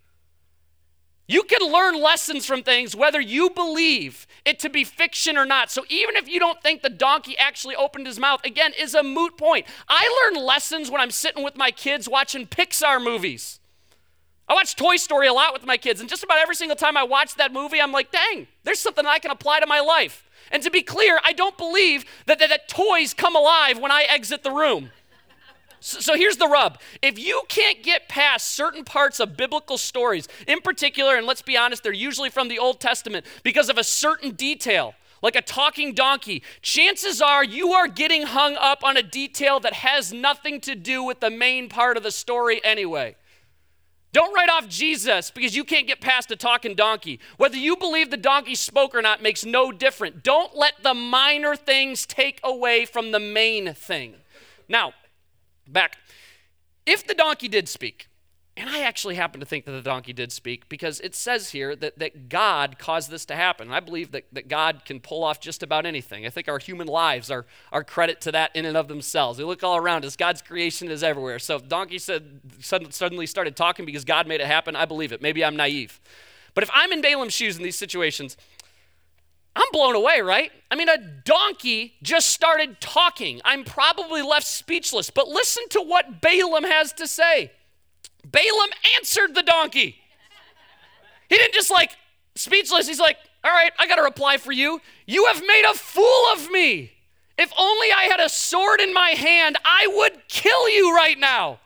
You 1.33 1.45
can 1.45 1.73
learn 1.73 1.99
lessons 1.99 2.45
from 2.45 2.63
things 2.63 2.95
whether 2.95 3.19
you 3.19 3.49
believe 3.49 4.27
it 4.45 4.59
to 4.59 4.69
be 4.69 4.85
fiction 4.85 5.39
or 5.39 5.47
not. 5.47 5.71
So 5.71 5.87
even 5.89 6.15
if 6.17 6.29
you 6.29 6.39
don't 6.39 6.63
think 6.63 6.83
the 6.83 6.91
donkey 6.91 7.39
actually 7.39 7.75
opened 7.75 8.07
his 8.07 8.19
mouth, 8.19 8.45
again, 8.45 8.73
is 8.79 8.95
a 8.95 9.03
moot 9.03 9.39
point. 9.39 9.65
I 9.89 10.31
learn 10.31 10.45
lessons 10.45 10.91
when 10.91 11.01
I'm 11.01 11.11
sitting 11.11 11.43
with 11.43 11.57
my 11.57 11.71
kids 11.71 12.07
watching 12.07 12.47
Pixar 12.47 13.03
movies. 13.03 13.61
I 14.47 14.53
watch 14.53 14.77
Toy 14.77 14.97
Story 14.97 15.27
a 15.27 15.33
lot 15.33 15.55
with 15.55 15.65
my 15.65 15.79
kids, 15.79 16.03
and 16.03 16.11
just 16.11 16.23
about 16.23 16.37
every 16.37 16.55
single 16.55 16.77
time 16.77 16.99
I 16.99 17.03
watch 17.03 17.37
that 17.37 17.51
movie, 17.51 17.81
I'm 17.81 17.93
like, 17.93 18.11
dang, 18.11 18.47
there's 18.65 18.81
something 18.81 19.07
I 19.07 19.19
can 19.19 19.31
apply 19.31 19.61
to 19.61 19.67
my 19.67 19.81
life. 19.81 20.29
And 20.51 20.63
to 20.65 20.71
be 20.71 20.83
clear, 20.83 21.19
I 21.25 21.33
don't 21.33 21.57
believe 21.57 22.05
that, 22.27 22.41
that, 22.41 22.51
that 22.51 22.69
toys 22.69 23.15
come 23.15 23.37
alive 23.37 23.79
when 23.79 23.91
I 23.91 24.03
exit 24.07 24.43
the 24.43 24.51
room. 24.51 24.91
So, 25.85 26.15
here's 26.15 26.37
the 26.37 26.47
rub. 26.47 26.81
If 27.03 27.19
you 27.19 27.43
can't 27.49 27.83
get 27.83 28.09
past 28.09 28.53
certain 28.53 28.85
parts 28.85 29.19
of 29.19 29.37
biblical 29.37 29.77
stories, 29.77 30.29
in 30.47 30.61
particular, 30.61 31.17
and 31.17 31.27
let's 31.27 31.43
be 31.43 31.57
honest, 31.57 31.83
they're 31.83 31.93
usually 31.93 32.31
from 32.31 32.47
the 32.47 32.59
Old 32.59 32.81
Testament, 32.81 33.27
because 33.43 33.69
of 33.69 33.79
a 33.79 33.85
certain 33.85 34.31
detail, 34.31 34.95
like 35.23 35.35
a 35.35 35.43
talking 35.43 35.93
donkey, 35.93 36.43
chances 36.63 37.21
are 37.21 37.45
you 37.45 37.73
are 37.73 37.89
getting 37.89 38.23
hung 38.23 38.55
up 38.57 38.85
on 38.85 38.97
a 38.97 39.03
detail 39.03 39.59
that 39.61 39.73
has 39.73 40.13
nothing 40.13 40.61
to 40.61 40.77
do 40.77 41.03
with 41.03 41.21
the 41.21 41.31
main 41.31 41.69
part 41.69 41.97
of 41.97 42.05
the 42.05 42.11
story 42.13 42.61
anyway. 42.65 43.17
Don't 44.13 44.35
write 44.35 44.51
off 44.51 44.69
Jesus 44.69 45.31
because 45.31 45.57
you 45.57 45.65
can't 45.65 45.87
get 45.87 46.01
past 46.01 46.31
a 46.31 46.37
talking 46.37 46.75
donkey. 46.75 47.19
Whether 47.39 47.57
you 47.57 47.77
believe 47.77 48.11
the 48.11 48.17
donkey 48.17 48.55
spoke 48.55 48.95
or 48.95 49.01
not 49.01 49.23
makes 49.23 49.45
no 49.45 49.73
difference. 49.73 50.17
Don't 50.23 50.55
let 50.55 50.83
the 50.83 50.95
minor 50.95 51.57
things 51.57 52.05
take 52.05 52.39
away 52.45 52.85
from 52.85 53.11
the 53.11 53.19
main 53.19 53.73
thing. 53.73 54.15
Now, 54.69 54.93
back. 55.73 55.97
If 56.87 57.07
the 57.07 57.15
donkey 57.15 57.49
did 57.49 57.69
speak, 57.69 58.09
and 58.55 58.69
I 58.69 58.81
actually 58.81 59.15
happen 59.15 59.41
to 59.41 59.47
think 59.47 59.65
that 59.65 59.73
the 59.73 59.81
donkey 59.81 60.13
did 60.13 60.31
speak 60.31 60.69
because 60.69 61.01
it 61.01 61.15
says 61.15 61.51
here 61.51 61.75
that, 61.77 61.99
that 61.99 62.29
God 62.29 62.79
caused 62.79 63.11
this 63.11 63.25
to 63.27 63.35
happen. 63.35 63.73
I 63.73 63.81
believe 63.81 64.13
that, 64.13 64.25
that 64.33 64.47
God 64.47 64.85
can 64.85 65.01
pull 65.01 65.25
off 65.25 65.41
just 65.41 65.63
about 65.63 65.87
anything. 65.87 66.27
I 66.27 66.29
think 66.29 66.49
our 66.49 66.59
human 66.59 66.87
lives 66.87 67.31
are, 67.31 67.47
are 67.73 67.83
credit 67.83 68.21
to 68.23 68.33
that 68.33 68.55
in 68.55 68.67
and 68.67 68.77
of 68.77 68.89
themselves. 68.89 69.39
We 69.39 69.45
look 69.45 69.63
all 69.63 69.79
around 69.79 70.05
us, 70.05 70.17
God's 70.17 70.43
creation 70.43 70.91
is 70.91 71.03
everywhere. 71.03 71.39
So 71.39 71.57
if 71.57 71.67
donkey 71.67 71.99
said, 71.99 72.41
suddenly 72.61 73.27
started 73.27 73.57
talking 73.57 73.87
because 73.87 74.05
God 74.05 74.27
made 74.27 74.43
it 74.43 74.47
happen, 74.47 74.77
I 74.77 74.85
believe 74.85 75.13
it. 75.13 75.23
Maybe 75.23 75.43
I'm 75.43 75.57
naive. 75.57 75.99
But 76.55 76.63
if 76.63 76.71
I'm 76.75 76.93
in 76.93 77.01
Balaam's 77.01 77.33
shoes 77.33 77.57
in 77.57 77.63
these 77.63 77.79
situations, 77.79 78.37
I'm 79.55 79.67
blown 79.73 79.95
away, 79.95 80.21
right? 80.23 80.51
I 80.71 80.77
mean, 80.77 80.89
a 80.89 80.97
donkey 80.99 81.95
just 82.03 82.29
started 82.29 82.81
talking. 82.81 83.41
I'm 83.45 83.65
probably 83.65 84.23
left 84.23 84.47
speechless. 84.47 85.11
But 85.11 85.29
listen 85.29 85.69
to 85.71 85.83
what 85.83 86.23
Balaam 86.23 86.65
has 86.65 86.93
to 86.95 87.07
say. 87.07 87.53
Balaam 88.25 88.71
answered 88.97 89.35
the 89.35 89.43
donkey. 89.43 89.97
He 91.29 91.37
didn't 91.37 91.55
just 91.55 91.71
like 91.71 91.91
speechless. 92.35 92.87
He's 92.89 93.01
like, 93.01 93.17
all 93.45 93.51
right, 93.51 93.73
I 93.79 93.87
got 93.87 93.99
a 93.99 94.03
reply 94.03 94.39
for 94.39 94.53
you. 94.53 94.81
You 95.07 95.27
have 95.27 95.41
made 95.41 95.65
a 95.69 95.75
fool 95.75 96.25
of 96.33 96.51
me. 96.51 96.93
If 97.37 97.53
only 97.59 97.89
I 97.91 98.05
had 98.05 98.21
a 98.21 98.29
sword 98.29 98.81
in 98.81 98.95
my 98.95 99.11
hand, 99.11 99.57
I 99.65 99.89
would 99.97 100.29
kill 100.29 100.69
you 100.71 100.95
right 100.95 101.19
now. 101.19 101.59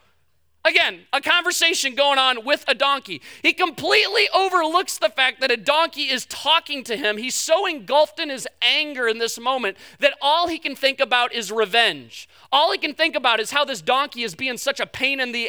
Again, 0.67 1.03
a 1.13 1.21
conversation 1.21 1.95
going 1.95 2.19
on 2.19 2.45
with 2.45 2.65
a 2.67 2.75
donkey. 2.75 3.23
He 3.41 3.53
completely 3.53 4.29
overlooks 4.35 4.99
the 4.99 5.09
fact 5.09 5.41
that 5.41 5.53
a 5.53 5.57
donkey 5.57 6.11
is 6.11 6.27
talking 6.27 6.83
to 6.85 6.97
him. 6.97 7.19
He's 7.19 7.37
so 7.37 7.67
engulfed 7.67 8.19
in 8.19 8.31
his 8.31 8.49
anger 8.61 9.07
in 9.07 9.19
this 9.19 9.39
moment 9.39 9.77
that 10.01 10.15
all 10.21 10.49
he 10.49 10.59
can 10.59 10.75
think 10.75 10.99
about 10.99 11.33
is 11.33 11.53
revenge. 11.53 12.29
All 12.51 12.73
he 12.73 12.79
can 12.79 12.95
think 12.95 13.15
about 13.15 13.39
is 13.39 13.53
how 13.53 13.65
this 13.65 13.81
donkey 13.81 14.25
is 14.25 14.35
being 14.35 14.57
such 14.57 14.81
a 14.81 14.87
pain 14.87 15.21
in 15.21 15.31
the 15.31 15.49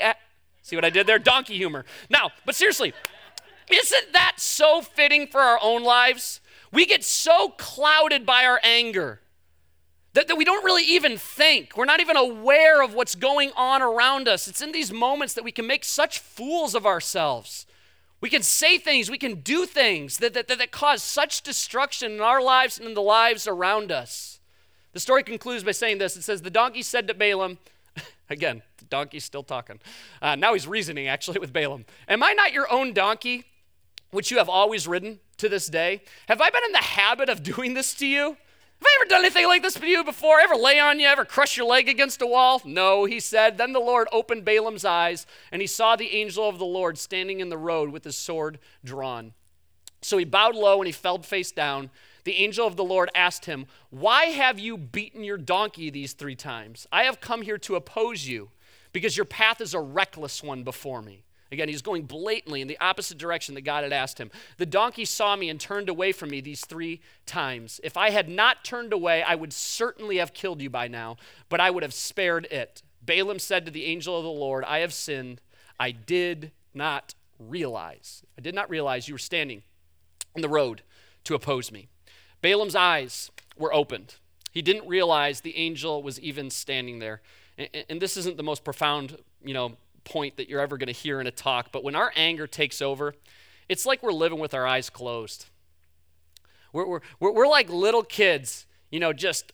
See 0.61 0.75
what 0.75 0.85
I 0.85 0.91
did 0.91 1.07
there? 1.07 1.17
Donkey 1.17 1.57
humor. 1.57 1.85
Now, 2.11 2.29
but 2.45 2.53
seriously, 2.53 2.93
isn't 3.71 4.13
that 4.13 4.33
so 4.37 4.81
fitting 4.81 5.25
for 5.25 5.39
our 5.39 5.57
own 5.63 5.83
lives? 5.83 6.41
We 6.71 6.85
get 6.85 7.03
so 7.03 7.55
clouded 7.57 8.23
by 8.23 8.45
our 8.45 8.59
anger 8.63 9.21
that, 10.17 10.27
that 10.27 10.35
we 10.35 10.45
don't 10.45 10.65
really 10.65 10.83
even 10.83 11.15
think. 11.15 11.77
We're 11.77 11.85
not 11.85 11.99
even 11.99 12.17
aware 12.17 12.81
of 12.81 12.95
what's 12.95 13.13
going 13.13 13.51
on 13.55 13.83
around 13.83 14.27
us. 14.27 14.47
It's 14.47 14.63
in 14.63 14.71
these 14.71 14.91
moments 14.91 15.35
that 15.35 15.43
we 15.43 15.51
can 15.51 15.67
make 15.67 15.85
such 15.85 16.17
fools 16.17 16.73
of 16.73 16.87
ourselves. 16.87 17.67
We 18.19 18.31
can 18.31 18.41
say 18.41 18.79
things, 18.79 19.11
we 19.11 19.19
can 19.19 19.41
do 19.41 19.67
things 19.67 20.17
that, 20.17 20.33
that, 20.33 20.47
that, 20.47 20.57
that 20.57 20.71
cause 20.71 21.03
such 21.03 21.43
destruction 21.43 22.13
in 22.13 22.21
our 22.21 22.41
lives 22.41 22.79
and 22.79 22.87
in 22.87 22.95
the 22.95 23.01
lives 23.03 23.47
around 23.47 23.91
us. 23.91 24.39
The 24.93 24.99
story 24.99 25.21
concludes 25.21 25.63
by 25.63 25.69
saying 25.69 25.99
this 25.99 26.17
it 26.17 26.23
says, 26.23 26.41
The 26.41 26.49
donkey 26.49 26.81
said 26.81 27.07
to 27.09 27.13
Balaam, 27.13 27.59
Again, 28.31 28.63
the 28.79 28.85
donkey's 28.85 29.23
still 29.23 29.43
talking. 29.43 29.79
Uh, 30.19 30.35
now 30.35 30.53
he's 30.53 30.67
reasoning 30.67 31.07
actually 31.07 31.37
with 31.37 31.53
Balaam. 31.53 31.85
Am 32.07 32.23
I 32.23 32.33
not 32.33 32.53
your 32.53 32.65
own 32.73 32.91
donkey, 32.91 33.45
which 34.09 34.31
you 34.31 34.39
have 34.39 34.49
always 34.49 34.87
ridden 34.87 35.19
to 35.37 35.47
this 35.47 35.67
day? 35.67 36.01
Have 36.27 36.41
I 36.41 36.49
been 36.49 36.63
in 36.65 36.71
the 36.71 36.79
habit 36.79 37.29
of 37.29 37.43
doing 37.43 37.75
this 37.75 37.93
to 37.93 38.07
you? 38.07 38.37
Have 38.79 38.85
I 38.85 38.97
ever 39.01 39.09
done 39.09 39.25
anything 39.25 39.47
like 39.47 39.63
this 39.63 39.73
to 39.75 39.87
you 39.87 40.03
before? 40.03 40.39
Ever 40.39 40.55
lay 40.55 40.79
on 40.79 40.99
you? 40.99 41.07
Ever 41.07 41.25
crush 41.25 41.57
your 41.57 41.65
leg 41.65 41.89
against 41.89 42.21
a 42.21 42.27
wall? 42.27 42.61
No, 42.65 43.05
he 43.05 43.19
said. 43.19 43.57
Then 43.57 43.73
the 43.73 43.79
Lord 43.79 44.07
opened 44.11 44.45
Balaam's 44.45 44.85
eyes, 44.85 45.25
and 45.51 45.61
he 45.61 45.67
saw 45.67 45.95
the 45.95 46.15
angel 46.15 46.47
of 46.47 46.59
the 46.59 46.65
Lord 46.65 46.97
standing 46.97 47.39
in 47.39 47.49
the 47.49 47.57
road 47.57 47.89
with 47.89 48.03
his 48.03 48.17
sword 48.17 48.59
drawn. 48.83 49.33
So 50.01 50.17
he 50.17 50.25
bowed 50.25 50.55
low 50.55 50.77
and 50.79 50.85
he 50.85 50.91
fell 50.91 51.17
face 51.19 51.51
down 51.51 51.89
the 52.27 52.43
angel 52.43 52.67
of 52.67 52.75
the 52.75 52.83
Lord 52.83 53.09
asked 53.15 53.45
him, 53.45 53.67
Why 53.89 54.25
have 54.25 54.59
you 54.59 54.77
beaten 54.77 55.23
your 55.23 55.37
donkey 55.37 55.89
these 55.89 56.11
three 56.11 56.35
times? 56.35 56.85
I 56.91 57.03
have 57.03 57.21
come 57.21 57.41
here 57.41 57.57
to 57.59 57.77
oppose 57.77 58.27
you 58.27 58.49
because 58.91 59.15
your 59.15 59.25
path 59.25 59.61
is 59.61 59.73
a 59.73 59.79
reckless 59.79 60.43
one 60.43 60.63
before 60.63 61.01
me. 61.01 61.23
Again, 61.51 61.69
he's 61.69 61.81
going 61.81 62.03
blatantly 62.03 62.61
in 62.61 62.67
the 62.67 62.77
opposite 62.79 63.17
direction 63.17 63.55
that 63.55 63.61
God 63.61 63.83
had 63.83 63.93
asked 63.93 64.19
him. 64.19 64.31
The 64.57 64.65
donkey 64.65 65.05
saw 65.05 65.35
me 65.35 65.49
and 65.49 65.59
turned 65.59 65.89
away 65.89 66.11
from 66.11 66.29
me 66.29 66.41
these 66.41 66.65
three 66.65 67.01
times. 67.25 67.79
If 67.83 67.95
I 67.97 68.09
had 68.09 68.29
not 68.29 68.63
turned 68.63 68.93
away, 68.93 69.23
I 69.23 69.35
would 69.35 69.53
certainly 69.53 70.17
have 70.17 70.33
killed 70.33 70.61
you 70.61 70.69
by 70.69 70.87
now, 70.87 71.17
but 71.49 71.59
I 71.59 71.69
would 71.69 71.83
have 71.83 71.93
spared 71.93 72.45
it. 72.51 72.81
Balaam 73.01 73.39
said 73.39 73.65
to 73.65 73.71
the 73.71 73.85
angel 73.85 74.17
of 74.17 74.23
the 74.23 74.29
Lord, 74.29 74.63
I 74.65 74.79
have 74.79 74.93
sinned. 74.93 75.41
I 75.79 75.91
did 75.91 76.51
not 76.73 77.15
realize. 77.39 78.23
I 78.37 78.41
did 78.41 78.55
not 78.55 78.69
realize 78.69 79.07
you 79.07 79.13
were 79.13 79.19
standing 79.19 79.63
in 80.35 80.41
the 80.41 80.49
road 80.49 80.81
to 81.23 81.35
oppose 81.35 81.71
me. 81.71 81.87
Balaam's 82.41 82.75
eyes 82.75 83.31
were 83.57 83.73
opened. 83.73 84.15
He 84.51 84.61
didn't 84.61 84.87
realize 84.87 85.41
the 85.41 85.57
angel 85.57 86.03
was 86.03 86.19
even 86.19 86.49
standing 86.49 86.99
there. 86.99 87.21
And, 87.57 87.69
and 87.89 88.01
this 88.01 88.17
isn't 88.17 88.37
the 88.37 88.43
most 88.43 88.63
profound, 88.63 89.17
you 89.43 89.53
know, 89.53 89.77
point 90.07 90.37
that 90.37 90.49
you're 90.49 90.61
ever 90.61 90.77
going 90.77 90.87
to 90.87 90.93
hear 90.93 91.19
in 91.19 91.27
a 91.27 91.31
talk, 91.31 91.71
but 91.71 91.83
when 91.83 91.95
our 91.95 92.11
anger 92.15 92.47
takes 92.47 92.81
over, 92.81 93.13
it's 93.67 93.85
like 93.85 94.01
we're 94.01 94.13
living 94.13 94.39
with 94.39 94.53
our 94.53 94.65
eyes 94.65 94.89
closed. 94.89 95.47
We're, 96.71 96.87
we're, 96.87 97.01
we're 97.19 97.47
like 97.47 97.69
little 97.69 98.03
kids, 98.03 98.65
you 98.89 98.99
know, 98.99 99.13
just 99.13 99.51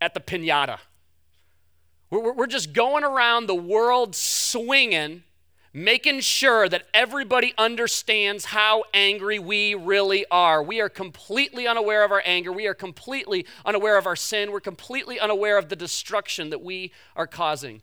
at 0.00 0.14
the 0.14 0.20
pinata. 0.20 0.78
We're, 2.10 2.32
we're 2.32 2.46
just 2.46 2.72
going 2.72 3.04
around 3.04 3.46
the 3.46 3.54
world 3.54 4.14
swinging 4.14 5.22
making 5.72 6.20
sure 6.20 6.68
that 6.68 6.86
everybody 6.92 7.54
understands 7.56 8.46
how 8.46 8.84
angry 8.92 9.38
we 9.38 9.74
really 9.74 10.26
are. 10.30 10.62
We 10.62 10.80
are 10.80 10.88
completely 10.88 11.66
unaware 11.66 12.04
of 12.04 12.12
our 12.12 12.22
anger. 12.24 12.52
We 12.52 12.66
are 12.66 12.74
completely 12.74 13.46
unaware 13.64 13.96
of 13.96 14.06
our 14.06 14.16
sin. 14.16 14.52
We're 14.52 14.60
completely 14.60 15.18
unaware 15.18 15.56
of 15.56 15.68
the 15.68 15.76
destruction 15.76 16.50
that 16.50 16.62
we 16.62 16.92
are 17.16 17.26
causing. 17.26 17.80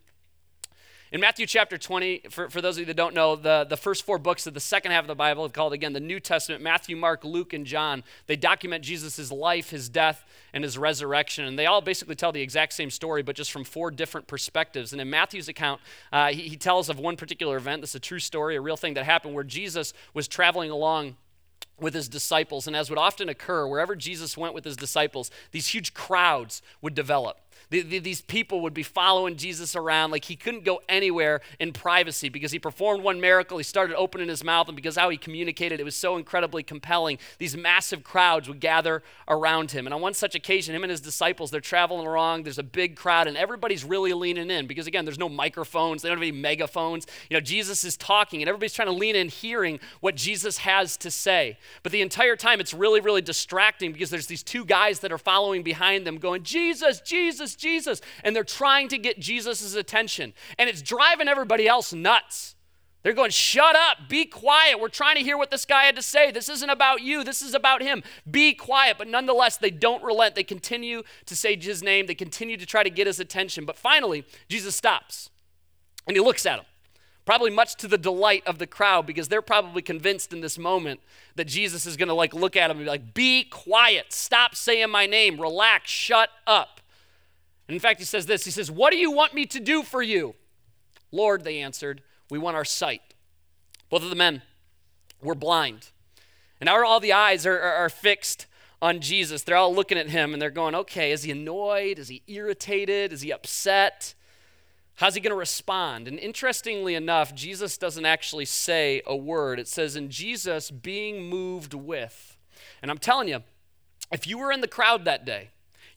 In 1.11 1.21
Matthew 1.21 1.47
chapter 1.47 1.75
20, 1.75 2.21
for, 2.29 2.51
for 2.51 2.61
those 2.61 2.75
of 2.75 2.81
you 2.81 2.85
that 2.85 2.95
don't 2.95 3.15
know, 3.15 3.35
the, 3.35 3.65
the 3.67 3.77
first 3.77 4.05
four 4.05 4.19
books 4.19 4.45
of 4.45 4.53
the 4.53 4.59
second 4.59 4.91
half 4.91 5.03
of 5.03 5.07
the 5.07 5.15
Bible 5.15 5.49
called, 5.49 5.73
again, 5.73 5.91
the 5.91 5.99
New 5.99 6.19
Testament 6.19 6.61
Matthew, 6.61 6.95
Mark, 6.95 7.23
Luke, 7.23 7.51
and 7.51 7.65
John. 7.65 8.03
They 8.27 8.35
document 8.35 8.83
Jesus' 8.83 9.31
life, 9.31 9.71
his 9.71 9.89
death, 9.89 10.23
and 10.53 10.63
his 10.63 10.77
resurrection. 10.77 11.45
And 11.45 11.57
they 11.57 11.65
all 11.65 11.81
basically 11.81 12.13
tell 12.13 12.31
the 12.31 12.41
exact 12.41 12.73
same 12.73 12.91
story, 12.91 13.23
but 13.23 13.35
just 13.35 13.51
from 13.51 13.63
four 13.63 13.89
different 13.89 14.27
perspectives. 14.27 14.91
And 14.91 15.01
in 15.01 15.09
Matthew's 15.09 15.47
account, 15.47 15.81
uh, 16.13 16.27
he, 16.27 16.43
he 16.43 16.55
tells 16.55 16.89
of 16.89 16.99
one 16.99 17.17
particular 17.17 17.57
event. 17.57 17.81
This 17.81 17.91
is 17.91 17.95
a 17.95 17.99
true 17.99 18.19
story, 18.19 18.55
a 18.55 18.61
real 18.61 18.77
thing 18.77 18.93
that 18.93 19.05
happened 19.05 19.33
where 19.33 19.43
Jesus 19.43 19.93
was 20.13 20.27
traveling 20.27 20.69
along 20.69 21.15
with 21.79 21.95
his 21.95 22.07
disciples. 22.07 22.67
And 22.67 22.75
as 22.75 22.89
would 22.91 22.99
often 22.99 23.29
occur, 23.29 23.67
wherever 23.67 23.95
Jesus 23.95 24.37
went 24.37 24.53
with 24.53 24.63
his 24.63 24.77
disciples, 24.77 25.31
these 25.51 25.67
huge 25.69 25.95
crowds 25.95 26.61
would 26.83 26.93
develop. 26.93 27.39
The, 27.69 27.81
the, 27.81 27.99
these 27.99 28.21
people 28.21 28.61
would 28.61 28.73
be 28.73 28.83
following 28.83 29.35
Jesus 29.35 29.75
around 29.75 30.11
like 30.11 30.25
he 30.25 30.35
couldn't 30.35 30.63
go 30.63 30.81
anywhere 30.89 31.41
in 31.59 31.71
privacy 31.71 32.29
because 32.29 32.51
he 32.51 32.59
performed 32.59 33.03
one 33.03 33.21
miracle. 33.21 33.57
He 33.57 33.63
started 33.63 33.95
opening 33.95 34.27
his 34.27 34.43
mouth, 34.43 34.67
and 34.67 34.75
because 34.75 34.95
how 34.95 35.09
he 35.09 35.17
communicated, 35.17 35.79
it 35.79 35.83
was 35.83 35.95
so 35.95 36.17
incredibly 36.17 36.63
compelling. 36.63 37.19
These 37.37 37.55
massive 37.55 38.03
crowds 38.03 38.47
would 38.47 38.59
gather 38.59 39.03
around 39.27 39.71
him. 39.71 39.85
And 39.85 39.93
on 39.93 40.01
one 40.01 40.13
such 40.15 40.33
occasion, 40.33 40.73
him 40.73 40.83
and 40.83 40.89
his 40.89 41.01
disciples, 41.01 41.51
they're 41.51 41.61
traveling 41.61 42.07
along. 42.07 42.43
There's 42.43 42.57
a 42.57 42.63
big 42.63 42.95
crowd, 42.95 43.27
and 43.27 43.37
everybody's 43.37 43.83
really 43.83 44.13
leaning 44.13 44.49
in 44.49 44.65
because, 44.65 44.87
again, 44.87 45.05
there's 45.05 45.19
no 45.19 45.29
microphones, 45.29 46.01
they 46.01 46.09
don't 46.09 46.17
have 46.17 46.23
any 46.23 46.31
megaphones. 46.31 47.05
You 47.29 47.35
know, 47.35 47.41
Jesus 47.41 47.83
is 47.83 47.95
talking, 47.95 48.41
and 48.41 48.49
everybody's 48.49 48.73
trying 48.73 48.87
to 48.87 48.93
lean 48.93 49.15
in, 49.15 49.29
hearing 49.29 49.79
what 49.99 50.15
Jesus 50.15 50.57
has 50.59 50.97
to 50.97 51.11
say. 51.11 51.57
But 51.83 51.91
the 51.91 52.01
entire 52.01 52.35
time, 52.35 52.59
it's 52.59 52.73
really, 52.73 52.99
really 52.99 53.21
distracting 53.21 53.91
because 53.91 54.09
there's 54.09 54.27
these 54.27 54.43
two 54.43 54.65
guys 54.65 55.01
that 55.01 55.11
are 55.11 55.17
following 55.17 55.61
behind 55.61 56.07
them 56.07 56.17
going, 56.17 56.43
Jesus, 56.43 56.99
Jesus, 57.01 57.55
Jesus. 57.59 58.01
And 58.23 58.35
they're 58.35 58.43
trying 58.43 58.87
to 58.87 58.97
get 58.97 59.19
Jesus' 59.19 59.75
attention. 59.75 60.33
And 60.57 60.69
it's 60.69 60.81
driving 60.81 61.27
everybody 61.27 61.67
else 61.67 61.93
nuts. 61.93 62.55
They're 63.01 63.13
going, 63.13 63.31
shut 63.31 63.75
up, 63.75 64.09
be 64.09 64.25
quiet. 64.25 64.79
We're 64.79 64.89
trying 64.89 65.15
to 65.15 65.21
hear 65.21 65.37
what 65.37 65.51
this 65.51 65.65
guy 65.65 65.85
had 65.85 65.95
to 65.95 66.01
say. 66.01 66.31
This 66.31 66.49
isn't 66.49 66.69
about 66.69 67.01
you, 67.01 67.23
this 67.23 67.41
is 67.41 67.53
about 67.53 67.81
him. 67.81 68.03
Be 68.29 68.53
quiet. 68.53 68.97
But 68.97 69.07
nonetheless, 69.07 69.55
they 69.55 69.71
don't 69.71 70.03
relent. 70.03 70.35
They 70.35 70.43
continue 70.43 71.03
to 71.25 71.35
say 71.35 71.55
his 71.55 71.81
name, 71.81 72.07
they 72.07 72.15
continue 72.15 72.57
to 72.57 72.65
try 72.65 72.83
to 72.83 72.89
get 72.89 73.07
his 73.07 73.19
attention. 73.19 73.63
But 73.63 73.77
finally, 73.77 74.25
Jesus 74.49 74.75
stops 74.75 75.29
and 76.07 76.17
he 76.17 76.21
looks 76.21 76.45
at 76.45 76.57
them. 76.57 76.65
Probably 77.25 77.51
much 77.51 77.75
to 77.75 77.87
the 77.87 77.97
delight 77.97 78.41
of 78.47 78.57
the 78.57 78.65
crowd 78.65 79.05
because 79.05 79.27
they're 79.27 79.41
probably 79.41 79.83
convinced 79.83 80.33
in 80.33 80.41
this 80.41 80.57
moment 80.57 80.99
that 81.35 81.45
Jesus 81.45 81.85
is 81.85 81.95
going 81.95 82.07
to 82.07 82.13
like 82.15 82.33
look 82.33 82.57
at 82.57 82.71
him 82.71 82.77
and 82.77 82.85
be 82.85 82.89
like, 82.89 83.13
"Be 83.13 83.43
quiet. 83.43 84.11
Stop 84.11 84.55
saying 84.55 84.89
my 84.89 85.05
name. 85.05 85.39
Relax. 85.39 85.91
Shut 85.91 86.29
up." 86.47 86.78
And 87.69 87.75
in 87.75 87.79
fact, 87.79 87.99
he 87.99 88.05
says 88.05 88.25
this. 88.25 88.43
He 88.43 88.51
says, 88.51 88.69
"What 88.69 88.91
do 88.91 88.97
you 88.97 89.11
want 89.11 89.33
me 89.33 89.45
to 89.45 89.61
do 89.61 89.83
for 89.83 90.01
you?" 90.01 90.35
Lord, 91.11 91.43
they 91.43 91.59
answered, 91.59 92.01
we 92.29 92.37
want 92.37 92.55
our 92.55 92.65
sight. 92.65 93.01
Both 93.89 94.03
of 94.03 94.09
the 94.09 94.15
men 94.15 94.43
were 95.21 95.35
blind. 95.35 95.89
And 96.59 96.67
now 96.67 96.85
all 96.85 96.99
the 96.99 97.13
eyes 97.13 97.45
are, 97.45 97.59
are, 97.59 97.73
are 97.73 97.89
fixed 97.89 98.45
on 98.81 98.99
Jesus. 99.01 99.43
They're 99.43 99.55
all 99.55 99.73
looking 99.73 99.97
at 99.97 100.09
him 100.09 100.33
and 100.33 100.41
they're 100.41 100.49
going, 100.49 100.75
okay, 100.75 101.11
is 101.11 101.23
he 101.23 101.31
annoyed? 101.31 101.97
Is 101.97 102.09
he 102.09 102.21
irritated? 102.27 103.11
Is 103.11 103.21
he 103.21 103.31
upset? 103.31 104.13
How's 104.95 105.15
he 105.15 105.21
going 105.21 105.31
to 105.31 105.37
respond? 105.37 106.07
And 106.07 106.19
interestingly 106.19 106.93
enough, 106.93 107.33
Jesus 107.33 107.77
doesn't 107.77 108.05
actually 108.05 108.45
say 108.45 109.01
a 109.07 109.15
word. 109.15 109.59
It 109.59 109.67
says, 109.67 109.95
in 109.95 110.09
Jesus 110.09 110.69
being 110.69 111.23
moved 111.23 111.73
with. 111.73 112.37
And 112.81 112.91
I'm 112.91 112.97
telling 112.97 113.29
you, 113.29 113.43
if 114.11 114.27
you 114.27 114.37
were 114.37 114.51
in 114.51 114.61
the 114.61 114.67
crowd 114.67 115.05
that 115.05 115.25
day, 115.25 115.49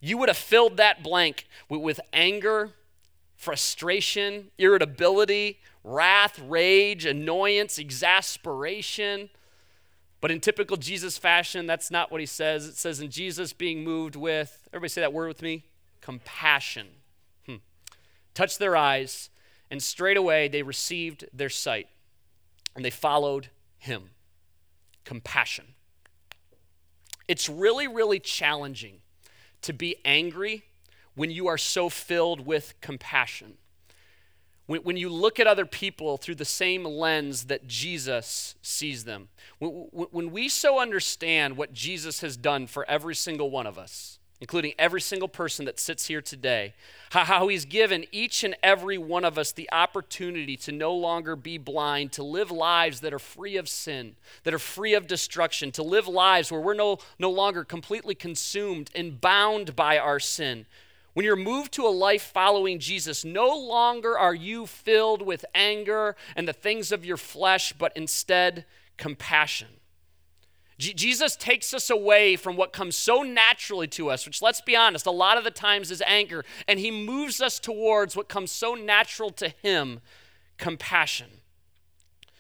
you 0.05 0.19
would 0.19 0.29
have 0.29 0.37
filled 0.37 0.79
that 0.79 1.03
blank 1.05 1.47
with, 1.69 2.01
anger, 2.13 2.71
frustration, 3.37 4.51
irritability, 4.59 5.61
wrath, 5.85 6.41
rage, 6.41 7.07
annoyance, 7.07 7.79
exasperation. 7.79 9.31
But 10.21 10.33
in 10.33 10.41
typical 10.41 10.77
Jesus 10.77 11.19
fashion, 11.19 11.67
that's 11.67 11.89
not 11.89 12.11
what 12.11 12.21
he 12.21 12.27
says. 12.27 12.67
It 12.67 12.77
says, 12.77 13.01
in 13.01 13.11
Jesus 13.13 13.53
being 13.53 13.85
moved 13.85 14.17
with, 14.17 14.69
everybody 14.73 14.89
say 14.89 15.01
that 15.03 15.13
word 15.13 15.29
with 15.29 15.41
me 15.41 15.65
compassion. 16.01 16.89
Hmm. 17.47 17.57
Touched 18.35 18.59
their 18.59 18.77
eyes, 18.77 19.31
and 19.71 19.81
straightway 19.81 20.49
they 20.49 20.65
received 20.65 21.27
their 21.33 21.49
sight, 21.49 21.87
and 22.75 22.85
they 22.85 22.91
followed 22.91 23.51
him. 23.79 24.11
Compassion. 25.05 25.75
It's 27.29 27.49
really, 27.49 27.87
really 27.87 28.19
challenging 28.19 29.02
to 29.63 29.73
be 29.73 29.97
angry 30.05 30.65
when 31.15 31.31
you 31.31 31.47
are 31.47 31.59
so 31.59 31.89
filled 31.89 32.47
with 32.47 32.75
compassion. 32.81 33.55
When, 34.67 34.83
when 34.83 34.97
you 34.97 35.09
look 35.09 35.41
at 35.41 35.47
other 35.47 35.67
people 35.67 36.17
through 36.17 36.37
the 36.37 36.45
same 36.45 36.85
lens 36.85 37.45
that 37.45 37.67
Jesus 37.67 38.55
sees 38.63 39.05
them, 39.05 39.29
when, 39.59 39.71
when 39.93 40.31
we 40.31 40.49
so 40.49 40.81
understand 40.81 41.57
what 41.57 41.73
Jesus 41.73 42.21
has 42.21 42.37
done 42.37 42.67
for 42.67 42.89
every 42.89 43.15
single 43.15 43.51
one 43.51 43.67
of 43.67 43.79
us, 43.79 44.19
including 44.43 44.75
every 44.77 45.01
single 45.01 45.29
person 45.29 45.67
that 45.67 45.79
sits 45.79 46.07
here 46.09 46.21
today, 46.21 46.75
how, 47.11 47.25
how, 47.25 47.47
he's 47.47 47.65
given 47.65 48.05
each 48.11 48.43
and 48.43 48.57
every 48.61 48.99
one 48.99 49.25
of 49.25 49.39
us 49.39 49.53
the 49.53 49.71
opportunity 49.71 50.57
to 50.57 50.73
no 50.73 50.93
longer 50.93 51.37
be 51.37 51.59
blind, 51.59 52.11
to 52.11 52.25
live 52.25 52.51
lives 52.51 52.99
that 53.03 53.15
are 53.15 53.21
free 53.21 53.57
of 53.57 53.69
sin, 53.69 54.17
that 54.43 54.53
are 54.53 54.59
free 54.59 54.95
of 54.95 55.07
destruction, 55.07 55.71
to 55.71 55.85
live 55.85 56.09
lives 56.09 56.51
where 56.51 56.61
we're 56.61 56.75
no, 56.75 56.99
no 57.21 57.31
longer 57.31 57.63
completely 57.63 58.17
consumed 58.17 58.91
and 58.97 59.21
bound 59.21 59.77
by 59.77 59.97
our 59.97 60.19
sin. 60.19 60.67
When 61.13 61.25
you're 61.25 61.37
moved 61.37 61.71
to 61.75 61.87
a 61.87 61.91
life 61.91 62.25
following 62.25 62.81
Jesus, 62.81 63.25
no 63.25 63.57
longer 63.57 64.19
are 64.19 64.35
you 64.35 64.67
filled 64.67 65.23
with 65.23 65.45
anger 65.55 66.17
and 66.35 66.49
the 66.49 66.53
things 66.53 66.91
of 66.91 67.05
your 67.05 67.17
flesh, 67.17 67.75
but 67.75 67.93
instead 67.95 68.65
compassion. 68.97 69.69
G- 70.83 70.95
Jesus 70.95 71.37
takes 71.37 71.73
us 71.73 71.91
away 71.91 72.35
from 72.35 72.57
what 72.57 72.73
comes 72.73 72.97
so 72.97 73.23
naturally 73.23 73.87
to 73.89 74.11
us, 74.11 74.27
which, 74.27 74.43
let's 74.43 74.61
be 74.61 74.75
honest, 74.75 75.07
a 75.07 75.13
lot 75.13 75.39
of 75.39 75.45
the 75.45 75.51
times 75.53 75.93
is 75.93 76.03
anger, 76.05 76.45
and 76.67 76.81
he 76.81 76.91
moves 76.91 77.41
us 77.41 77.61
towards 77.61 78.17
what 78.17 78.29
comes 78.29 78.51
so 78.51 78.75
natural 78.75 79.31
to 79.31 79.51
him 79.63 80.01
compassion. 80.59 81.29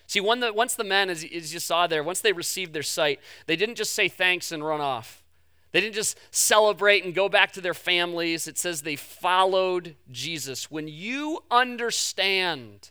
See, 0.09 0.19
once 0.19 0.75
the 0.75 0.83
men, 0.83 1.09
as 1.09 1.23
you 1.23 1.61
saw 1.61 1.87
there, 1.87 2.03
once 2.03 2.21
they 2.21 2.33
received 2.33 2.73
their 2.73 2.83
sight, 2.83 3.21
they 3.47 3.55
didn't 3.55 3.77
just 3.77 3.95
say 3.95 4.09
thanks 4.09 4.51
and 4.51 4.67
run 4.67 4.81
off. 4.81 5.23
They 5.71 5.81
didn't 5.81 5.95
just 5.95 6.19
celebrate 6.33 7.05
and 7.05 7.15
go 7.15 7.29
back 7.29 7.53
to 7.53 7.61
their 7.61 7.75
families. 7.75 8.49
It 8.49 8.59
says 8.59 8.83
they 8.83 8.97
followed 8.97 9.95
Jesus. 10.11 10.69
When 10.69 10.89
you 10.89 11.45
understand 11.49 12.91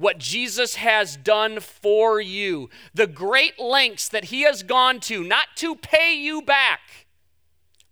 what 0.00 0.16
Jesus 0.16 0.76
has 0.76 1.14
done 1.14 1.60
for 1.60 2.22
you, 2.22 2.70
the 2.94 3.06
great 3.06 3.60
lengths 3.60 4.08
that 4.08 4.24
he 4.24 4.42
has 4.42 4.62
gone 4.62 4.98
to, 5.00 5.22
not 5.22 5.48
to 5.56 5.76
pay 5.76 6.14
you 6.14 6.40
back, 6.40 6.80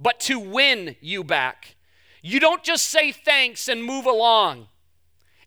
but 0.01 0.19
to 0.21 0.39
win 0.39 0.97
you 1.03 1.23
back, 1.23 1.77
you 2.23 2.41
don't 2.41 2.65
just 2.65 2.87
say 2.87 3.13
thanks 3.13 3.69
and 3.69 3.85
move 3.85 4.07
along. 4.07 4.69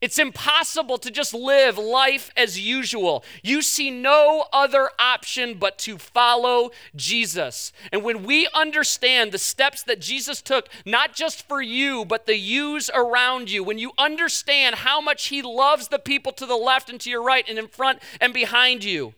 It's 0.01 0.17
impossible 0.17 0.97
to 0.97 1.11
just 1.11 1.31
live 1.31 1.77
life 1.77 2.31
as 2.35 2.59
usual. 2.59 3.23
You 3.43 3.61
see 3.61 3.91
no 3.91 4.45
other 4.51 4.89
option 4.97 5.59
but 5.59 5.77
to 5.79 5.99
follow 5.99 6.71
Jesus. 6.95 7.71
And 7.91 8.03
when 8.03 8.23
we 8.23 8.47
understand 8.55 9.31
the 9.31 9.37
steps 9.37 9.83
that 9.83 10.01
Jesus 10.01 10.41
took, 10.41 10.69
not 10.87 11.13
just 11.13 11.47
for 11.47 11.61
you, 11.61 12.03
but 12.03 12.25
the 12.25 12.35
yous 12.35 12.89
around 12.95 13.51
you, 13.51 13.63
when 13.63 13.77
you 13.77 13.91
understand 13.99 14.77
how 14.77 14.99
much 14.99 15.27
He 15.27 15.43
loves 15.43 15.89
the 15.89 15.99
people 15.99 16.31
to 16.31 16.47
the 16.47 16.55
left 16.55 16.89
and 16.89 16.99
to 17.01 17.09
your 17.11 17.21
right 17.21 17.47
and 17.47 17.59
in 17.59 17.67
front 17.67 17.99
and 18.19 18.33
behind 18.33 18.83
you, 18.83 19.13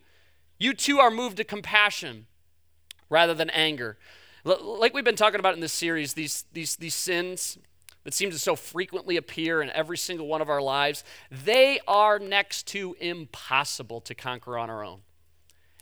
you 0.59 0.73
too 0.73 0.99
are 0.99 1.11
moved 1.11 1.37
to 1.37 1.45
compassion 1.45 2.27
rather 3.09 3.33
than 3.33 3.49
anger. 3.51 3.97
Like 4.43 4.93
we've 4.93 5.05
been 5.05 5.15
talking 5.15 5.39
about 5.39 5.53
in 5.53 5.61
this 5.61 5.71
series, 5.71 6.13
these, 6.13 6.43
these, 6.51 6.75
these 6.75 6.95
sins, 6.95 7.57
that 8.03 8.13
seem 8.13 8.31
to 8.31 8.39
so 8.39 8.55
frequently 8.55 9.17
appear 9.17 9.61
in 9.61 9.69
every 9.69 9.97
single 9.97 10.27
one 10.27 10.41
of 10.41 10.49
our 10.49 10.61
lives, 10.61 11.03
they 11.31 11.79
are 11.87 12.19
next 12.19 12.67
to 12.67 12.95
impossible 12.99 14.01
to 14.01 14.13
conquer 14.13 14.57
on 14.57 14.69
our 14.69 14.83
own. 14.83 14.99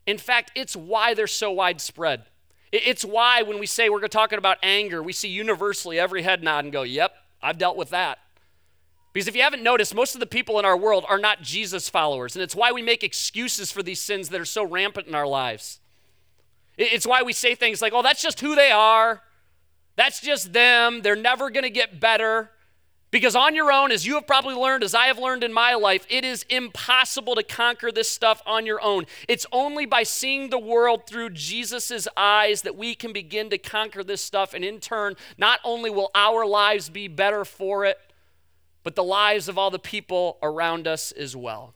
In 0.05 0.17
fact, 0.17 0.51
it's 0.55 0.75
why 0.75 1.13
they're 1.13 1.27
so 1.27 1.51
widespread. 1.51 2.23
It's 2.71 3.03
why 3.03 3.41
when 3.41 3.59
we 3.59 3.65
say 3.65 3.89
we're 3.89 4.07
talking 4.07 4.37
about 4.37 4.57
anger, 4.63 5.03
we 5.03 5.13
see 5.13 5.27
universally 5.27 5.99
every 5.99 6.21
head 6.21 6.43
nod 6.43 6.63
and 6.63 6.71
go, 6.71 6.83
Yep, 6.83 7.13
I've 7.41 7.57
dealt 7.57 7.75
with 7.77 7.89
that. 7.89 8.19
Because 9.13 9.27
if 9.27 9.35
you 9.35 9.41
haven't 9.41 9.63
noticed, 9.63 9.93
most 9.93 10.13
of 10.13 10.21
the 10.21 10.25
people 10.25 10.57
in 10.57 10.63
our 10.63 10.77
world 10.77 11.05
are 11.09 11.17
not 11.17 11.41
Jesus 11.41 11.89
followers. 11.89 12.35
And 12.35 12.41
it's 12.43 12.55
why 12.55 12.71
we 12.71 12.81
make 12.81 13.03
excuses 13.03 13.71
for 13.71 13.83
these 13.83 13.99
sins 13.99 14.29
that 14.29 14.39
are 14.39 14.45
so 14.45 14.63
rampant 14.63 15.07
in 15.07 15.15
our 15.15 15.27
lives. 15.27 15.79
It's 16.77 17.05
why 17.05 17.21
we 17.21 17.33
say 17.33 17.53
things 17.53 17.81
like, 17.81 17.91
oh, 17.93 18.01
that's 18.01 18.21
just 18.21 18.39
who 18.39 18.55
they 18.55 18.71
are. 18.71 19.21
That's 19.95 20.21
just 20.21 20.53
them. 20.53 21.01
They're 21.01 21.15
never 21.15 21.49
going 21.49 21.63
to 21.63 21.69
get 21.69 21.99
better. 21.99 22.51
Because 23.11 23.35
on 23.35 23.55
your 23.55 23.73
own, 23.73 23.91
as 23.91 24.07
you 24.07 24.15
have 24.15 24.25
probably 24.25 24.55
learned, 24.55 24.85
as 24.85 24.95
I 24.95 25.07
have 25.07 25.19
learned 25.19 25.43
in 25.43 25.51
my 25.51 25.73
life, 25.73 26.05
it 26.09 26.23
is 26.23 26.45
impossible 26.49 27.35
to 27.35 27.43
conquer 27.43 27.91
this 27.91 28.09
stuff 28.09 28.41
on 28.45 28.65
your 28.65 28.81
own. 28.81 29.05
It's 29.27 29.45
only 29.51 29.85
by 29.85 30.03
seeing 30.03 30.49
the 30.49 30.57
world 30.57 31.07
through 31.07 31.31
Jesus' 31.31 32.07
eyes 32.15 32.61
that 32.61 32.77
we 32.77 32.95
can 32.95 33.11
begin 33.11 33.49
to 33.49 33.57
conquer 33.57 34.01
this 34.01 34.21
stuff. 34.21 34.53
And 34.53 34.63
in 34.63 34.79
turn, 34.79 35.15
not 35.37 35.59
only 35.65 35.89
will 35.89 36.09
our 36.15 36.45
lives 36.45 36.89
be 36.89 37.09
better 37.09 37.43
for 37.43 37.83
it, 37.83 37.99
but 38.81 38.95
the 38.95 39.03
lives 39.03 39.49
of 39.49 39.57
all 39.57 39.69
the 39.69 39.77
people 39.77 40.37
around 40.41 40.87
us 40.87 41.11
as 41.11 41.35
well. 41.35 41.73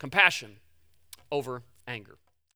Compassion 0.00 0.56
over 1.30 1.62
anger. 1.86 2.18